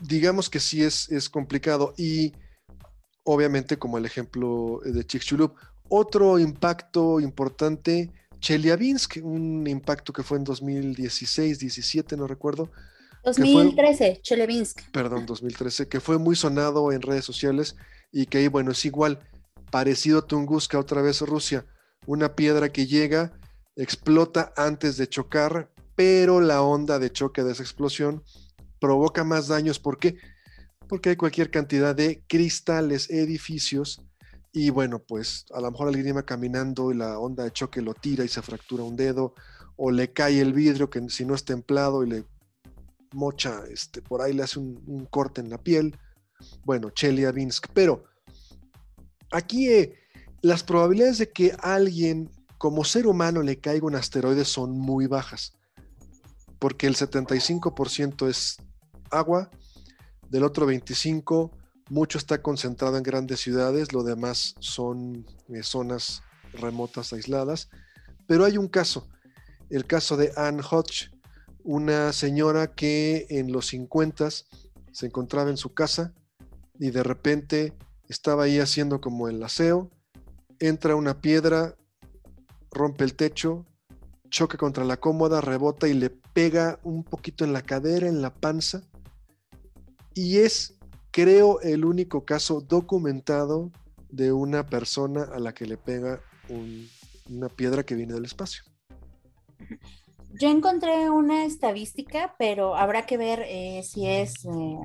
digamos 0.00 0.50
que 0.50 0.58
sí 0.58 0.82
es, 0.82 1.08
es 1.12 1.28
complicado 1.28 1.94
y 1.96 2.32
obviamente 3.22 3.78
como 3.78 3.96
el 3.96 4.06
ejemplo 4.06 4.80
de 4.84 5.04
Chicxulub, 5.04 5.54
otro 5.88 6.38
impacto 6.38 7.20
importante 7.20 8.10
Chelyabinsk, 8.44 9.20
un 9.22 9.66
impacto 9.66 10.12
que 10.12 10.22
fue 10.22 10.36
en 10.36 10.44
2016, 10.44 11.58
17, 11.58 12.14
no 12.14 12.26
recuerdo. 12.26 12.70
2013, 13.24 14.20
Chelyabinsk. 14.22 14.90
Perdón, 14.90 15.24
2013, 15.24 15.88
que 15.88 15.98
fue 15.98 16.18
muy 16.18 16.36
sonado 16.36 16.92
en 16.92 17.00
redes 17.00 17.24
sociales 17.24 17.74
y 18.12 18.26
que 18.26 18.36
ahí, 18.36 18.48
bueno, 18.48 18.72
es 18.72 18.84
igual, 18.84 19.18
parecido 19.70 20.18
a 20.18 20.26
Tunguska, 20.26 20.78
otra 20.78 21.00
vez 21.00 21.22
Rusia, 21.22 21.64
una 22.06 22.34
piedra 22.34 22.70
que 22.70 22.86
llega, 22.86 23.32
explota 23.76 24.52
antes 24.58 24.98
de 24.98 25.08
chocar, 25.08 25.72
pero 25.96 26.42
la 26.42 26.60
onda 26.60 26.98
de 26.98 27.10
choque 27.10 27.44
de 27.44 27.52
esa 27.52 27.62
explosión 27.62 28.22
provoca 28.78 29.24
más 29.24 29.48
daños. 29.48 29.78
¿Por 29.78 29.98
qué? 29.98 30.18
Porque 30.86 31.08
hay 31.08 31.16
cualquier 31.16 31.50
cantidad 31.50 31.94
de 31.94 32.22
cristales, 32.28 33.08
edificios 33.08 34.02
y 34.56 34.70
bueno, 34.70 35.00
pues 35.00 35.46
a 35.52 35.60
lo 35.60 35.68
mejor 35.72 35.88
alguien 35.88 36.06
iba 36.06 36.22
caminando 36.22 36.92
y 36.92 36.94
la 36.94 37.18
onda 37.18 37.42
de 37.42 37.50
choque 37.50 37.82
lo 37.82 37.92
tira 37.92 38.24
y 38.24 38.28
se 38.28 38.40
fractura 38.40 38.84
un 38.84 38.94
dedo, 38.94 39.34
o 39.74 39.90
le 39.90 40.12
cae 40.12 40.40
el 40.40 40.52
vidrio 40.52 40.88
que 40.88 41.10
si 41.10 41.24
no 41.24 41.34
es 41.34 41.44
templado 41.44 42.04
y 42.04 42.08
le 42.08 42.24
mocha, 43.12 43.64
este, 43.68 44.00
por 44.00 44.22
ahí 44.22 44.32
le 44.32 44.44
hace 44.44 44.60
un, 44.60 45.08
corte 45.10 45.40
en 45.40 45.50
la 45.50 45.58
piel. 45.58 45.98
Bueno, 46.64 46.90
Chelyabinsk. 46.90 47.66
Pero 47.74 48.04
aquí 49.32 49.68
eh, 49.68 49.96
las 50.40 50.62
probabilidades 50.62 51.18
de 51.18 51.30
que 51.30 51.56
alguien 51.58 52.30
como 52.56 52.84
ser 52.84 53.08
humano 53.08 53.42
le 53.42 53.58
caiga 53.58 53.86
un 53.86 53.96
asteroide 53.96 54.44
son 54.44 54.78
muy 54.78 55.08
bajas, 55.08 55.54
porque 56.60 56.86
el 56.86 56.94
75% 56.94 58.28
es 58.28 58.58
agua, 59.10 59.50
del 60.30 60.44
otro 60.44 60.64
25% 60.64 61.63
mucho 61.90 62.18
está 62.18 62.40
concentrado 62.42 62.96
en 62.96 63.02
grandes 63.02 63.40
ciudades, 63.40 63.92
lo 63.92 64.02
demás 64.02 64.54
son 64.58 65.26
eh, 65.48 65.62
zonas 65.62 66.22
remotas 66.54 67.12
aisladas. 67.12 67.68
Pero 68.26 68.44
hay 68.44 68.56
un 68.56 68.68
caso, 68.68 69.08
el 69.70 69.86
caso 69.86 70.16
de 70.16 70.32
Anne 70.36 70.62
Hodge, 70.62 71.10
una 71.62 72.12
señora 72.12 72.74
que 72.74 73.26
en 73.30 73.52
los 73.52 73.66
50 73.68 74.28
se 74.30 75.06
encontraba 75.06 75.50
en 75.50 75.56
su 75.56 75.74
casa 75.74 76.14
y 76.78 76.90
de 76.90 77.02
repente 77.02 77.72
estaba 78.08 78.44
ahí 78.44 78.58
haciendo 78.58 79.00
como 79.00 79.28
el 79.28 79.42
aseo, 79.42 79.90
entra 80.58 80.96
una 80.96 81.20
piedra, 81.20 81.76
rompe 82.70 83.04
el 83.04 83.14
techo, 83.14 83.66
choca 84.28 84.58
contra 84.58 84.84
la 84.84 84.98
cómoda, 84.98 85.40
rebota 85.40 85.88
y 85.88 85.94
le 85.94 86.10
pega 86.10 86.78
un 86.82 87.04
poquito 87.04 87.44
en 87.44 87.52
la 87.52 87.62
cadera, 87.62 88.08
en 88.08 88.20
la 88.20 88.34
panza. 88.34 88.82
Y 90.14 90.38
es 90.38 90.74
creo, 91.14 91.60
el 91.60 91.84
único 91.84 92.24
caso 92.24 92.60
documentado 92.60 93.70
de 94.10 94.32
una 94.32 94.66
persona 94.66 95.22
a 95.22 95.38
la 95.38 95.54
que 95.54 95.64
le 95.64 95.76
pega 95.76 96.20
una 97.30 97.48
piedra 97.48 97.84
que 97.84 97.94
viene 97.94 98.14
del 98.14 98.24
espacio. 98.24 98.64
Yo 100.40 100.48
encontré 100.48 101.10
una 101.10 101.44
estadística, 101.44 102.34
pero 102.36 102.74
habrá 102.74 103.06
que 103.06 103.16
ver 103.16 103.44
eh, 103.46 103.82
si 103.84 104.08
es, 104.08 104.44
eh, 104.44 104.78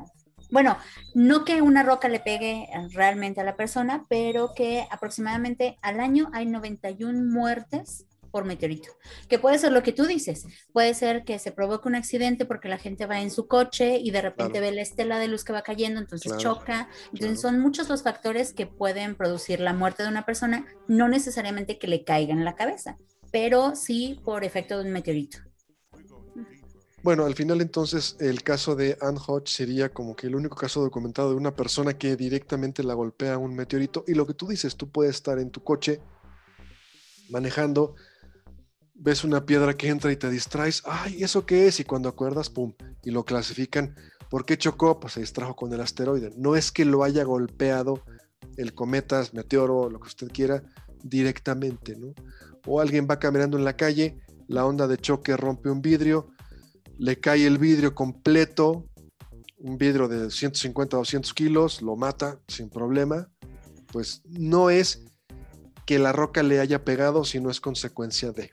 bueno, 0.51 0.77
no 1.15 1.43
que 1.45 1.63
una 1.63 1.81
roca 1.81 2.07
le 2.07 2.19
pegue 2.19 2.69
realmente 2.91 3.41
a 3.41 3.43
la 3.43 3.55
persona, 3.55 4.05
pero 4.07 4.53
que 4.53 4.85
aproximadamente 4.91 5.79
al 5.81 5.99
año 5.99 6.29
hay 6.31 6.45
91 6.45 7.23
muertes 7.23 8.05
por 8.31 8.45
meteorito, 8.45 8.89
que 9.27 9.39
puede 9.39 9.59
ser 9.59 9.71
lo 9.71 9.83
que 9.83 9.91
tú 9.91 10.05
dices, 10.05 10.45
puede 10.73 10.93
ser 10.93 11.23
que 11.23 11.39
se 11.39 11.51
provoque 11.51 11.87
un 11.87 11.95
accidente 11.95 12.45
porque 12.45 12.69
la 12.69 12.77
gente 12.77 13.05
va 13.05 13.21
en 13.21 13.31
su 13.31 13.47
coche 13.47 13.97
y 13.97 14.11
de 14.11 14.21
repente 14.21 14.59
ve 14.59 14.71
la 14.71 14.81
estela 14.81 15.19
de 15.19 15.27
luz 15.27 15.43
que 15.43 15.53
va 15.53 15.61
cayendo, 15.61 15.99
entonces 15.99 16.37
choca, 16.37 16.89
entonces 17.13 17.41
son 17.41 17.59
muchos 17.59 17.89
los 17.89 18.03
factores 18.03 18.53
que 18.53 18.67
pueden 18.67 19.15
producir 19.15 19.59
la 19.59 19.73
muerte 19.73 20.03
de 20.03 20.09
una 20.09 20.25
persona, 20.25 20.65
no 20.87 21.07
necesariamente 21.07 21.77
que 21.77 21.87
le 21.87 22.03
caiga 22.03 22.33
en 22.33 22.45
la 22.45 22.55
cabeza, 22.55 22.97
pero 23.31 23.75
sí 23.75 24.19
por 24.23 24.43
efecto 24.43 24.77
de 24.77 24.85
un 24.85 24.91
meteorito. 24.91 25.39
Bueno, 27.01 27.25
al 27.25 27.33
final 27.33 27.61
entonces 27.61 28.17
el 28.19 28.43
caso 28.43 28.75
de 28.75 28.97
Anne 28.99 29.19
Hodge 29.25 29.47
sería 29.47 29.87
como 29.89 30.17
que 30.17 30.27
el 30.27 30.35
único 30.35 30.57
caso 30.57 30.81
documentado 30.81 31.29
de 31.29 31.37
una 31.37 31.55
persona 31.55 31.97
que 31.97 32.17
directamente 32.17 32.83
la 32.83 32.93
golpea 32.93 33.37
un 33.37 33.55
meteorito. 33.55 34.03
Y 34.05 34.15
lo 34.15 34.27
que 34.27 34.33
tú 34.33 34.47
dices, 34.47 34.75
tú 34.75 34.89
puedes 34.89 35.15
estar 35.15 35.39
en 35.39 35.49
tu 35.49 35.63
coche 35.63 36.01
manejando, 37.29 37.95
ves 38.99 39.23
una 39.23 39.45
piedra 39.45 39.75
que 39.75 39.87
entra 39.87 40.11
y 40.11 40.17
te 40.17 40.29
distraes. 40.29 40.83
Ay, 40.85 41.23
¿eso 41.23 41.45
qué 41.45 41.67
es? 41.67 41.79
Y 41.79 41.85
cuando 41.85 42.09
acuerdas, 42.09 42.49
pum, 42.49 42.73
y 43.03 43.11
lo 43.11 43.23
clasifican. 43.23 43.95
¿Por 44.29 44.45
qué 44.45 44.57
chocó? 44.57 44.99
Pues 44.99 45.13
se 45.13 45.21
distrajo 45.21 45.55
con 45.55 45.73
el 45.73 45.81
asteroide. 45.81 46.31
No 46.37 46.55
es 46.55 46.71
que 46.71 46.85
lo 46.85 47.03
haya 47.03 47.23
golpeado 47.23 48.03
el 48.57 48.73
cometa, 48.73 49.23
meteoro, 49.33 49.89
lo 49.89 49.99
que 49.99 50.07
usted 50.07 50.27
quiera, 50.27 50.61
directamente, 51.01 51.95
¿no? 51.95 52.13
O 52.65 52.81
alguien 52.81 53.07
va 53.09 53.19
caminando 53.19 53.57
en 53.57 53.63
la 53.63 53.77
calle, 53.77 54.19
la 54.47 54.65
onda 54.65 54.87
de 54.87 54.97
choque 54.97 55.37
rompe 55.37 55.69
un 55.69 55.81
vidrio, 55.81 56.29
le 56.97 57.19
cae 57.19 57.45
el 57.45 57.57
vidrio 57.57 57.95
completo, 57.95 58.85
un 59.57 59.77
vidrio 59.77 60.07
de 60.07 60.29
150 60.29 60.97
o 60.97 60.99
200 60.99 61.33
kilos, 61.33 61.81
lo 61.81 61.95
mata 61.95 62.39
sin 62.47 62.69
problema, 62.69 63.29
pues 63.91 64.21
no 64.25 64.69
es 64.69 65.05
que 65.85 65.99
la 65.99 66.11
roca 66.11 66.43
le 66.43 66.59
haya 66.59 66.83
pegado, 66.83 67.23
sino 67.23 67.49
es 67.49 67.61
consecuencia 67.61 68.31
de. 68.31 68.51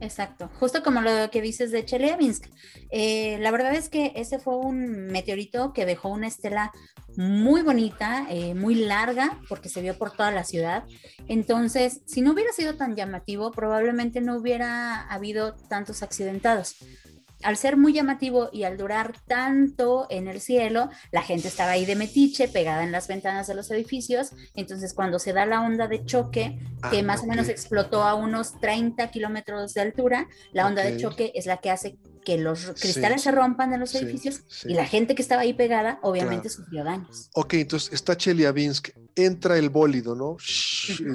Exacto, 0.00 0.48
justo 0.60 0.82
como 0.82 1.00
lo 1.00 1.30
que 1.30 1.42
dices 1.42 1.72
de 1.72 1.84
Chelyabinsk. 1.84 2.46
Eh, 2.90 3.38
la 3.40 3.50
verdad 3.50 3.74
es 3.74 3.88
que 3.88 4.12
ese 4.14 4.38
fue 4.38 4.56
un 4.56 5.08
meteorito 5.08 5.72
que 5.72 5.86
dejó 5.86 6.08
una 6.08 6.28
estela 6.28 6.72
muy 7.16 7.62
bonita, 7.62 8.26
eh, 8.30 8.54
muy 8.54 8.76
larga, 8.76 9.40
porque 9.48 9.68
se 9.68 9.82
vio 9.82 9.98
por 9.98 10.12
toda 10.12 10.30
la 10.30 10.44
ciudad. 10.44 10.84
Entonces, 11.26 12.02
si 12.06 12.20
no 12.20 12.32
hubiera 12.32 12.52
sido 12.52 12.76
tan 12.76 12.94
llamativo, 12.94 13.50
probablemente 13.50 14.20
no 14.20 14.36
hubiera 14.36 15.02
habido 15.08 15.54
tantos 15.68 16.02
accidentados 16.02 16.76
al 17.42 17.56
ser 17.56 17.76
muy 17.76 17.92
llamativo 17.92 18.50
y 18.52 18.64
al 18.64 18.76
durar 18.76 19.14
tanto 19.26 20.06
en 20.10 20.28
el 20.28 20.40
cielo, 20.40 20.90
la 21.12 21.22
gente 21.22 21.48
estaba 21.48 21.72
ahí 21.72 21.86
de 21.86 21.96
metiche, 21.96 22.48
pegada 22.48 22.82
en 22.82 22.92
las 22.92 23.08
ventanas 23.08 23.46
de 23.46 23.54
los 23.54 23.70
edificios. 23.70 24.32
Entonces, 24.54 24.94
cuando 24.94 25.18
se 25.18 25.32
da 25.32 25.46
la 25.46 25.60
onda 25.60 25.86
de 25.88 26.04
choque, 26.04 26.58
que 26.90 27.00
ah, 27.00 27.02
más 27.02 27.22
o 27.22 27.26
menos 27.26 27.48
explotó 27.48 28.02
a 28.02 28.14
unos 28.14 28.58
30 28.60 29.10
kilómetros 29.10 29.74
de 29.74 29.80
altura, 29.80 30.28
la 30.52 30.66
onda 30.66 30.82
de 30.82 30.96
choque 30.96 31.32
es 31.34 31.46
la 31.46 31.58
que 31.58 31.70
hace 31.70 31.98
que 32.24 32.36
los 32.36 32.72
cristales 32.78 33.22
se 33.22 33.30
rompan 33.30 33.72
en 33.72 33.80
los 33.80 33.94
edificios 33.94 34.42
y 34.64 34.74
la 34.74 34.84
gente 34.84 35.14
que 35.14 35.22
estaba 35.22 35.42
ahí 35.42 35.54
pegada, 35.54 35.98
obviamente, 36.02 36.48
sufrió 36.50 36.84
daños. 36.84 37.30
Ok, 37.34 37.54
entonces 37.54 37.92
está 37.92 38.16
Chelyabinsk, 38.16 38.90
entra 39.14 39.56
el 39.56 39.70
bólido, 39.70 40.14
¿no? 40.14 40.36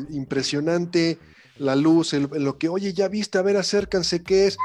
Impresionante 0.09 1.19
la 1.57 1.75
luz, 1.75 2.13
lo 2.13 2.57
que, 2.57 2.69
oye, 2.69 2.93
ya 2.93 3.07
viste, 3.09 3.37
a 3.37 3.41
ver, 3.41 3.57
acércanse, 3.57 4.23
¿qué 4.23 4.47
es? 4.47 4.57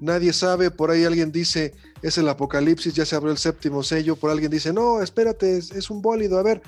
Nadie 0.00 0.32
sabe, 0.32 0.70
por 0.70 0.90
ahí 0.90 1.04
alguien 1.04 1.32
dice, 1.32 1.74
es 2.02 2.18
el 2.18 2.28
apocalipsis, 2.28 2.94
ya 2.94 3.06
se 3.06 3.16
abrió 3.16 3.32
el 3.32 3.38
séptimo 3.38 3.82
sello, 3.82 4.16
por 4.16 4.30
alguien 4.30 4.50
dice, 4.50 4.72
no, 4.72 5.02
espérate, 5.02 5.56
es, 5.58 5.90
un 5.90 6.02
bólido, 6.02 6.38
a 6.38 6.42
ver, 6.42 6.62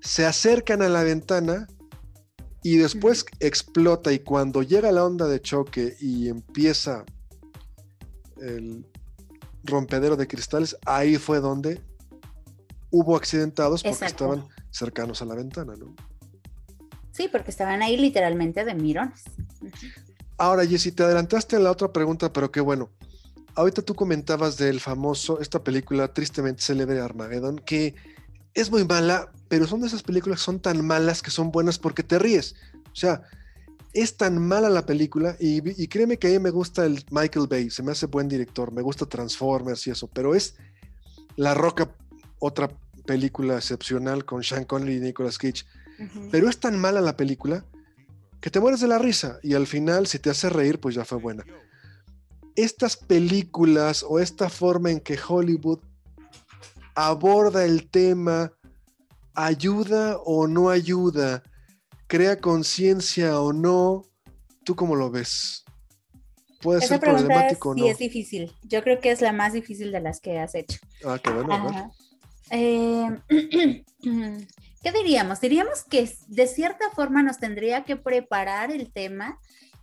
se 0.00 0.24
acercan 0.24 0.82
a 0.82 0.88
la 0.88 1.02
ventana 1.02 1.68
y 2.62 2.78
después 2.78 3.24
explota 3.40 4.12
y 4.12 4.20
cuando 4.20 4.62
llega 4.62 4.92
la 4.92 5.04
onda 5.04 5.26
de 5.26 5.40
choque 5.40 5.96
y 6.00 6.28
empieza 6.28 7.04
el 8.40 8.86
rompedero 9.64 10.16
de 10.16 10.26
cristales, 10.26 10.76
ahí 10.86 11.16
fue 11.16 11.40
donde 11.40 11.80
hubo 12.90 13.16
accidentados 13.16 13.82
porque 13.82 14.06
estaban 14.06 14.46
cercanos 14.70 15.20
a 15.22 15.24
la 15.24 15.34
ventana, 15.34 15.74
¿no? 15.76 15.94
Sí, 17.12 17.28
porque 17.28 17.50
estaban 17.50 17.82
ahí 17.82 17.96
literalmente 17.96 18.64
de 18.64 18.74
mirones. 18.74 19.24
Ahora, 20.38 20.64
Jessy, 20.64 20.92
te 20.92 21.02
adelantaste 21.02 21.56
a 21.56 21.58
la 21.58 21.72
otra 21.72 21.92
pregunta, 21.92 22.32
pero 22.32 22.52
qué 22.52 22.60
bueno. 22.60 22.90
Ahorita 23.56 23.82
tú 23.82 23.96
comentabas 23.96 24.56
del 24.56 24.78
famoso, 24.78 25.40
esta 25.40 25.64
película 25.64 26.14
tristemente 26.14 26.62
célebre 26.62 27.00
Armageddon, 27.00 27.58
que 27.58 27.96
es 28.54 28.70
muy 28.70 28.84
mala, 28.84 29.32
pero 29.48 29.66
son 29.66 29.80
de 29.80 29.88
esas 29.88 30.04
películas 30.04 30.38
que 30.38 30.44
son 30.44 30.60
tan 30.60 30.86
malas 30.86 31.22
que 31.22 31.32
son 31.32 31.50
buenas 31.50 31.80
porque 31.80 32.04
te 32.04 32.20
ríes. 32.20 32.54
O 32.92 32.96
sea, 32.96 33.22
es 33.92 34.16
tan 34.16 34.38
mala 34.38 34.70
la 34.70 34.86
película 34.86 35.36
y, 35.40 35.88
créeme 35.88 36.18
que 36.18 36.28
a 36.28 36.30
mí 36.30 36.38
me 36.38 36.50
gusta 36.50 36.86
el 36.86 37.04
Michael 37.10 37.48
Bay, 37.48 37.68
se 37.70 37.82
me 37.82 37.90
hace 37.90 38.06
buen 38.06 38.28
director, 38.28 38.70
me 38.70 38.82
gusta 38.82 39.06
Transformers 39.06 39.88
y 39.88 39.90
eso, 39.90 40.06
pero 40.06 40.36
es 40.36 40.54
La 41.34 41.54
Roca, 41.54 41.90
otra 42.38 42.70
película 43.06 43.56
excepcional 43.56 44.24
con 44.24 44.44
Sean 44.44 44.64
Connery 44.64 44.98
y 44.98 45.00
Nicolas 45.00 45.36
Cage. 45.36 45.64
Pero 46.30 46.48
es 46.48 46.60
tan 46.60 46.78
mala 46.78 47.00
la 47.00 47.16
película 47.16 47.64
que 48.40 48.50
te 48.50 48.60
mueres 48.60 48.80
de 48.80 48.88
la 48.88 48.98
risa 48.98 49.38
y 49.42 49.54
al 49.54 49.66
final 49.66 50.06
si 50.06 50.18
te 50.18 50.30
hace 50.30 50.48
reír 50.48 50.80
pues 50.80 50.94
ya 50.94 51.04
fue 51.04 51.18
buena. 51.18 51.44
Estas 52.56 52.96
películas 52.96 54.04
o 54.06 54.18
esta 54.18 54.48
forma 54.48 54.90
en 54.90 55.00
que 55.00 55.18
Hollywood 55.18 55.80
aborda 56.94 57.64
el 57.64 57.88
tema 57.88 58.52
ayuda 59.34 60.18
o 60.24 60.48
no 60.48 60.68
ayuda, 60.68 61.44
crea 62.08 62.40
conciencia 62.40 63.40
o 63.40 63.52
no, 63.52 64.02
¿tú 64.64 64.74
cómo 64.74 64.96
lo 64.96 65.10
ves? 65.10 65.64
Puede 66.60 66.80
ser 66.80 66.98
problemático 66.98 67.70
o 67.70 67.74
no. 67.74 67.84
Sí, 67.84 67.88
es 67.88 67.98
difícil. 67.98 68.52
Yo 68.64 68.82
creo 68.82 68.98
que 68.98 69.12
es 69.12 69.20
la 69.20 69.32
más 69.32 69.52
difícil 69.52 69.92
de 69.92 70.00
las 70.00 70.20
que 70.20 70.40
has 70.40 70.56
hecho. 70.56 70.78
Ah, 71.04 71.20
qué 71.22 71.30
bueno. 71.30 71.92
Eh, 72.50 73.16
¿Qué 74.82 74.92
diríamos? 74.92 75.40
Diríamos 75.40 75.84
que 75.84 76.10
de 76.28 76.46
cierta 76.46 76.90
forma 76.90 77.22
nos 77.22 77.38
tendría 77.38 77.84
que 77.84 77.96
preparar 77.96 78.70
el 78.70 78.92
tema 78.92 79.38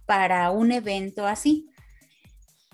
para 0.05 0.51
un 0.51 0.71
evento 0.71 1.25
así. 1.27 1.69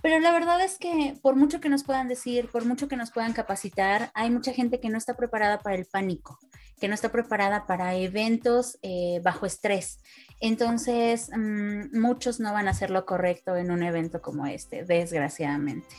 Pero 0.01 0.19
la 0.19 0.31
verdad 0.31 0.63
es 0.63 0.77
que 0.79 1.15
por 1.21 1.35
mucho 1.35 1.61
que 1.61 1.69
nos 1.69 1.83
puedan 1.83 2.07
decir, 2.07 2.49
por 2.51 2.65
mucho 2.65 2.87
que 2.87 2.97
nos 2.97 3.11
puedan 3.11 3.33
capacitar, 3.33 4.11
hay 4.15 4.31
mucha 4.31 4.51
gente 4.51 4.79
que 4.79 4.89
no 4.89 4.97
está 4.97 5.15
preparada 5.15 5.59
para 5.59 5.75
el 5.75 5.85
pánico, 5.85 6.39
que 6.79 6.87
no 6.87 6.95
está 6.95 7.11
preparada 7.11 7.67
para 7.67 7.95
eventos 7.95 8.79
eh, 8.81 9.21
bajo 9.23 9.45
estrés. 9.45 9.99
Entonces, 10.39 11.29
mm, 11.35 11.99
muchos 11.99 12.39
no 12.39 12.51
van 12.51 12.67
a 12.67 12.71
hacer 12.71 12.89
lo 12.89 13.05
correcto 13.05 13.55
en 13.55 13.69
un 13.69 13.83
evento 13.83 14.21
como 14.21 14.47
este, 14.47 14.83
desgraciadamente. 14.83 15.95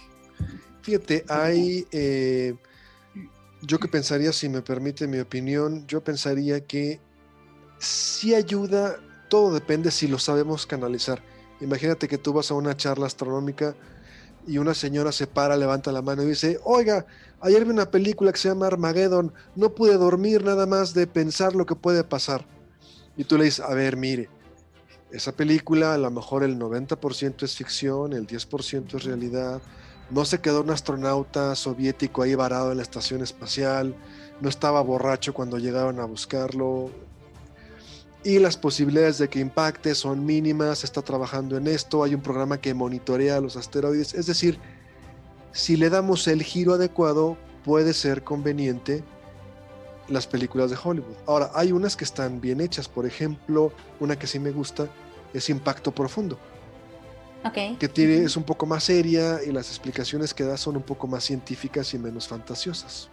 Fíjate, 0.83 1.25
hay... 1.29 1.87
Eh, 1.93 2.57
yo 3.63 3.79
que 3.79 3.89
pensaría, 3.89 4.33
si 4.33 4.49
me 4.49 4.61
permite 4.61 5.07
mi 5.07 5.19
opinión, 5.19 5.87
yo 5.87 6.03
pensaría 6.03 6.65
que 6.67 7.01
si 7.79 8.35
ayuda, 8.35 8.97
todo 9.29 9.55
depende 9.55 9.91
si 9.91 10.09
lo 10.09 10.19
sabemos 10.19 10.67
canalizar. 10.67 11.23
Imagínate 11.61 12.09
que 12.09 12.19
tú 12.19 12.33
vas 12.33 12.51
a 12.51 12.55
una 12.55 12.77
charla 12.77 13.07
astronómica 13.07 13.77
y 14.47 14.59
una 14.59 14.75
señora 14.75 15.13
se 15.13 15.29
para, 15.29 15.57
levanta 15.57 15.93
la 15.93 16.03
mano 16.03 16.25
y 16.25 16.27
dice, 16.27 16.59
oiga, 16.65 17.07
ayer 17.41 17.65
vi 17.65 17.71
una 17.71 17.91
película 17.91 18.33
que 18.33 18.39
se 18.39 18.49
llama 18.49 18.67
Armageddon, 18.67 19.33
no 19.55 19.75
pude 19.75 19.97
dormir 19.97 20.45
nada 20.45 20.67
más 20.67 20.93
de 20.93 21.07
pensar 21.07 21.55
lo 21.55 21.65
que 21.65 21.77
puede 21.77 22.03
pasar. 22.03 22.45
Y 23.17 23.25
tú 23.25 23.39
le 23.39 23.45
dices, 23.45 23.65
a 23.65 23.73
ver, 23.75 23.97
mire, 23.97 24.29
esa 25.13 25.33
película 25.33 25.95
a 25.95 25.99
lo 25.99 26.11
mejor 26.11 26.43
el 26.43 26.59
90% 26.59 27.45
es 27.45 27.57
ficción, 27.57 28.13
el 28.13 28.27
10% 28.27 28.97
es 28.97 29.05
realidad, 29.05 29.63
no 30.13 30.27
se 30.27 30.41
quedó 30.41 30.61
un 30.61 30.71
astronauta 30.71 31.55
soviético 31.55 32.23
ahí 32.23 32.35
varado 32.35 32.71
en 32.71 32.77
la 32.77 32.83
estación 32.83 33.23
espacial, 33.23 33.97
no 34.43 34.49
estaba 34.51 34.83
borracho 34.83 35.33
cuando 35.33 35.59
llegaron 35.59 35.99
a 36.01 36.05
buscarlo. 36.05 36.91
Y 38.23 38.39
las 38.39 38.59
posibilidades 38.59 39.17
de 39.17 39.29
que 39.29 39.41
impacte 39.41 39.95
son 39.95 40.25
mínimas, 40.25 40.85
está 40.85 41.01
trabajando 41.01 41.57
en 41.57 41.67
esto, 41.67 42.05
hay 42.05 42.15
un 42.15 42.21
programa 42.21 42.61
que 42.61 42.75
monitorea 42.75 43.41
los 43.41 43.57
asteroides, 43.57 44.13
es 44.13 44.27
decir, 44.27 44.59
si 45.53 45.77
le 45.77 45.89
damos 45.89 46.29
el 46.29 46.43
giro 46.43 46.75
adecuado, 46.75 47.39
puede 47.65 47.95
ser 47.95 48.23
conveniente 48.23 49.03
las 50.09 50.27
películas 50.27 50.71
de 50.71 50.77
Hollywood. 50.83 51.17
Ahora, 51.27 51.51
hay 51.55 51.73
unas 51.73 51.97
que 51.97 52.05
están 52.05 52.41
bien 52.41 52.61
hechas, 52.61 52.87
por 52.87 53.07
ejemplo, 53.07 53.73
una 53.99 54.19
que 54.19 54.27
sí 54.27 54.39
me 54.39 54.51
gusta 54.51 54.89
es 55.33 55.49
Impacto 55.49 55.91
Profundo 55.93 56.39
que 57.51 57.89
tiene, 57.89 58.25
es 58.25 58.37
un 58.37 58.45
poco 58.45 58.67
más 58.67 58.85
seria 58.85 59.41
y 59.45 59.51
las 59.51 59.69
explicaciones 59.69 60.33
que 60.33 60.45
da 60.45 60.57
son 60.57 60.77
un 60.77 60.83
poco 60.83 61.07
más 61.07 61.25
científicas 61.25 61.93
y 61.95 61.99
menos 61.99 62.29
fantasiosas. 62.29 63.09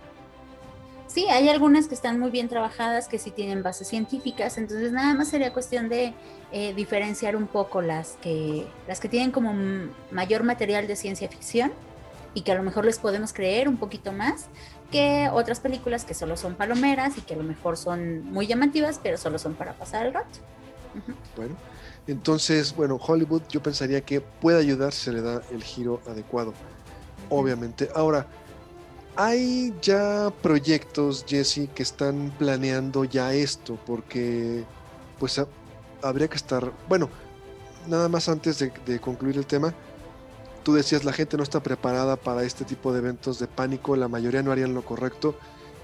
Sí, 1.08 1.26
hay 1.28 1.50
algunas 1.50 1.88
que 1.88 1.96
están 1.96 2.20
muy 2.20 2.30
bien 2.30 2.50
trabajadas, 2.50 3.08
que 3.08 3.18
sí 3.18 3.32
tienen 3.32 3.64
bases 3.64 3.88
científicas, 3.88 4.60
entonces 4.60 4.92
nada 4.92 5.16
más 5.16 5.30
sería 5.30 5.52
cuestión 5.52 5.90
de 5.90 6.14
eh, 6.52 6.74
diferenciar 6.76 7.36
un 7.36 7.48
poco 7.48 7.82
las 7.82 8.18
que, 8.22 8.68
las 8.88 9.00
que 9.00 9.10
tienen 9.10 9.32
como 9.32 9.52
mayor 10.12 10.44
material 10.44 10.86
de 10.86 10.96
ciencia 10.96 11.28
ficción 11.28 11.72
y 12.36 12.42
que 12.42 12.52
a 12.52 12.56
lo 12.56 12.62
mejor 12.62 12.86
les 12.86 13.00
podemos 13.00 13.34
creer 13.34 13.68
un 13.68 13.78
poquito 13.78 14.12
más 14.12 14.46
que 14.92 15.30
otras 15.32 15.60
películas 15.60 16.06
que 16.06 16.14
solo 16.14 16.38
son 16.38 16.54
palomeras 16.54 17.18
y 17.18 17.22
que 17.22 17.34
a 17.34 17.38
lo 17.38 17.44
mejor 17.44 17.78
son 17.78 18.24
muy 18.32 18.46
llamativas, 18.46 19.00
pero 19.02 19.18
solo 19.18 19.40
son 19.40 19.56
para 19.56 19.74
pasar 19.74 20.06
el 20.06 20.14
rato. 20.14 20.40
Bueno, 21.36 21.56
entonces, 22.08 22.76
bueno, 22.76 22.96
Hollywood 22.96 23.44
yo 23.50 23.62
pensaría 23.62 24.02
que 24.02 24.22
puede 24.22 24.60
ayudar 24.60 24.94
si 24.94 25.06
se 25.06 25.14
le 25.14 25.22
da 25.22 25.42
el 25.52 25.64
giro 25.64 26.02
adecuado, 26.08 26.54
obviamente. 27.30 27.90
Ahora, 27.96 28.26
hay 29.16 29.74
ya 29.82 30.32
proyectos, 30.42 31.26
Jesse, 31.28 31.70
que 31.76 31.84
están 31.84 32.34
planeando 32.38 33.04
ya 33.04 33.34
esto, 33.34 33.78
porque 33.86 34.64
pues 35.20 35.42
habría 36.02 36.28
que 36.28 36.38
estar, 36.38 36.72
bueno, 36.88 37.10
nada 37.88 38.08
más 38.10 38.30
antes 38.30 38.60
de, 38.60 39.00
concluir 39.00 39.38
el 39.38 39.46
tema, 39.46 39.74
Tú 40.64 40.74
decías, 40.74 41.06
la 41.06 41.14
gente 41.14 41.38
no 41.38 41.44
está 41.44 41.64
preparada 41.64 42.18
para 42.18 42.44
este 42.44 42.66
tipo 42.66 42.92
de 42.92 43.00
eventos 43.00 43.40
de 43.40 43.48
pánico, 43.48 43.96
la 43.96 44.10
mayoría 44.10 44.44
no 44.44 44.52
harían 44.52 44.74
lo 44.74 44.84
correcto. 44.84 45.36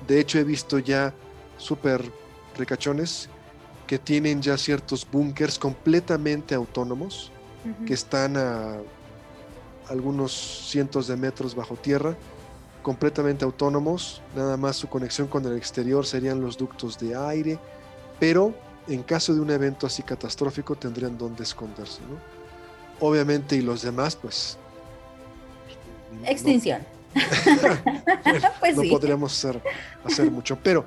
De 0.06 0.20
hecho, 0.20 0.38
he 0.38 0.44
visto 0.44 0.80
ya 0.80 1.14
súper 1.58 2.04
ricachones 2.58 3.30
que 3.88 4.00
tienen 4.00 4.42
ya 4.42 4.58
ciertos 4.58 5.08
búnkers 5.10 5.60
completamente 5.60 6.56
autónomos, 6.56 7.32
que 7.88 7.96
están 7.96 8.38
a 8.38 8.78
algunos 9.90 10.32
cientos 10.70 11.08
de 11.08 11.16
metros 11.16 11.56
bajo 11.56 11.76
tierra, 11.76 12.16
completamente 12.84 13.44
autónomos, 13.44 14.22
nada 14.36 14.58
más 14.58 14.76
su 14.76 14.88
conexión 14.88 15.28
con 15.28 15.46
el 15.46 15.58
exterior 15.58 16.06
serían 16.06 16.42
los 16.42 16.58
ductos 16.58 17.00
de 17.00 17.16
aire, 17.16 17.58
pero 18.20 18.54
en 18.88 19.02
caso 19.02 19.34
de 19.34 19.42
un 19.42 19.50
evento 19.50 19.88
así 19.88 20.04
catastrófico 20.04 20.76
tendrían 20.76 21.18
donde 21.18 21.44
esconderse, 21.44 22.02
¿no? 22.02 22.20
Obviamente, 23.08 23.56
y 23.56 23.62
los 23.62 23.82
demás, 23.82 24.16
pues... 24.16 24.58
Extinción. 26.26 26.82
No, 27.16 27.22
pues 28.60 28.78
no 28.78 28.84
podríamos 28.90 29.34
hacer, 29.34 29.62
hacer 30.04 30.30
mucho, 30.30 30.58
pero 30.62 30.86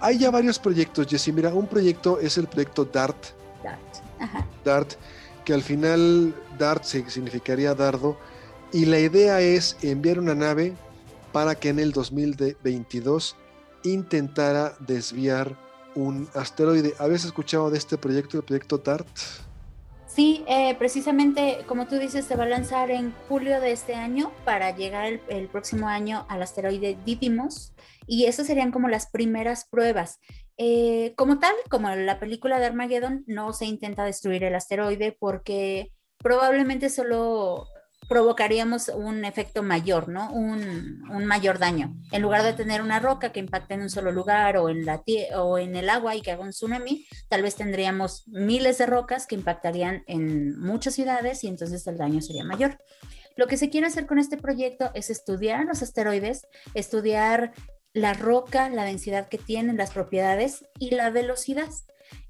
hay 0.00 0.18
ya 0.18 0.30
varios 0.30 0.58
proyectos, 0.58 1.06
Jessy. 1.06 1.32
Mira, 1.32 1.52
un 1.52 1.66
proyecto 1.66 2.18
es 2.20 2.38
el 2.38 2.46
proyecto 2.46 2.84
DART. 2.84 3.16
DART. 3.62 4.64
DART, 4.64 4.92
que 5.44 5.54
al 5.54 5.62
final 5.62 6.34
DART 6.58 6.84
significaría 6.84 7.74
dardo. 7.74 8.18
Y 8.72 8.86
la 8.86 8.98
idea 8.98 9.40
es 9.40 9.76
enviar 9.82 10.18
una 10.18 10.34
nave 10.34 10.74
para 11.32 11.54
que 11.54 11.68
en 11.68 11.78
el 11.78 11.92
2022 11.92 13.36
intentara 13.84 14.76
desviar 14.80 15.56
un 15.94 16.28
asteroide. 16.34 16.94
¿Habías 16.98 17.24
escuchado 17.24 17.70
de 17.70 17.78
este 17.78 17.96
proyecto, 17.96 18.36
el 18.36 18.44
proyecto 18.44 18.78
DART? 18.78 19.06
Sí, 20.16 20.42
eh, 20.48 20.74
precisamente 20.78 21.58
como 21.66 21.88
tú 21.88 21.98
dices, 21.98 22.24
se 22.24 22.36
va 22.36 22.44
a 22.44 22.48
lanzar 22.48 22.90
en 22.90 23.12
julio 23.28 23.60
de 23.60 23.72
este 23.72 23.94
año 23.94 24.32
para 24.46 24.74
llegar 24.74 25.20
el, 25.28 25.48
próximo 25.48 25.88
año 25.88 26.24
al 26.30 26.40
asteroide 26.40 26.96
Didymos 27.04 27.74
y 28.06 28.24
esas 28.24 28.46
serían 28.46 28.70
como 28.70 28.88
las 28.88 29.10
primeras 29.10 29.68
pruebas. 29.68 30.18
Eh, 30.56 31.12
como 31.18 31.38
tal, 31.38 31.54
como 31.68 31.90
la 31.90 32.18
película 32.18 32.58
de 32.58 32.64
Armageddon, 32.64 33.24
no 33.26 33.52
se 33.52 33.66
intenta 33.66 34.06
destruir 34.06 34.42
el 34.44 34.54
asteroide 34.54 35.14
porque 35.20 35.92
probablemente 36.16 36.88
solo 36.88 37.66
provocaríamos 38.08 38.88
un 38.88 39.24
efecto 39.24 39.62
mayor, 39.62 40.08
¿no? 40.08 40.32
Un, 40.32 41.04
mayor 41.26 41.58
daño. 41.58 41.94
En 42.12 42.22
lugar 42.22 42.42
de 42.42 42.52
tener 42.52 42.82
una 42.82 43.00
roca 43.00 43.32
que 43.32 43.40
impacte 43.40 43.74
en 43.74 43.82
un 43.82 43.90
solo 43.90 44.12
lugar 44.12 44.56
o 44.56 44.68
en, 44.68 44.84
la 44.84 45.02
o 45.36 45.58
en 45.58 45.74
el 45.76 45.90
agua 45.90 46.14
y 46.14 46.22
que 46.22 46.30
haga 46.30 46.42
un 46.42 46.50
tsunami, 46.50 47.06
tal 47.28 47.42
vez 47.42 47.56
tendríamos 47.56 48.28
miles 48.28 48.78
de 48.78 48.86
rocas 48.86 49.26
que 49.26 49.34
impactarían 49.34 50.04
en 50.06 50.58
muchas 50.60 50.94
ciudades 50.94 51.42
y 51.44 51.48
entonces 51.48 51.86
el 51.86 51.98
daño 51.98 52.20
sería 52.20 52.44
mayor. 52.44 52.78
Lo 53.36 53.46
que 53.46 53.56
se 53.56 53.68
quiere 53.68 53.86
hacer 53.86 54.06
con 54.06 54.18
este 54.18 54.36
proyecto 54.36 54.90
es 54.94 55.10
estudiar 55.10 55.64
los 55.66 55.82
asteroides, 55.82 56.46
estudiar 56.74 57.52
la 57.92 58.14
roca, 58.14 58.68
la 58.68 58.84
densidad 58.84 59.28
que 59.28 59.38
tienen, 59.38 59.76
las 59.76 59.90
propiedades 59.90 60.64
y 60.78 60.90
la 60.94 61.10
velocidad. 61.10 61.68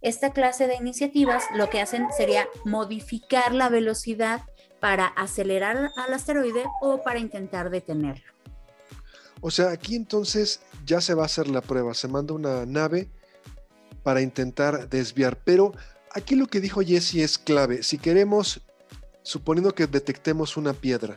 Esta 0.01 0.33
clase 0.33 0.66
de 0.66 0.77
iniciativas 0.77 1.45
lo 1.55 1.68
que 1.68 1.81
hacen 1.81 2.07
sería 2.16 2.49
modificar 2.64 3.53
la 3.53 3.68
velocidad 3.68 4.43
para 4.81 5.07
acelerar 5.07 5.93
al 5.97 6.12
asteroide 6.12 6.64
o 6.81 7.03
para 7.03 7.18
intentar 7.18 7.70
detenerlo. 7.70 8.24
O 9.41 9.51
sea, 9.51 9.70
aquí 9.70 9.95
entonces 9.95 10.61
ya 10.85 11.01
se 11.01 11.14
va 11.14 11.22
a 11.22 11.27
hacer 11.27 11.49
la 11.49 11.61
prueba, 11.61 11.95
se 11.95 12.09
manda 12.09 12.35
una 12.35 12.64
nave 12.66 13.09
para 14.03 14.22
intentar 14.22 14.89
desviar, 14.89 15.39
pero 15.45 15.72
aquí 16.14 16.37
lo 16.37 16.47
que 16.47 16.61
dijo 16.61 16.81
Jesse 16.81 17.16
es 17.16 17.39
clave. 17.39 17.83
Si 17.83 17.99
queremos, 17.99 18.62
suponiendo 19.22 19.74
que 19.74 19.87
detectemos 19.87 20.57
una 20.57 20.72
piedra, 20.72 21.16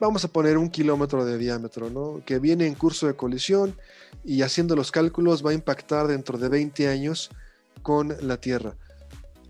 vamos 0.00 0.24
a 0.24 0.28
poner 0.28 0.58
un 0.58 0.68
kilómetro 0.68 1.24
de 1.24 1.38
diámetro, 1.38 1.90
¿no? 1.90 2.22
Que 2.26 2.38
viene 2.38 2.66
en 2.66 2.74
curso 2.74 3.06
de 3.06 3.14
colisión 3.14 3.76
y 4.24 4.42
haciendo 4.42 4.76
los 4.76 4.90
cálculos 4.90 5.44
va 5.44 5.50
a 5.50 5.54
impactar 5.54 6.08
dentro 6.08 6.38
de 6.38 6.48
20 6.48 6.88
años 6.88 7.30
con 7.82 8.14
la 8.20 8.36
Tierra. 8.38 8.76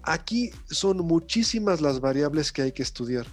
Aquí 0.07 0.51
son 0.71 0.99
muchísimas 0.99 1.81
las 1.81 2.01
variables 2.01 2.53
que 2.53 2.63
hay 2.63 2.73
que 2.73 2.83
estudiar. 2.83 3.27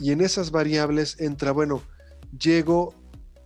Y 0.00 0.12
en 0.12 0.20
esas 0.20 0.50
variables 0.50 1.20
entra, 1.20 1.52
bueno, 1.52 1.82
llego, 2.38 2.94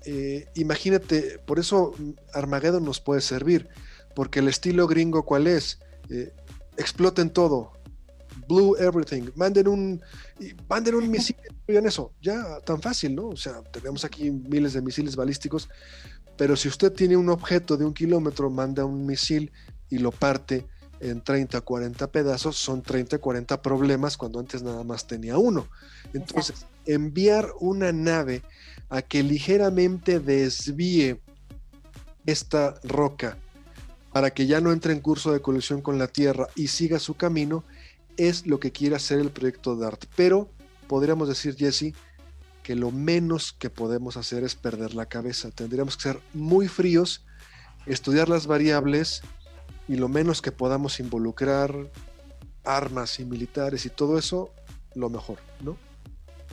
eh, 0.05 0.47
imagínate, 0.55 1.39
por 1.47 1.59
eso 1.59 1.95
Armageddon 2.33 2.85
nos 2.85 3.01
puede 3.01 3.21
servir, 3.21 3.69
porque 4.15 4.39
el 4.39 4.49
estilo 4.49 4.87
gringo, 4.87 5.25
¿cuál 5.25 5.47
es? 5.47 5.81
Eh, 6.09 6.33
exploten 6.77 7.31
todo, 7.31 7.73
blue 8.49 8.77
everything, 8.79 9.31
manden 9.35 9.69
un, 9.69 10.03
manden 10.69 10.95
un 10.95 11.11
misil, 11.11 11.37
oigan 11.69 11.87
eso, 11.87 12.13
ya 12.23 12.61
tan 12.61 12.81
fácil, 12.81 13.15
¿no? 13.15 13.29
O 13.29 13.37
sea, 13.37 13.63
tenemos 13.65 14.05
aquí 14.05 14.31
miles 14.31 14.73
de 14.73 14.83
misiles 14.83 15.17
balísticos, 15.17 15.69
pero 16.37 16.55
si 16.55 16.69
usted 16.69 16.93
tiene 16.93 17.17
un 17.17 17.29
objeto 17.29 17.77
de 17.77 17.85
un 17.85 17.95
kilómetro, 17.95 18.51
manda 18.51 18.85
un 18.85 19.07
misil 19.07 19.53
y 19.89 19.99
lo 19.99 20.13
parte 20.13 20.67
en 21.01 21.23
30 21.23 21.59
o 21.59 21.65
40 21.65 22.07
pedazos, 22.09 22.57
son 22.57 22.83
30 22.83 23.17
o 23.17 23.21
40 23.21 23.63
problemas 23.63 24.17
cuando 24.17 24.41
antes 24.41 24.63
nada 24.63 24.85
más 24.85 25.07
tenía 25.07 25.39
uno. 25.39 25.69
Entonces, 26.15 26.67
enviar 26.87 27.51
una 27.61 27.93
nave 27.93 28.43
a 28.89 29.03
que 29.03 29.23
ligeramente 29.23 30.21
desvíe 30.21 31.21
esta 32.25 32.81
roca 32.83 33.37
para 34.13 34.31
que 34.31 34.47
ya 34.47 34.61
no 34.61 34.73
entre 34.73 34.93
en 34.93 35.01
curso 35.01 35.33
de 35.33 35.43
colisión 35.43 35.83
con 35.83 35.99
la 35.99 36.07
Tierra 36.07 36.49
y 36.55 36.69
siga 36.69 36.99
su 36.99 37.15
camino, 37.15 37.65
es 38.17 38.47
lo 38.47 38.59
que 38.59 38.73
quiere 38.73 38.97
hacer 38.97 39.19
el 39.19 39.31
proyecto 39.31 39.77
DART. 39.77 40.07
Pero 40.17 40.49
podríamos 40.89 41.29
decir, 41.29 41.55
Jesse, 41.57 41.93
que 42.63 42.75
lo 42.75 42.91
menos 42.91 43.53
que 43.53 43.71
podemos 43.71 44.17
hacer 44.17 44.43
es 44.43 44.55
perder 44.55 44.95
la 44.95 45.07
cabeza. 45.07 45.51
Tendríamos 45.51 45.97
que 45.97 46.05
ser 46.05 46.21
muy 46.33 46.67
fríos, 46.67 47.25
estudiar 47.85 48.29
las 48.29 48.47
variables 48.47 49.23
y 49.89 49.97
lo 49.97 50.09
menos 50.09 50.43
que 50.43 50.53
podamos 50.53 51.01
involucrar 51.01 51.73
armas 52.65 53.21
y 53.21 53.25
militares 53.25 53.87
y 53.87 53.91
todo 53.91 54.19
eso, 54.19 54.51
lo 54.95 55.09
mejor, 55.09 55.39
¿no? 55.61 55.77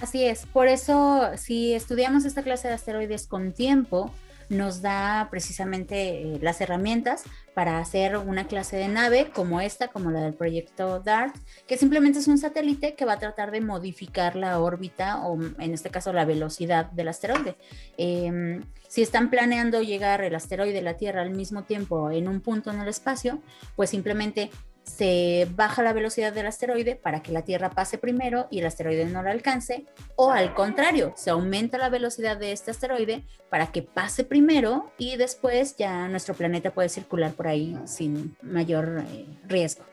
Así 0.01 0.25
es, 0.25 0.45
por 0.45 0.67
eso 0.67 1.31
si 1.37 1.73
estudiamos 1.73 2.25
esta 2.25 2.43
clase 2.43 2.67
de 2.67 2.73
asteroides 2.73 3.27
con 3.27 3.53
tiempo, 3.53 4.11
nos 4.49 4.81
da 4.81 5.27
precisamente 5.31 6.21
eh, 6.21 6.39
las 6.41 6.61
herramientas 6.61 7.23
para 7.53 7.79
hacer 7.79 8.17
una 8.17 8.47
clase 8.47 8.77
de 8.77 8.87
nave 8.87 9.29
como 9.33 9.61
esta, 9.61 9.87
como 9.87 10.11
la 10.11 10.21
del 10.21 10.33
proyecto 10.33 10.99
DART, 10.99 11.35
que 11.67 11.77
simplemente 11.77 12.19
es 12.19 12.27
un 12.27 12.37
satélite 12.37 12.95
que 12.95 13.05
va 13.05 13.13
a 13.13 13.19
tratar 13.19 13.51
de 13.51 13.61
modificar 13.61 14.35
la 14.35 14.59
órbita 14.59 15.25
o 15.25 15.39
en 15.41 15.73
este 15.73 15.89
caso 15.89 16.13
la 16.13 16.25
velocidad 16.25 16.85
del 16.91 17.09
asteroide. 17.09 17.55
Em, 17.97 18.63
si 18.87 19.01
están 19.01 19.29
planeando 19.29 19.81
llegar 19.81 20.23
el 20.23 20.35
asteroide 20.35 20.79
a 20.79 20.83
la 20.83 20.97
Tierra 20.97 21.21
al 21.21 21.31
mismo 21.31 21.63
tiempo 21.63 22.11
en 22.11 22.27
un 22.27 22.41
punto 22.41 22.71
en 22.71 22.79
el 22.79 22.87
espacio, 22.87 23.39
pues 23.75 23.89
simplemente 23.89 24.49
se 24.83 25.47
baja 25.55 25.81
la 25.81 25.93
velocidad 25.93 26.33
del 26.33 26.45
asteroide 26.45 26.95
para 26.95 27.23
que 27.23 27.31
la 27.31 27.43
Tierra 27.43 27.69
pase 27.69 27.97
primero 27.97 28.47
y 28.51 28.59
el 28.59 28.65
asteroide 28.65 29.05
no 29.05 29.23
la 29.23 29.31
alcance, 29.31 29.85
o 30.15 30.31
al 30.31 30.53
contrario, 30.53 31.13
se 31.15 31.29
aumenta 31.29 31.77
la 31.77 31.89
velocidad 31.89 32.37
de 32.37 32.51
este 32.51 32.71
asteroide 32.71 33.23
para 33.49 33.71
que 33.71 33.81
pase 33.81 34.23
primero 34.23 34.91
y 34.97 35.15
después 35.15 35.75
ya 35.77 36.07
nuestro 36.09 36.33
planeta 36.35 36.73
puede 36.73 36.89
circular 36.89 37.33
por 37.33 37.47
ahí 37.47 37.77
sin 37.85 38.35
mayor 38.41 39.03
eh, 39.09 39.25
riesgo. 39.47 39.85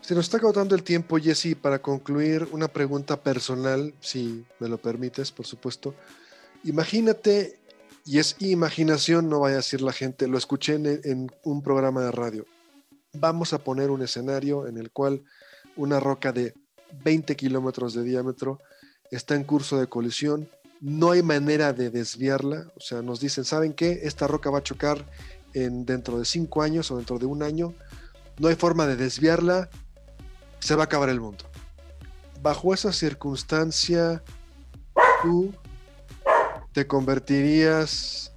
Se 0.00 0.14
nos 0.14 0.26
está 0.26 0.38
agotando 0.38 0.74
el 0.74 0.82
tiempo, 0.82 1.16
Jesse, 1.18 1.56
para 1.60 1.80
concluir 1.80 2.48
una 2.52 2.68
pregunta 2.68 3.20
personal, 3.20 3.94
si 4.00 4.44
me 4.58 4.68
lo 4.68 4.78
permites, 4.78 5.30
por 5.30 5.46
supuesto. 5.46 5.94
Imagínate, 6.64 7.60
y 8.04 8.18
es 8.18 8.36
imaginación, 8.40 9.28
no 9.28 9.40
vaya 9.40 9.54
a 9.54 9.58
decir 9.58 9.80
la 9.82 9.92
gente, 9.92 10.26
lo 10.26 10.38
escuché 10.38 10.74
en 10.74 11.30
un 11.44 11.62
programa 11.62 12.02
de 12.02 12.10
radio 12.12 12.46
vamos 13.18 13.52
a 13.52 13.58
poner 13.58 13.90
un 13.90 14.02
escenario 14.02 14.66
en 14.66 14.78
el 14.78 14.90
cual 14.90 15.22
una 15.76 16.00
roca 16.00 16.32
de 16.32 16.54
20 17.04 17.36
kilómetros 17.36 17.94
de 17.94 18.02
diámetro 18.02 18.58
está 19.10 19.34
en 19.34 19.44
curso 19.44 19.78
de 19.78 19.86
colisión, 19.86 20.48
no 20.80 21.10
hay 21.10 21.22
manera 21.22 21.72
de 21.72 21.90
desviarla, 21.90 22.70
o 22.76 22.80
sea, 22.80 23.02
nos 23.02 23.20
dicen, 23.20 23.44
¿saben 23.44 23.72
qué? 23.72 24.00
Esta 24.02 24.26
roca 24.26 24.50
va 24.50 24.58
a 24.58 24.62
chocar 24.62 25.04
en, 25.54 25.84
dentro 25.84 26.18
de 26.18 26.24
5 26.24 26.62
años 26.62 26.90
o 26.90 26.96
dentro 26.96 27.18
de 27.18 27.26
un 27.26 27.42
año, 27.42 27.74
no 28.38 28.48
hay 28.48 28.54
forma 28.54 28.86
de 28.86 28.96
desviarla, 28.96 29.70
se 30.58 30.74
va 30.74 30.82
a 30.82 30.86
acabar 30.86 31.08
el 31.08 31.20
mundo. 31.20 31.44
Bajo 32.42 32.74
esa 32.74 32.92
circunstancia, 32.92 34.22
tú 35.22 35.54
te 36.72 36.86
convertirías 36.86 38.32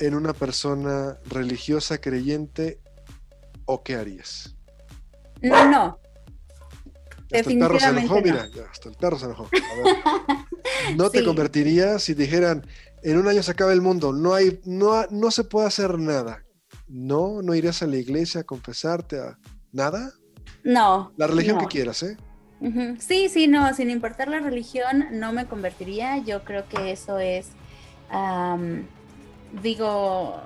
en 0.00 0.14
una 0.14 0.32
persona 0.32 1.16
religiosa 1.26 1.98
creyente 1.98 2.80
o 3.68 3.82
qué 3.82 3.96
harías? 3.96 4.56
No, 5.42 5.70
no. 5.70 6.00
Hasta 7.30 7.50
el 7.50 7.58
perro 7.58 7.78
se 7.78 7.86
enojó, 7.86 8.20
mira, 8.22 8.48
hasta 8.70 8.88
el 8.88 8.94
perro 8.96 9.18
se 9.18 9.26
enojó. 9.26 9.48
¿No 10.96 11.10
te 11.10 11.22
convertirías 11.22 12.02
si 12.02 12.14
dijeran, 12.14 12.66
en 13.02 13.18
un 13.18 13.28
año 13.28 13.42
se 13.42 13.50
acaba 13.50 13.74
el 13.74 13.82
mundo, 13.82 14.12
no, 14.14 14.32
hay, 14.32 14.60
no, 14.64 15.04
no 15.10 15.30
se 15.30 15.44
puede 15.44 15.66
hacer 15.66 15.98
nada? 15.98 16.42
¿No? 16.88 17.42
¿No 17.42 17.54
irías 17.54 17.82
a 17.82 17.86
la 17.86 17.98
iglesia 17.98 18.40
a 18.40 18.44
confesarte 18.44 19.20
a 19.20 19.38
nada? 19.70 20.12
No. 20.64 21.12
La 21.18 21.26
religión 21.26 21.58
que 21.58 21.66
quieras, 21.66 22.02
¿eh? 22.02 22.16
Sí, 22.98 23.28
sí, 23.28 23.46
no, 23.46 23.72
sin 23.74 23.90
importar 23.90 24.28
la 24.28 24.40
religión, 24.40 25.08
no 25.12 25.32
me 25.32 25.46
convertiría. 25.46 26.18
Yo 26.18 26.42
creo 26.42 26.66
que 26.68 26.90
eso 26.90 27.18
es, 27.18 27.48
digo, 29.62 30.40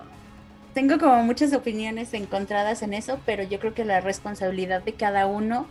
tengo 0.75 0.99
como 0.99 1.23
muchas 1.23 1.53
opiniones 1.53 2.15
encontradas 2.15 2.83
en 2.83 2.95
eso, 2.95 3.19
pero 3.27 3.43
yo 3.43 3.59
creo 3.59 3.75
que 3.75 3.85
la 3.85 4.01
responsabilidad 4.01 4.83
de 4.83 4.95
cada 4.95 5.27
uno 5.27 5.67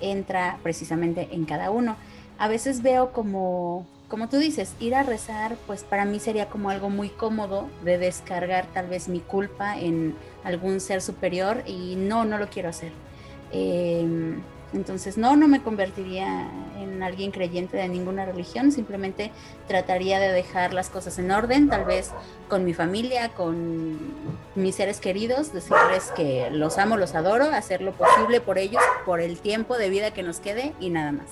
entra 0.00 0.58
precisamente 0.62 1.28
en 1.32 1.44
cada 1.44 1.70
uno. 1.70 1.96
A 2.38 2.48
veces 2.48 2.82
veo 2.82 3.12
como, 3.12 3.86
como 4.08 4.28
tú 4.28 4.38
dices, 4.38 4.74
ir 4.80 4.94
a 4.94 5.02
rezar, 5.02 5.56
pues 5.66 5.84
para 5.84 6.04
mí 6.04 6.18
sería 6.20 6.46
como 6.46 6.70
algo 6.70 6.90
muy 6.90 7.08
cómodo 7.08 7.68
de 7.84 7.98
descargar 7.98 8.66
tal 8.74 8.88
vez 8.88 9.08
mi 9.08 9.20
culpa 9.20 9.78
en 9.78 10.14
algún 10.44 10.80
ser 10.80 11.00
superior 11.00 11.62
y 11.66 11.96
no, 11.96 12.24
no 12.24 12.38
lo 12.38 12.48
quiero 12.48 12.68
hacer. 12.68 12.92
Eh, 13.52 14.36
entonces, 14.72 15.18
no, 15.18 15.36
no 15.36 15.48
me 15.48 15.62
convertiría 15.62 16.48
en 16.78 17.02
alguien 17.02 17.30
creyente 17.30 17.76
de 17.76 17.88
ninguna 17.88 18.24
religión, 18.24 18.72
simplemente 18.72 19.30
trataría 19.68 20.18
de 20.18 20.32
dejar 20.32 20.72
las 20.72 20.88
cosas 20.88 21.18
en 21.18 21.30
orden, 21.30 21.68
tal 21.68 21.84
vez 21.84 22.10
con 22.48 22.64
mi 22.64 22.74
familia, 22.74 23.30
con 23.30 23.98
mis 24.54 24.74
seres 24.74 25.00
queridos, 25.00 25.52
decirles 25.52 26.12
que 26.16 26.48
los 26.50 26.78
amo, 26.78 26.96
los 26.96 27.14
adoro, 27.14 27.44
hacer 27.44 27.82
lo 27.82 27.92
posible 27.92 28.40
por 28.40 28.58
ellos, 28.58 28.82
por 29.04 29.20
el 29.20 29.38
tiempo 29.38 29.76
de 29.76 29.90
vida 29.90 30.12
que 30.12 30.22
nos 30.22 30.40
quede 30.40 30.72
y 30.80 30.90
nada 30.90 31.12
más. 31.12 31.26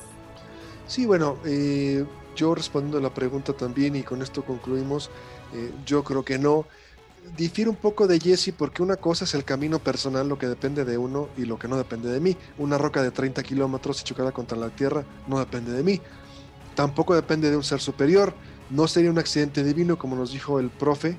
Sí, 0.86 1.07
bueno, 1.07 1.36
eh, 1.45 2.05
yo 2.36 2.55
respondiendo 2.55 2.99
a 2.99 3.01
la 3.01 3.14
pregunta 3.14 3.53
también 3.53 3.97
y 3.97 4.03
con 4.03 4.22
esto 4.22 4.45
concluimos, 4.45 5.11
eh, 5.55 5.70
yo 5.86 6.05
creo 6.05 6.24
que 6.24 6.38
no 6.38 6.66
difiere 7.36 7.70
un 7.70 7.76
poco 7.76 8.06
de 8.06 8.20
Jesse 8.20 8.52
porque 8.56 8.82
una 8.82 8.96
cosa 8.96 9.24
es 9.24 9.34
el 9.34 9.44
camino 9.44 9.78
personal, 9.78 10.28
lo 10.28 10.38
que 10.38 10.46
depende 10.46 10.84
de 10.84 10.98
uno 10.98 11.28
y 11.36 11.44
lo 11.44 11.58
que 11.58 11.68
no 11.68 11.76
depende 11.76 12.10
de 12.10 12.20
mí. 12.20 12.36
Una 12.58 12.78
roca 12.78 13.02
de 13.02 13.10
30 13.10 13.42
kilómetros 13.42 14.00
y 14.00 14.04
chocada 14.04 14.32
contra 14.32 14.58
la 14.58 14.70
tierra 14.70 15.04
no 15.26 15.38
depende 15.38 15.72
de 15.72 15.82
mí. 15.82 16.00
Tampoco 16.74 17.14
depende 17.14 17.50
de 17.50 17.56
un 17.56 17.64
ser 17.64 17.80
superior. 17.80 18.34
No 18.70 18.86
sería 18.86 19.10
un 19.10 19.18
accidente 19.18 19.64
divino, 19.64 19.98
como 19.98 20.16
nos 20.16 20.32
dijo 20.32 20.60
el 20.60 20.70
profe, 20.70 21.16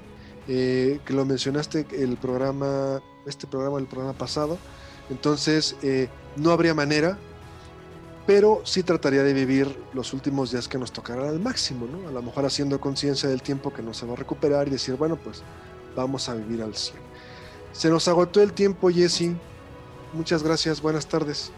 eh, 0.48 1.00
que 1.06 1.14
lo 1.14 1.26
mencionaste 1.26 1.86
el 1.92 2.18
programa, 2.18 3.02
este 3.26 3.48
programa, 3.48 3.80
el 3.80 3.88
programa 3.88 4.14
pasado. 4.14 4.58
Entonces, 5.10 5.76
eh, 5.82 6.08
no 6.38 6.52
habría 6.52 6.74
manera, 6.74 7.18
pero 8.26 8.62
sí 8.64 8.84
trataría 8.84 9.24
de 9.24 9.34
vivir 9.34 9.78
los 9.94 10.14
últimos 10.14 10.52
días 10.52 10.68
que 10.68 10.78
nos 10.78 10.92
tocarán 10.92 11.28
al 11.28 11.40
máximo, 11.40 11.86
¿no? 11.86 12.08
A 12.08 12.12
lo 12.12 12.22
mejor 12.22 12.46
haciendo 12.46 12.80
conciencia 12.80 13.28
del 13.28 13.42
tiempo 13.42 13.74
que 13.74 13.82
no 13.82 13.94
se 13.94 14.06
va 14.06 14.14
a 14.14 14.16
recuperar 14.16 14.68
y 14.68 14.72
decir, 14.72 14.96
bueno, 14.96 15.18
pues 15.18 15.44
vamos 15.96 16.30
a 16.30 16.36
vivir 16.36 16.62
al 16.62 16.76
100. 16.76 16.98
Se 17.72 17.90
nos 17.90 18.08
agotó 18.08 18.42
el 18.42 18.54
tiempo, 18.54 18.90
Jesse. 18.90 19.32
Muchas 20.14 20.44
gracias, 20.44 20.82
buenas 20.82 21.08
tardes. 21.08 21.52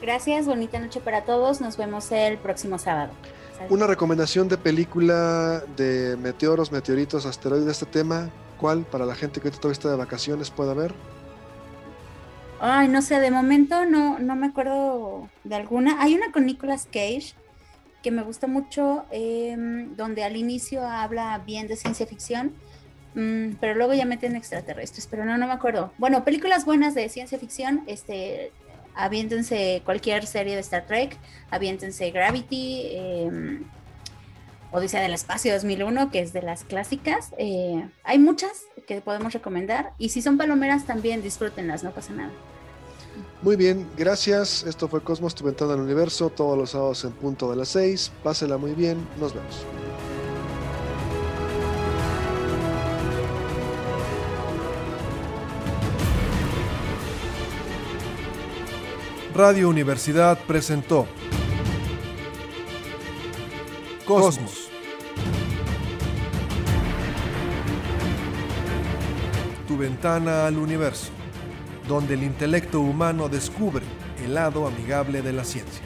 Gracias, 0.00 0.46
bonita 0.46 0.78
noche 0.78 1.00
para 1.00 1.24
todos. 1.24 1.60
Nos 1.60 1.76
vemos 1.76 2.12
el 2.12 2.38
próximo 2.38 2.78
sábado. 2.78 3.12
Una 3.70 3.86
recomendación 3.86 4.48
de 4.48 4.56
película 4.56 5.64
de 5.76 6.16
meteoros, 6.16 6.70
meteoritos, 6.70 7.26
asteroides 7.26 7.66
de 7.66 7.72
este 7.72 7.86
tema. 7.86 8.30
¿Cuál 8.60 8.84
para 8.84 9.04
la 9.04 9.14
gente 9.14 9.40
que 9.40 9.50
todavía 9.50 9.72
está 9.72 9.90
de 9.90 9.96
vacaciones 9.96 10.50
pueda 10.50 10.74
ver? 10.74 10.94
Ay, 12.60 12.88
no 12.88 13.02
sé, 13.02 13.20
de 13.20 13.30
momento 13.30 13.84
no, 13.84 14.18
no 14.18 14.36
me 14.36 14.46
acuerdo 14.46 15.28
de 15.44 15.54
alguna. 15.54 16.00
Hay 16.00 16.14
una 16.14 16.30
con 16.32 16.46
Nicolas 16.46 16.86
Cage 16.86 17.34
que 18.02 18.10
me 18.10 18.22
gusta 18.22 18.46
mucho, 18.46 19.04
em, 19.10 19.96
donde 19.96 20.24
al 20.24 20.36
inicio 20.36 20.86
habla 20.86 21.38
bien 21.46 21.66
de 21.68 21.76
ciencia 21.76 22.06
ficción, 22.06 22.54
mm, 23.14 23.54
pero 23.60 23.74
luego 23.74 23.94
ya 23.94 24.04
meten 24.04 24.36
extraterrestres, 24.36 25.06
pero 25.06 25.24
no, 25.24 25.36
no 25.38 25.46
me 25.46 25.52
acuerdo. 25.52 25.92
Bueno, 25.98 26.24
películas 26.24 26.64
buenas 26.64 26.94
de 26.94 27.08
ciencia 27.08 27.38
ficción, 27.38 27.82
este, 27.86 28.52
aviéntense 28.94 29.82
cualquier 29.84 30.26
serie 30.26 30.54
de 30.54 30.60
Star 30.60 30.86
Trek, 30.86 31.16
aviéntense 31.50 32.10
Gravity, 32.10 32.82
eh, 32.90 33.60
Odisea 34.70 35.00
del 35.00 35.14
Espacio 35.14 35.52
2001, 35.54 36.10
que 36.10 36.20
es 36.20 36.32
de 36.32 36.42
las 36.42 36.64
clásicas. 36.64 37.32
Eh, 37.38 37.88
hay 38.04 38.18
muchas 38.18 38.64
que 38.86 39.00
podemos 39.00 39.32
recomendar 39.32 39.92
y 39.98 40.10
si 40.10 40.20
son 40.20 40.36
palomeras 40.36 40.84
también 40.84 41.22
disfrútenlas, 41.22 41.82
no 41.82 41.92
pasa 41.92 42.12
nada. 42.12 42.32
Muy 43.40 43.54
bien, 43.54 43.88
gracias. 43.96 44.64
Esto 44.64 44.88
fue 44.88 45.00
Cosmos, 45.00 45.32
tu 45.32 45.44
ventana 45.44 45.74
al 45.74 45.80
universo, 45.80 46.28
todos 46.28 46.58
los 46.58 46.70
sábados 46.70 47.04
en 47.04 47.12
punto 47.12 47.48
de 47.48 47.56
las 47.56 47.68
6. 47.68 48.10
Pásela 48.24 48.58
muy 48.58 48.72
bien, 48.72 48.98
nos 49.20 49.32
vemos. 49.32 49.64
Radio 59.34 59.68
Universidad 59.68 60.36
presentó 60.48 61.06
Cosmos. 64.04 64.68
Tu 69.68 69.76
ventana 69.76 70.46
al 70.46 70.58
universo 70.58 71.17
donde 71.88 72.14
el 72.14 72.22
intelecto 72.22 72.80
humano 72.80 73.28
descubre 73.28 73.84
el 74.22 74.34
lado 74.34 74.66
amigable 74.66 75.22
de 75.22 75.32
la 75.32 75.42
ciencia. 75.42 75.82